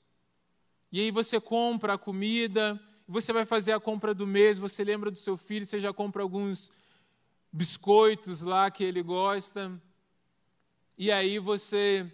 E 0.93 1.01
aí 1.01 1.11
você 1.11 1.41
compra 1.41 1.95
a 1.95 1.99
comida, 1.99 2.81
você 3.09 3.33
vai 3.33 3.45
fazer 3.45 3.73
a 3.73 3.81
compra 3.81 4.15
do 4.15 4.29
mês, 4.29 4.59
você 4.59 4.85
lembra 4.85 5.11
do 5.11 5.19
seu 5.19 5.37
filho, 5.37 5.67
você 5.67 5.81
já 5.81 5.93
compra 5.93 6.23
alguns 6.23 6.71
biscoitos 7.57 8.43
lá 8.43 8.71
que 8.71 8.85
ele 8.85 9.03
gosta. 9.03 9.73
E 10.99 11.11
aí 11.11 11.39
você, 11.39 12.07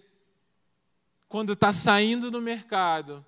quando 1.28 1.52
está 1.52 1.72
saindo 1.72 2.30
do 2.30 2.40
mercado, 2.40 3.26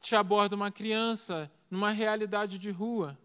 te 0.00 0.14
aborda 0.14 0.54
uma 0.54 0.70
criança 0.70 1.50
numa 1.70 1.90
realidade 1.90 2.58
de 2.58 2.70
rua. 2.70 3.18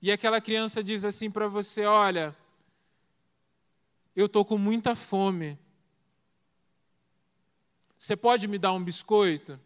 E 0.00 0.10
aquela 0.10 0.40
criança 0.40 0.82
diz 0.82 1.04
assim 1.04 1.30
para 1.30 1.46
você: 1.48 1.84
Olha, 1.84 2.34
eu 4.16 4.24
estou 4.26 4.44
com 4.44 4.56
muita 4.56 4.96
fome. 4.96 5.58
Você 7.96 8.16
pode 8.16 8.48
me 8.48 8.58
dar 8.58 8.72
um 8.72 8.82
biscoito? 8.82 9.52
O 9.52 9.60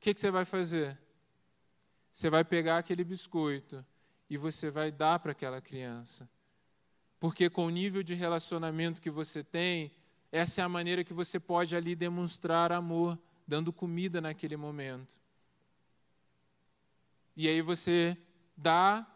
que, 0.00 0.12
que 0.12 0.20
você 0.20 0.30
vai 0.30 0.44
fazer? 0.44 0.98
Você 2.12 2.28
vai 2.28 2.44
pegar 2.44 2.78
aquele 2.78 3.04
biscoito 3.04 3.86
e 4.32 4.38
você 4.38 4.70
vai 4.70 4.90
dar 4.90 5.18
para 5.18 5.32
aquela 5.32 5.60
criança. 5.60 6.26
Porque 7.20 7.50
com 7.50 7.66
o 7.66 7.70
nível 7.70 8.02
de 8.02 8.14
relacionamento 8.14 8.98
que 8.98 9.10
você 9.10 9.44
tem, 9.44 9.92
essa 10.32 10.62
é 10.62 10.64
a 10.64 10.70
maneira 10.70 11.04
que 11.04 11.12
você 11.12 11.38
pode 11.38 11.76
ali 11.76 11.94
demonstrar 11.94 12.72
amor, 12.72 13.18
dando 13.46 13.74
comida 13.74 14.22
naquele 14.22 14.56
momento. 14.56 15.20
E 17.36 17.46
aí 17.46 17.60
você 17.60 18.16
dá 18.56 19.06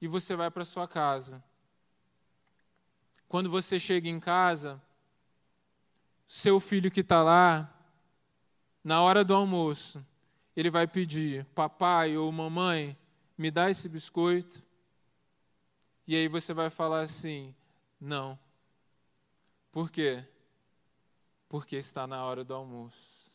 e 0.00 0.08
você 0.08 0.34
vai 0.34 0.50
para 0.50 0.64
sua 0.64 0.88
casa. 0.88 1.40
Quando 3.28 3.48
você 3.48 3.78
chega 3.78 4.08
em 4.08 4.18
casa, 4.18 4.82
seu 6.26 6.58
filho 6.58 6.90
que 6.90 7.02
está 7.02 7.22
lá, 7.22 7.72
na 8.82 9.00
hora 9.02 9.24
do 9.24 9.36
almoço, 9.36 10.04
ele 10.56 10.68
vai 10.68 10.88
pedir: 10.88 11.44
Papai 11.54 12.16
ou 12.16 12.32
mamãe, 12.32 12.96
me 13.38 13.52
dá 13.52 13.70
esse 13.70 13.88
biscoito. 13.88 14.60
E 16.04 16.16
aí 16.16 16.26
você 16.26 16.52
vai 16.52 16.68
falar 16.68 17.02
assim: 17.02 17.54
não. 18.00 18.36
Por 19.70 19.90
quê? 19.90 20.24
Porque 21.48 21.76
está 21.76 22.06
na 22.06 22.24
hora 22.24 22.42
do 22.42 22.52
almoço. 22.52 23.32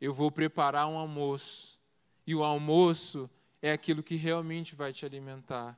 Eu 0.00 0.12
vou 0.12 0.30
preparar 0.30 0.86
um 0.86 0.96
almoço. 0.96 1.76
E 2.24 2.34
o 2.34 2.44
almoço 2.44 3.28
é 3.60 3.72
aquilo 3.72 4.02
que 4.02 4.14
realmente 4.14 4.76
vai 4.76 4.92
te 4.92 5.04
alimentar. 5.04 5.76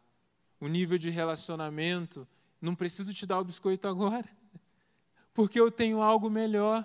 O 0.61 0.69
nível 0.69 0.99
de 0.99 1.09
relacionamento, 1.09 2.29
não 2.61 2.75
preciso 2.75 3.15
te 3.15 3.25
dar 3.25 3.41
o 3.41 3.45
biscoito 3.45 3.89
agora, 3.89 4.29
porque 5.33 5.59
eu 5.59 5.71
tenho 5.71 6.03
algo 6.03 6.29
melhor. 6.29 6.85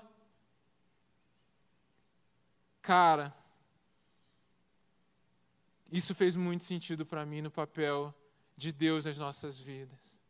Cara, 2.82 3.36
isso 5.96 6.14
fez 6.14 6.36
muito 6.36 6.64
sentido 6.64 7.06
para 7.06 7.26
mim 7.26 7.42
no 7.42 7.50
papel 7.50 8.14
de 8.58 8.72
Deus 8.72 9.06
nas 9.06 9.18
nossas 9.18 9.58
vidas. 9.58 10.22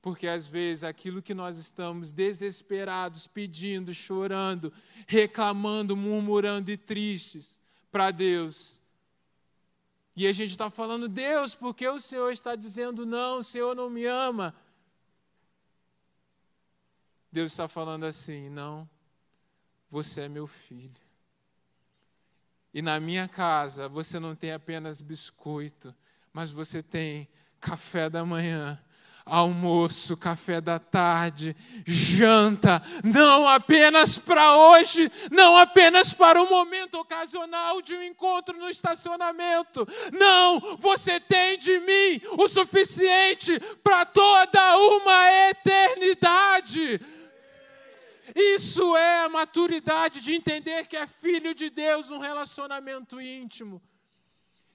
Porque 0.00 0.28
às 0.28 0.46
vezes 0.46 0.84
aquilo 0.84 1.20
que 1.20 1.34
nós 1.34 1.58
estamos 1.58 2.12
desesperados, 2.12 3.26
pedindo, 3.26 3.92
chorando, 3.92 4.72
reclamando, 5.06 5.96
murmurando 5.96 6.70
e 6.70 6.76
tristes 6.76 7.58
para 7.90 8.12
Deus. 8.12 8.80
E 10.14 10.26
a 10.26 10.32
gente 10.32 10.52
está 10.52 10.70
falando, 10.70 11.08
Deus, 11.08 11.54
por 11.54 11.74
que 11.74 11.88
o 11.88 11.98
Senhor 11.98 12.30
está 12.30 12.54
dizendo 12.54 13.04
não, 13.04 13.38
o 13.38 13.44
Senhor 13.44 13.74
não 13.74 13.90
me 13.90 14.04
ama? 14.06 14.54
Deus 17.30 17.52
está 17.52 17.66
falando 17.66 18.04
assim: 18.04 18.48
não, 18.48 18.88
você 19.90 20.22
é 20.22 20.28
meu 20.28 20.46
filho. 20.46 21.07
E 22.72 22.82
na 22.82 23.00
minha 23.00 23.26
casa 23.26 23.88
você 23.88 24.18
não 24.18 24.34
tem 24.34 24.52
apenas 24.52 25.00
biscoito, 25.00 25.94
mas 26.32 26.50
você 26.50 26.82
tem 26.82 27.28
café 27.60 28.08
da 28.08 28.24
manhã, 28.24 28.78
almoço, 29.28 30.16
café 30.16 30.60
da 30.60 30.78
tarde, 30.78 31.54
janta, 31.86 32.82
não 33.04 33.46
apenas 33.46 34.16
para 34.18 34.56
hoje, 34.56 35.10
não 35.30 35.56
apenas 35.56 36.12
para 36.12 36.42
um 36.42 36.48
momento 36.48 36.94
ocasional 36.96 37.82
de 37.82 37.94
um 37.94 38.02
encontro 38.02 38.56
no 38.58 38.70
estacionamento. 38.70 39.86
Não, 40.12 40.76
você 40.78 41.20
tem 41.20 41.58
de 41.58 41.78
mim 41.80 42.20
o 42.38 42.48
suficiente 42.48 43.60
para 43.82 44.04
toda 44.06 44.78
uma 44.78 45.50
eternidade. 45.50 47.00
Isso 48.34 48.96
é 48.96 49.24
a 49.24 49.28
maturidade 49.28 50.20
de 50.20 50.34
entender 50.34 50.86
que 50.86 50.96
é 50.96 51.06
filho 51.06 51.54
de 51.54 51.70
Deus, 51.70 52.10
um 52.10 52.18
relacionamento 52.18 53.20
íntimo 53.20 53.80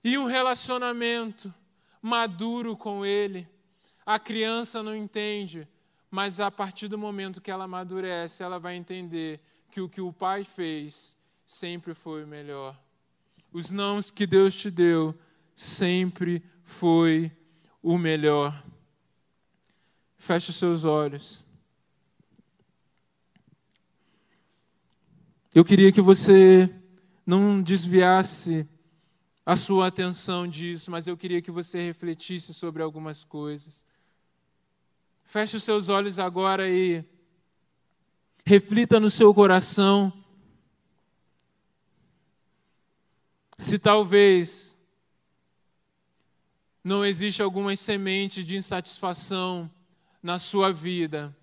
e 0.04 0.18
um 0.18 0.26
relacionamento 0.26 1.54
maduro 2.02 2.76
com 2.76 3.06
Ele. 3.06 3.48
A 4.06 4.20
criança 4.20 4.84
não 4.84 4.96
entende, 4.96 5.68
mas 6.12 6.40
a 6.40 6.52
partir 6.52 6.88
do 6.88 6.98
momento 6.98 7.42
que 7.42 7.52
ela 7.52 7.64
amadurece, 7.64 8.44
ela 8.44 8.60
vai 8.60 8.76
entender 8.76 9.40
que 9.72 9.80
o 9.82 9.90
que 9.90 10.02
o 10.02 10.12
pai 10.12 10.44
fez 10.44 11.18
sempre 11.46 11.94
foi 11.94 12.24
o 12.24 12.28
melhor. 12.28 12.78
Os 13.52 13.72
nãos 13.72 14.12
que 14.12 14.28
Deus 14.28 14.56
te 14.56 14.70
deu 14.70 15.18
sempre 15.56 16.44
foi 16.64 17.32
o 17.82 17.98
melhor. 17.98 18.64
Feche 20.18 20.52
seus 20.52 20.86
olhos. 20.86 21.48
Eu 25.56 25.64
queria 25.64 25.92
que 25.92 26.02
você 26.02 26.68
não 27.24 27.62
desviasse 27.62 28.68
a 29.46 29.56
sua 29.56 29.86
atenção 29.86 30.48
disso, 30.48 30.90
mas 30.90 31.06
eu 31.06 31.16
queria 31.16 31.44
que 31.44 31.52
você 31.52 31.80
refletisse 31.80 32.56
sobre 32.56 32.82
algumas 32.82 33.24
coisas. 33.24 33.86
Feche 35.24 35.56
os 35.56 35.62
seus 35.62 35.90
olhos 35.90 36.18
agora 36.18 36.68
e 36.68 37.06
reflita 38.44 39.00
no 39.00 39.12
seu 39.12 39.32
coração 39.32 40.12
se 43.56 43.78
talvez 43.78 44.76
não 46.84 47.06
existe 47.06 47.44
alguma 47.44 47.76
semente 47.76 48.44
de 48.44 48.58
insatisfação 48.58 49.70
na 50.22 50.40
sua 50.40 50.74
vida. 50.74 51.36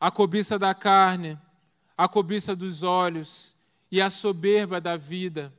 A 0.00 0.10
cobiça 0.10 0.58
da 0.58 0.74
carne, 0.74 1.38
a 1.96 2.08
cobiça 2.08 2.56
dos 2.56 2.82
olhos 2.82 3.56
e 3.90 4.00
a 4.00 4.10
soberba 4.10 4.80
da 4.80 4.96
vida, 4.96 5.52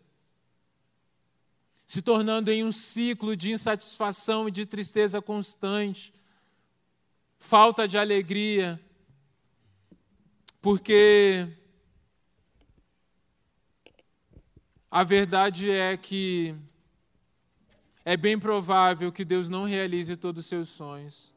se 1.86 2.01
tornando 2.01 2.51
em 2.51 2.63
um 2.63 2.71
ciclo 2.71 3.36
de 3.36 3.51
insatisfação 3.51 4.47
e 4.47 4.51
de 4.51 4.65
tristeza 4.65 5.21
constante, 5.21 6.13
falta 7.39 7.88
de 7.88 7.97
alegria, 7.97 8.79
porque 10.61 11.47
a 14.89 15.03
verdade 15.03 15.69
é 15.69 15.95
que 15.95 16.55
é 18.03 18.17
bem 18.17 18.39
provável 18.39 19.11
que 19.11 19.25
Deus 19.25 19.47
não 19.47 19.63
realize 19.63 20.15
todos 20.15 20.45
os 20.45 20.49
seus 20.49 20.69
sonhos. 20.69 21.34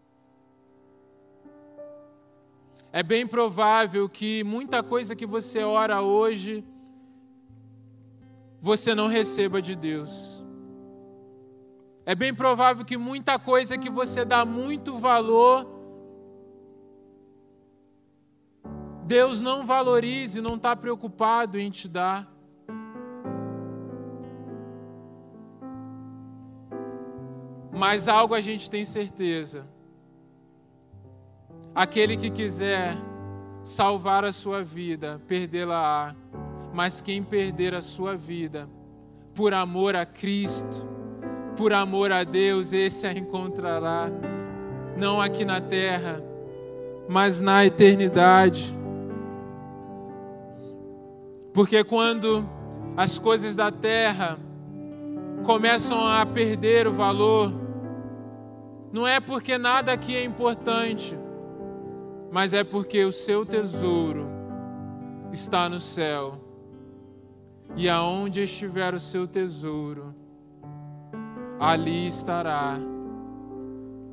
É 2.93 3.03
bem 3.03 3.27
provável 3.27 4.09
que 4.09 4.43
muita 4.43 4.83
coisa 4.83 5.15
que 5.15 5.27
você 5.27 5.63
ora 5.63 6.01
hoje, 6.01 6.65
você 8.61 8.95
não 8.95 9.09
receba 9.09 9.61
de 9.61 9.77
Deus. 9.77 10.45
É 12.07 12.15
bem 12.15 12.35
provável 12.35 12.85
que 12.87 12.97
muita 12.97 13.39
coisa 13.39 13.77
que 13.77 13.91
você 13.91 14.25
dá 14.25 14.45
muito 14.45 14.95
valor, 14.95 15.69
Deus 19.05 19.43
não 19.43 19.67
valorize, 19.67 20.41
não 20.41 20.57
está 20.57 20.75
preocupado 20.75 21.59
em 21.59 21.71
te 21.71 21.89
dar. 21.89 22.31
Mas 27.71 28.09
algo 28.09 28.35
a 28.35 28.41
gente 28.41 28.69
tem 28.69 28.85
certeza. 28.85 29.69
Aquele 31.79 32.17
que 32.17 32.29
quiser 32.29 32.93
salvar 33.63 34.25
a 34.25 34.33
sua 34.33 34.65
vida, 34.65 35.23
perdê-la-á. 35.29 36.13
Mas 36.75 37.01
quem 37.01 37.23
perder 37.23 37.73
a 37.73 37.81
sua 37.81 38.17
vida 38.17 38.69
por 39.33 39.55
amor 39.55 39.95
a 39.95 40.05
Cristo, 40.05 40.85
por 41.57 41.73
amor 41.73 42.11
a 42.11 42.25
Deus, 42.25 42.73
esse 42.73 43.07
a 43.07 43.13
encontrará, 43.13 44.11
não 44.97 45.21
aqui 45.21 45.45
na 45.45 45.61
terra, 45.61 46.21
mas 47.09 47.41
na 47.41 47.65
eternidade. 47.65 48.77
Porque 51.55 51.85
quando 51.85 52.45
as 52.97 53.21
coisas 53.21 53.55
da 53.55 53.71
terra 53.71 54.37
começam 55.45 56.05
a 56.05 56.27
perder 56.27 56.89
o 56.89 56.93
valor, 56.93 57.53
não 58.93 59.07
é 59.07 59.21
porque 59.21 59.57
nada 59.57 59.93
aqui 59.93 60.17
é 60.17 60.25
importante, 60.25 61.17
mas 62.31 62.53
é 62.53 62.63
porque 62.63 63.05
o 63.05 63.13
seu 63.13 63.45
tesouro 63.45 64.27
está 65.33 65.69
no 65.69 65.81
céu. 65.81 66.35
E 67.77 67.89
aonde 67.89 68.43
estiver 68.43 68.95
o 68.95 69.01
seu 69.01 69.27
tesouro, 69.27 70.15
ali 71.61 72.07
estará 72.07 72.79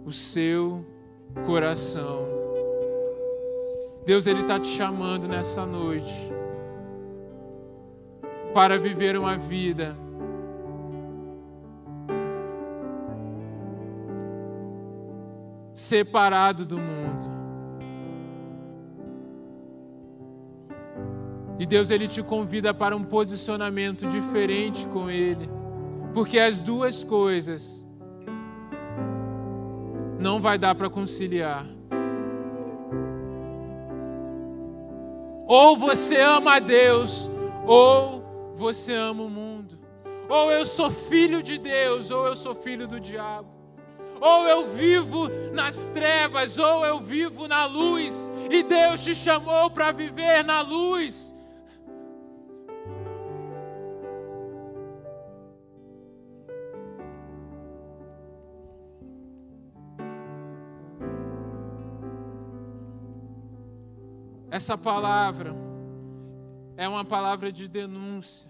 o 0.06 0.12
seu 0.12 0.86
coração. 1.46 2.26
Deus 4.06 4.28
ele 4.28 4.42
está 4.42 4.60
te 4.60 4.68
chamando 4.68 5.28
nessa 5.28 5.66
noite 5.66 6.32
para 8.54 8.78
viver 8.78 9.18
uma 9.18 9.36
vida 9.36 9.98
separado 15.74 16.66
do 16.66 16.78
mundo. 16.78 17.35
E 21.58 21.66
Deus 21.66 21.90
ele 21.90 22.08
te 22.08 22.22
convida 22.22 22.74
para 22.74 22.96
um 22.96 23.04
posicionamento 23.04 24.08
diferente 24.08 24.88
com 24.90 25.10
ele. 25.10 25.50
Porque 26.14 26.40
as 26.40 26.62
duas 26.62 27.04
coisas 27.04 27.86
não 30.20 30.40
vai 30.40 30.58
dar 30.58 30.76
para 30.76 30.90
conciliar. 30.90 31.66
Ou 35.48 35.78
você 35.78 36.20
ama 36.20 36.56
a 36.56 36.60
Deus, 36.60 37.30
ou 37.66 38.52
você 38.56 38.94
ama 38.94 39.24
o 39.24 39.30
mundo. 39.30 39.78
Ou 40.28 40.52
eu 40.52 40.66
sou 40.66 40.90
filho 40.90 41.44
de 41.44 41.58
Deus, 41.58 42.10
ou 42.10 42.26
eu 42.26 42.36
sou 42.36 42.56
filho 42.56 42.88
do 42.88 43.00
diabo. 43.00 43.48
Ou 44.20 44.48
eu 44.48 44.66
vivo 44.66 45.30
nas 45.54 45.90
trevas, 45.90 46.58
ou 46.58 46.84
eu 46.84 47.00
vivo 47.00 47.48
na 47.48 47.66
luz. 47.66 48.30
E 48.50 48.64
Deus 48.64 49.04
te 49.04 49.14
chamou 49.14 49.70
para 49.70 49.92
viver 49.92 50.44
na 50.44 50.62
luz. 50.62 51.35
Essa 64.56 64.78
palavra 64.78 65.54
é 66.78 66.88
uma 66.88 67.04
palavra 67.04 67.52
de 67.52 67.68
denúncia, 67.68 68.50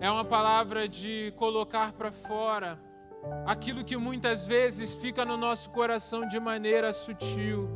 é 0.00 0.10
uma 0.10 0.24
palavra 0.24 0.88
de 0.88 1.34
colocar 1.36 1.92
para 1.92 2.10
fora 2.10 2.80
aquilo 3.44 3.84
que 3.84 3.94
muitas 3.98 4.46
vezes 4.46 4.94
fica 4.94 5.22
no 5.22 5.36
nosso 5.36 5.68
coração 5.68 6.26
de 6.26 6.40
maneira 6.40 6.94
sutil. 6.94 7.68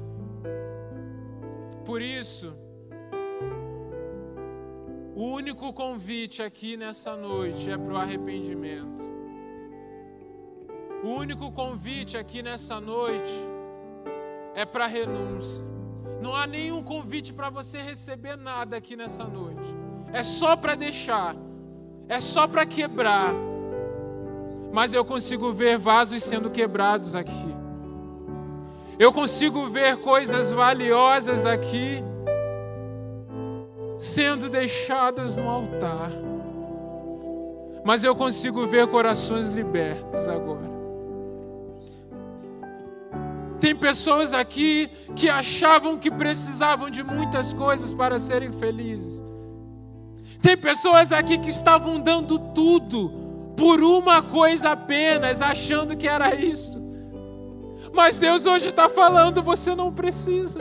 Por 1.85 2.01
isso, 2.01 2.57
o 5.15 5.25
único 5.27 5.75
convite 5.75 6.43
aqui 6.43 6.75
nessa 6.75 7.15
noite 7.15 7.71
é 7.71 7.77
para 7.77 7.93
o 7.93 7.99
arrependimento. 7.99 9.03
O 11.03 11.09
único 11.09 11.53
convite 11.53 12.17
aqui 12.17 12.43
nessa 12.43 12.81
noite 12.81 13.31
é 14.55 14.65
para 14.65 14.87
renúncia. 14.87 15.74
Não 16.25 16.35
há 16.35 16.47
nenhum 16.47 16.83
convite 16.83 17.35
para 17.35 17.51
você 17.51 17.77
receber 17.77 18.35
nada 18.35 18.79
aqui 18.79 18.97
nessa 18.97 19.25
noite. 19.25 19.77
É 20.11 20.23
só 20.23 20.57
para 20.57 20.75
deixar. 20.75 21.37
É 22.09 22.19
só 22.19 22.49
para 22.49 22.65
quebrar. 22.65 23.35
Mas 24.73 24.95
eu 24.95 25.05
consigo 25.05 25.53
ver 25.53 25.77
vasos 25.77 26.23
sendo 26.23 26.49
quebrados 26.49 27.15
aqui. 27.15 27.55
Eu 28.99 29.13
consigo 29.13 29.69
ver 29.69 29.99
coisas 29.99 30.51
valiosas 30.51 31.45
aqui 31.45 32.03
sendo 33.99 34.49
deixadas 34.49 35.37
no 35.37 35.47
altar. 35.47 36.11
Mas 37.85 38.03
eu 38.03 38.17
consigo 38.17 38.67
ver 38.67 38.87
corações 38.87 39.51
libertos 39.51 40.27
agora. 40.27 40.74
Tem 43.65 43.75
pessoas 43.75 44.35
aqui 44.35 44.91
que 45.17 45.27
achavam 45.27 45.97
que 45.97 46.11
precisavam 46.11 46.91
de 46.91 47.03
muitas 47.03 47.55
coisas 47.55 47.95
para 47.95 48.19
serem 48.19 48.53
felizes. 48.53 49.25
Tem 50.43 50.55
pessoas 50.55 51.13
aqui 51.13 51.39
que 51.39 51.49
estavam 51.49 51.99
dando 51.99 52.39
tudo 52.39 53.11
por 53.57 53.83
uma 53.83 54.21
coisa 54.21 54.73
apenas, 54.73 55.41
achando 55.41 55.97
que 55.97 56.07
era 56.07 56.35
isso. 56.35 56.79
Mas 57.91 58.19
Deus 58.19 58.45
hoje 58.45 58.69
está 58.69 58.91
falando: 58.91 59.43
você 59.43 59.75
não 59.75 59.91
precisa. 59.91 60.61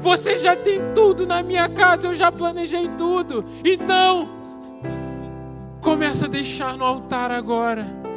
Você 0.00 0.36
já 0.40 0.56
tem 0.56 0.80
tudo 0.96 1.28
na 1.28 1.44
minha 1.44 1.68
casa, 1.68 2.08
eu 2.08 2.14
já 2.16 2.32
planejei 2.32 2.88
tudo. 2.98 3.44
Então, 3.64 4.28
começa 5.80 6.24
a 6.24 6.28
deixar 6.28 6.76
no 6.76 6.84
altar 6.84 7.30
agora. 7.30 8.09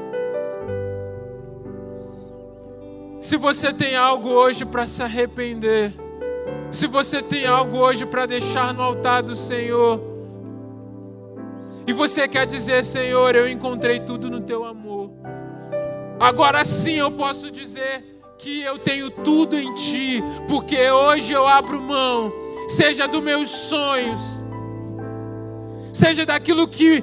Se 3.23 3.37
você 3.37 3.71
tem 3.71 3.95
algo 3.95 4.27
hoje 4.27 4.65
para 4.65 4.85
se 4.85 5.01
arrepender, 5.01 5.93
se 6.69 6.87
você 6.87 7.21
tem 7.21 7.45
algo 7.45 7.77
hoje 7.77 8.05
para 8.05 8.25
deixar 8.25 8.73
no 8.73 8.83
altar 8.83 9.23
do 9.23 9.33
Senhor, 9.33 10.01
e 11.87 11.93
você 11.93 12.27
quer 12.27 12.45
dizer, 12.45 12.83
Senhor, 12.83 13.33
eu 13.33 13.49
encontrei 13.49 14.01
tudo 14.01 14.29
no 14.29 14.41
teu 14.41 14.65
amor, 14.65 15.09
agora 16.19 16.65
sim 16.65 16.95
eu 16.95 17.09
posso 17.11 17.49
dizer 17.49 18.03
que 18.37 18.61
eu 18.61 18.77
tenho 18.77 19.09
tudo 19.09 19.57
em 19.57 19.73
ti, 19.73 20.21
porque 20.49 20.91
hoje 20.91 21.31
eu 21.31 21.47
abro 21.47 21.81
mão, 21.81 22.29
seja 22.67 23.07
dos 23.07 23.21
meus 23.21 23.47
sonhos, 23.47 24.45
seja 25.93 26.25
daquilo 26.25 26.67
que 26.67 27.01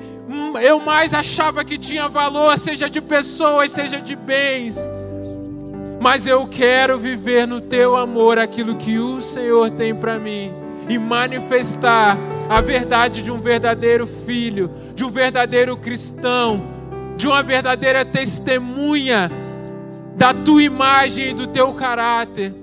eu 0.61 0.79
mais 0.81 1.15
achava 1.15 1.65
que 1.65 1.79
tinha 1.79 2.11
valor, 2.11 2.59
seja 2.59 2.91
de 2.91 3.01
pessoas, 3.01 3.71
seja 3.71 4.03
de 4.03 4.15
bens 4.15 5.00
mas 6.01 6.27
eu 6.27 6.49
quero 6.49 6.99
viver 6.99 7.47
no 7.47 7.61
teu 7.61 7.95
amor 7.95 8.39
aquilo 8.39 8.75
que 8.75 8.99
o 8.99 9.21
Senhor 9.21 9.71
tem 9.71 9.95
para 9.95 10.19
mim 10.19 10.51
e 10.89 10.99
manifestar 10.99 12.17
a 12.49 12.63
verdade 12.63 13.23
de 13.23 13.31
um 13.31 13.37
verdadeiro 13.37 14.07
filho, 14.07 14.71
de 14.95 15.05
um 15.05 15.11
verdadeiro 15.11 15.77
cristão, 15.77 16.63
de 17.19 17.29
uma 17.29 17.43
verdadeira 17.43 18.03
testemunha 18.03 19.31
da 20.17 20.33
tua 20.33 20.63
imagem 20.63 21.31
e 21.31 21.35
do 21.35 21.47
teu 21.47 21.75
caráter. 21.75 22.55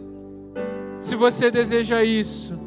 Se 0.99 1.15
você 1.15 1.51
deseja 1.51 2.03
isso, 2.03 2.59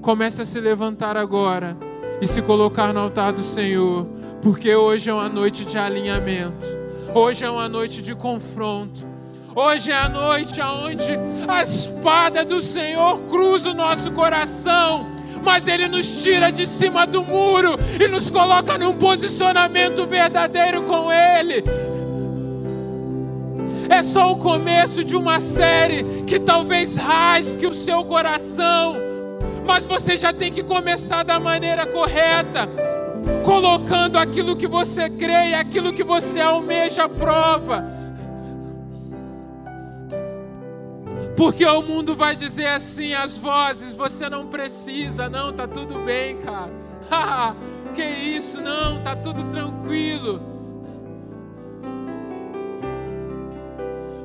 comece 0.00 0.40
a 0.40 0.46
se 0.46 0.60
levantar 0.60 1.16
agora 1.16 1.76
e 2.20 2.28
se 2.28 2.40
colocar 2.40 2.94
no 2.94 3.00
altar 3.00 3.32
do 3.32 3.42
Senhor, 3.42 4.06
porque 4.40 4.72
hoje 4.72 5.10
é 5.10 5.12
uma 5.12 5.28
noite 5.28 5.64
de 5.64 5.76
alinhamento, 5.76 6.64
hoje 7.12 7.44
é 7.44 7.50
uma 7.50 7.68
noite 7.68 8.00
de 8.00 8.14
confronto. 8.14 9.11
Hoje 9.54 9.90
é 9.90 9.96
a 9.96 10.08
noite 10.08 10.58
onde 10.62 11.18
a 11.46 11.62
espada 11.62 12.42
do 12.42 12.62
Senhor 12.62 13.18
cruza 13.28 13.70
o 13.70 13.74
nosso 13.74 14.10
coração, 14.12 15.06
mas 15.44 15.68
Ele 15.68 15.88
nos 15.88 16.06
tira 16.22 16.50
de 16.50 16.66
cima 16.66 17.06
do 17.06 17.22
muro 17.22 17.78
e 18.00 18.08
nos 18.08 18.30
coloca 18.30 18.78
num 18.78 18.94
posicionamento 18.94 20.06
verdadeiro 20.06 20.84
com 20.84 21.12
Ele. 21.12 21.62
É 23.90 24.02
só 24.02 24.32
o 24.32 24.38
começo 24.38 25.04
de 25.04 25.14
uma 25.14 25.38
série 25.38 26.22
que 26.26 26.40
talvez 26.40 26.96
rasgue 26.96 27.66
o 27.66 27.74
seu 27.74 28.06
coração, 28.06 28.96
mas 29.66 29.84
você 29.84 30.16
já 30.16 30.32
tem 30.32 30.50
que 30.50 30.62
começar 30.62 31.24
da 31.24 31.38
maneira 31.38 31.86
correta 31.86 32.66
colocando 33.44 34.16
aquilo 34.16 34.56
que 34.56 34.66
você 34.66 35.10
crê 35.10 35.50
e 35.50 35.54
aquilo 35.54 35.92
que 35.92 36.02
você 36.02 36.40
almeja 36.40 37.04
à 37.04 37.08
prova. 37.08 38.01
Porque 41.36 41.64
o 41.64 41.82
mundo 41.82 42.14
vai 42.14 42.36
dizer 42.36 42.66
assim 42.66 43.14
as 43.14 43.38
vozes, 43.38 43.94
você 43.94 44.28
não 44.28 44.46
precisa, 44.46 45.28
não, 45.28 45.52
tá 45.52 45.66
tudo 45.66 45.98
bem, 46.00 46.36
cara. 46.38 46.70
que 47.94 48.04
isso, 48.04 48.60
não, 48.60 49.02
tá 49.02 49.16
tudo 49.16 49.44
tranquilo. 49.44 50.40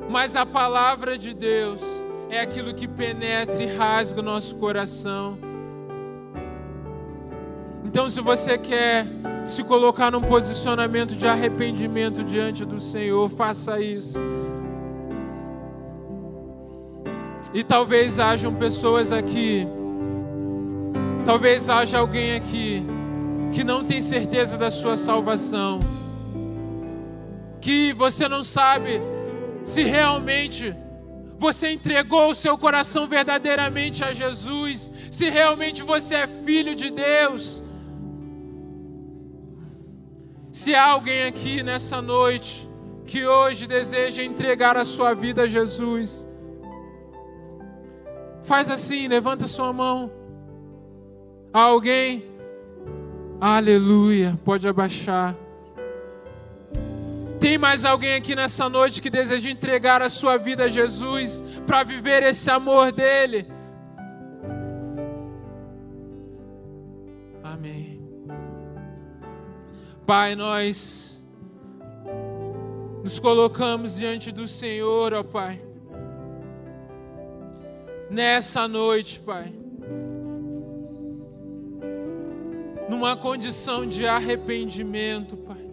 Mas 0.08 0.36
a 0.36 0.46
palavra 0.46 1.18
de 1.18 1.34
Deus 1.34 1.82
é 2.30 2.40
aquilo 2.40 2.74
que 2.74 2.86
penetra 2.86 3.62
e 3.62 3.66
rasga 3.66 4.20
o 4.20 4.22
nosso 4.22 4.56
coração. 4.56 5.38
Então, 7.84 8.08
se 8.08 8.20
você 8.20 8.58
quer 8.58 9.06
se 9.44 9.64
colocar 9.64 10.10
num 10.10 10.20
posicionamento 10.20 11.16
de 11.16 11.26
arrependimento 11.26 12.22
diante 12.22 12.64
do 12.64 12.78
Senhor, 12.78 13.28
faça 13.30 13.80
isso. 13.80 14.18
E 17.52 17.64
talvez 17.64 18.18
hajam 18.18 18.54
pessoas 18.54 19.10
aqui, 19.10 19.66
talvez 21.24 21.70
haja 21.70 21.98
alguém 21.98 22.36
aqui 22.36 22.84
que 23.52 23.64
não 23.64 23.84
tem 23.84 24.02
certeza 24.02 24.58
da 24.58 24.70
sua 24.70 24.96
salvação, 24.96 25.80
que 27.60 27.92
você 27.94 28.28
não 28.28 28.44
sabe 28.44 29.00
se 29.64 29.82
realmente 29.82 30.74
você 31.38 31.70
entregou 31.70 32.30
o 32.30 32.34
seu 32.34 32.58
coração 32.58 33.06
verdadeiramente 33.06 34.04
a 34.04 34.12
Jesus, 34.12 34.92
se 35.10 35.30
realmente 35.30 35.82
você 35.82 36.16
é 36.16 36.26
filho 36.26 36.74
de 36.74 36.90
Deus. 36.90 37.62
Se 40.52 40.74
há 40.74 40.90
alguém 40.90 41.24
aqui 41.24 41.62
nessa 41.62 42.02
noite 42.02 42.68
que 43.06 43.26
hoje 43.26 43.66
deseja 43.66 44.22
entregar 44.22 44.76
a 44.76 44.84
sua 44.84 45.14
vida 45.14 45.42
a 45.42 45.46
Jesus, 45.46 46.27
faz 48.48 48.70
assim, 48.70 49.06
levanta 49.08 49.46
sua 49.46 49.74
mão. 49.74 50.10
Alguém? 51.52 52.24
Aleluia, 53.38 54.38
pode 54.42 54.66
abaixar. 54.66 55.36
Tem 57.38 57.58
mais 57.58 57.84
alguém 57.84 58.14
aqui 58.14 58.34
nessa 58.34 58.66
noite 58.68 59.02
que 59.02 59.10
deseja 59.10 59.50
entregar 59.50 60.00
a 60.00 60.08
sua 60.08 60.38
vida 60.38 60.64
a 60.64 60.68
Jesus 60.68 61.44
para 61.66 61.84
viver 61.84 62.22
esse 62.22 62.50
amor 62.50 62.90
dele? 62.90 63.46
Amém. 67.44 68.00
Pai, 70.06 70.34
nós 70.34 71.22
nos 73.04 73.20
colocamos 73.20 73.96
diante 73.96 74.32
do 74.32 74.46
Senhor, 74.46 75.12
ó 75.12 75.22
Pai. 75.22 75.67
Nessa 78.10 78.66
noite, 78.66 79.20
Pai. 79.20 79.52
Numa 82.88 83.16
condição 83.16 83.86
de 83.86 84.06
arrependimento, 84.06 85.36
Pai 85.36 85.68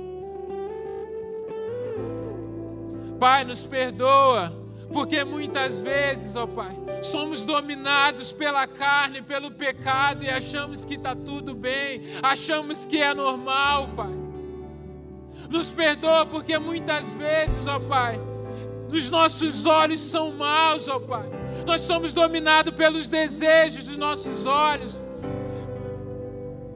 Pai, 3.20 3.44
nos 3.44 3.66
perdoa, 3.66 4.54
porque 4.92 5.24
muitas 5.24 5.82
vezes, 5.82 6.36
ó 6.36 6.46
Pai, 6.46 6.76
somos 7.02 7.46
dominados 7.46 8.32
pela 8.32 8.68
carne, 8.68 9.22
pelo 9.22 9.52
pecado 9.52 10.24
e 10.24 10.30
achamos 10.30 10.84
que 10.84 10.96
está 10.96 11.16
tudo 11.16 11.56
bem, 11.56 12.02
achamos 12.22 12.86
que 12.86 13.02
é 13.02 13.14
normal, 13.14 13.90
Pai. 13.96 14.14
Nos 15.50 15.70
perdoa, 15.70 16.26
porque 16.26 16.58
muitas 16.58 17.12
vezes, 17.14 17.68
ó 17.68 17.80
Pai, 17.80 18.20
os 18.90 19.10
nossos 19.10 19.66
olhos 19.66 20.02
são 20.02 20.32
maus, 20.32 20.88
ó 20.88 21.00
Pai. 21.00 21.30
Nós 21.66 21.82
somos 21.82 22.14
dominados 22.14 22.74
pelos 22.74 23.10
desejos 23.10 23.86
dos 23.86 23.97
nossos 23.97 24.45
olhos 24.45 25.08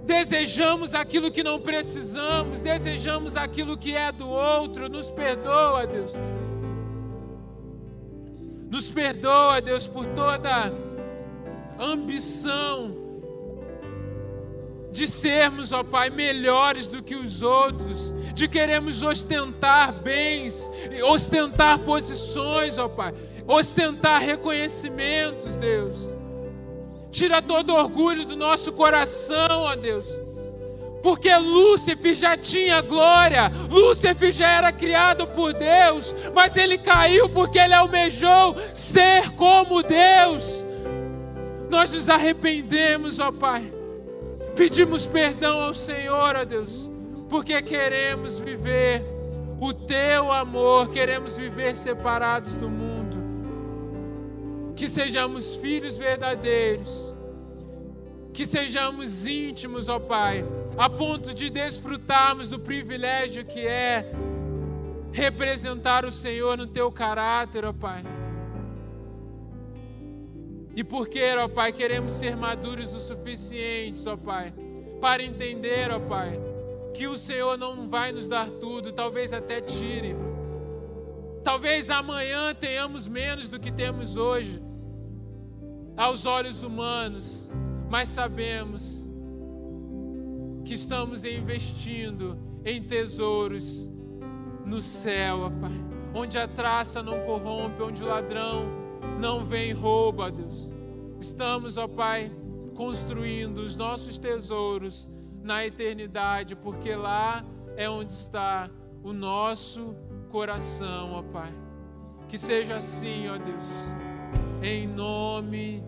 desejamos 0.10 0.96
aquilo 0.96 1.30
que 1.30 1.44
não 1.44 1.60
precisamos, 1.60 2.60
desejamos 2.60 3.38
aquilo 3.38 3.78
que 3.78 3.96
é 3.96 4.12
do 4.12 4.28
outro. 4.28 4.90
Nos 4.90 5.12
perdoa, 5.12 5.86
Deus. 5.86 6.12
Nos 8.72 8.90
perdoa, 8.90 9.62
Deus, 9.62 9.86
por 9.86 10.08
toda 10.08 10.74
ambição 11.80 12.96
de 14.92 15.08
sermos, 15.08 15.72
ó 15.72 15.84
Pai, 15.84 16.10
melhores 16.10 16.88
do 16.88 17.04
que 17.04 17.16
os 17.16 17.44
outros, 17.44 18.14
de 18.34 18.48
queremos 18.48 19.04
ostentar 19.04 19.94
bens, 19.94 20.70
ostentar 21.04 21.78
posições, 21.80 22.80
ó 22.80 22.88
Pai, 22.88 23.14
ostentar 23.50 24.22
reconhecimentos, 24.22 25.58
Deus. 25.58 26.16
Tira 27.10 27.42
todo 27.42 27.74
orgulho 27.74 28.24
do 28.24 28.36
nosso 28.36 28.72
coração, 28.72 29.64
ó 29.64 29.76
Deus. 29.76 30.22
Porque 31.02 31.34
Lúcifer 31.36 32.14
já 32.14 32.38
tinha 32.38 32.82
glória, 32.82 33.52
Lúcifer 33.70 34.32
já 34.32 34.50
era 34.50 34.72
criado 34.72 35.26
por 35.26 35.54
Deus, 35.54 36.14
mas 36.36 36.56
ele 36.56 36.78
caiu 36.78 37.28
porque 37.28 37.58
ele 37.58 37.74
almejou 37.74 38.56
ser 38.76 39.32
como 39.32 39.82
Deus. 39.82 40.68
Nós 41.70 41.94
nos 41.94 42.10
arrependemos, 42.10 43.20
ó 43.20 43.32
Pai, 43.32 43.74
pedimos 44.56 45.08
perdão 45.08 45.62
ao 45.62 45.74
Senhor, 45.74 46.36
ó 46.36 46.44
Deus, 46.44 46.92
porque 47.30 47.62
queremos 47.62 48.38
viver 48.38 49.04
o 49.60 49.74
Teu 49.74 50.32
amor, 50.32 50.90
queremos 50.90 51.38
viver 51.38 51.76
separados 51.76 52.56
do 52.56 52.70
mundo 52.70 52.89
que 54.80 54.88
sejamos 54.88 55.58
filhos 55.58 55.98
verdadeiros, 55.98 57.14
que 58.32 58.46
sejamos 58.46 59.26
íntimos, 59.26 59.90
ó 59.90 60.00
Pai, 60.00 60.46
a 60.78 60.90
ponto 60.90 61.36
de 61.36 61.50
desfrutarmos 61.50 62.50
do 62.50 62.58
privilégio 62.58 63.44
que 63.44 63.68
é 63.68 64.10
representar 65.12 66.06
o 66.06 66.12
Senhor 66.14 66.58
no 66.58 66.66
teu 66.66 66.90
caráter, 66.90 67.66
ó 67.66 67.74
Pai. 67.74 68.06
E 70.74 70.82
porque, 70.82 71.36
ó 71.36 71.50
Pai, 71.50 71.74
queremos 71.74 72.14
ser 72.14 72.38
maduros 72.38 72.94
o 72.94 73.02
suficiente, 73.02 74.08
ó 74.08 74.16
Pai, 74.16 74.54
para 75.02 75.22
entender, 75.22 75.92
ó 75.92 76.00
Pai, 76.00 76.40
que 76.94 77.06
o 77.06 77.18
Senhor 77.18 77.58
não 77.58 77.86
vai 77.86 78.14
nos 78.14 78.30
dar 78.30 78.50
tudo, 78.50 78.94
talvez 78.94 79.34
até 79.34 79.60
tire. 79.60 80.16
Talvez 81.44 81.90
amanhã 81.90 82.56
tenhamos 82.56 83.10
menos 83.10 83.50
do 83.50 83.60
que 83.60 83.74
temos 83.74 84.16
hoje 84.16 84.69
aos 86.00 86.26
olhos 86.26 86.64
humanos, 86.64 87.54
mas 87.90 88.08
sabemos 88.08 89.12
que 90.64 90.74
estamos 90.74 91.26
investindo 91.26 92.40
em 92.64 92.82
tesouros 92.82 93.92
no 94.66 94.82
céu, 94.82 95.42
ó 95.42 95.50
Pai, 95.50 95.74
onde 96.16 96.38
a 96.38 96.48
traça 96.48 97.04
não 97.04 97.20
corrompe, 97.26 97.84
onde 97.84 98.02
o 98.02 98.08
ladrão 98.08 98.66
não 99.20 99.44
vem 99.44 99.72
e 99.72 99.74
rouba, 99.74 100.32
Deus. 100.32 100.74
Estamos, 101.20 101.78
ó 101.78 101.86
Pai, 101.86 102.32
construindo 102.76 103.58
os 103.58 103.76
nossos 103.76 104.18
tesouros 104.18 105.12
na 105.44 105.66
eternidade, 105.66 106.56
porque 106.56 106.96
lá 106.96 107.44
é 107.76 107.90
onde 107.90 108.14
está 108.14 108.70
o 109.04 109.12
nosso 109.12 109.94
coração, 110.30 111.12
ó 111.12 111.22
Pai. 111.24 111.54
Que 112.30 112.38
seja 112.38 112.78
assim, 112.78 113.28
ó 113.28 113.38
Deus 113.38 113.66
em 114.62 114.88
nome 114.88 115.84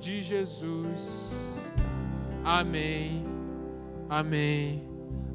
de 0.00 0.20
Jesus. 0.22 1.70
Amém. 2.44 3.24
Amém. 4.08 4.82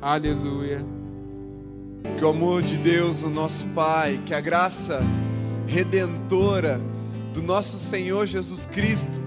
Aleluia. 0.01 0.85
Que 2.17 2.25
o 2.25 2.29
amor 2.29 2.61
de 2.61 2.75
Deus, 2.77 3.23
o 3.23 3.29
nosso 3.29 3.65
Pai, 3.69 4.19
que 4.25 4.33
a 4.33 4.41
graça 4.41 4.99
redentora 5.67 6.81
do 7.33 7.41
nosso 7.41 7.77
Senhor 7.77 8.25
Jesus 8.25 8.65
Cristo, 8.65 9.21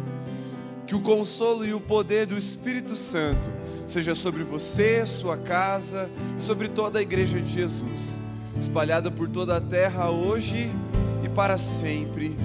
que 0.87 0.95
o 0.95 1.01
consolo 1.01 1.65
e 1.65 1.73
o 1.73 1.81
poder 1.81 2.27
do 2.27 2.37
Espírito 2.37 2.95
Santo 2.95 3.51
seja 3.87 4.15
sobre 4.15 4.45
você, 4.45 5.07
sua 5.07 5.37
casa 5.37 6.11
e 6.39 6.43
sobre 6.43 6.69
toda 6.69 6.99
a 6.99 7.03
igreja 7.03 7.41
de 7.41 7.51
Jesus, 7.51 8.21
espalhada 8.59 9.11
por 9.11 9.29
toda 9.29 9.57
a 9.57 9.61
terra 9.61 10.11
hoje 10.11 10.71
e 11.25 11.29
para 11.29 11.57
sempre. 11.57 12.37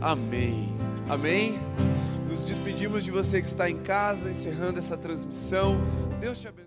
Amém. 0.00 0.68
Amém. 1.08 1.58
Nos 2.28 2.44
despedimos 2.44 3.04
de 3.04 3.10
você 3.10 3.40
que 3.40 3.46
está 3.46 3.70
em 3.70 3.78
casa, 3.78 4.30
encerrando 4.30 4.78
essa 4.78 4.96
transmissão. 4.96 5.78
Deus 6.20 6.40
te 6.40 6.48
abençoe. 6.48 6.65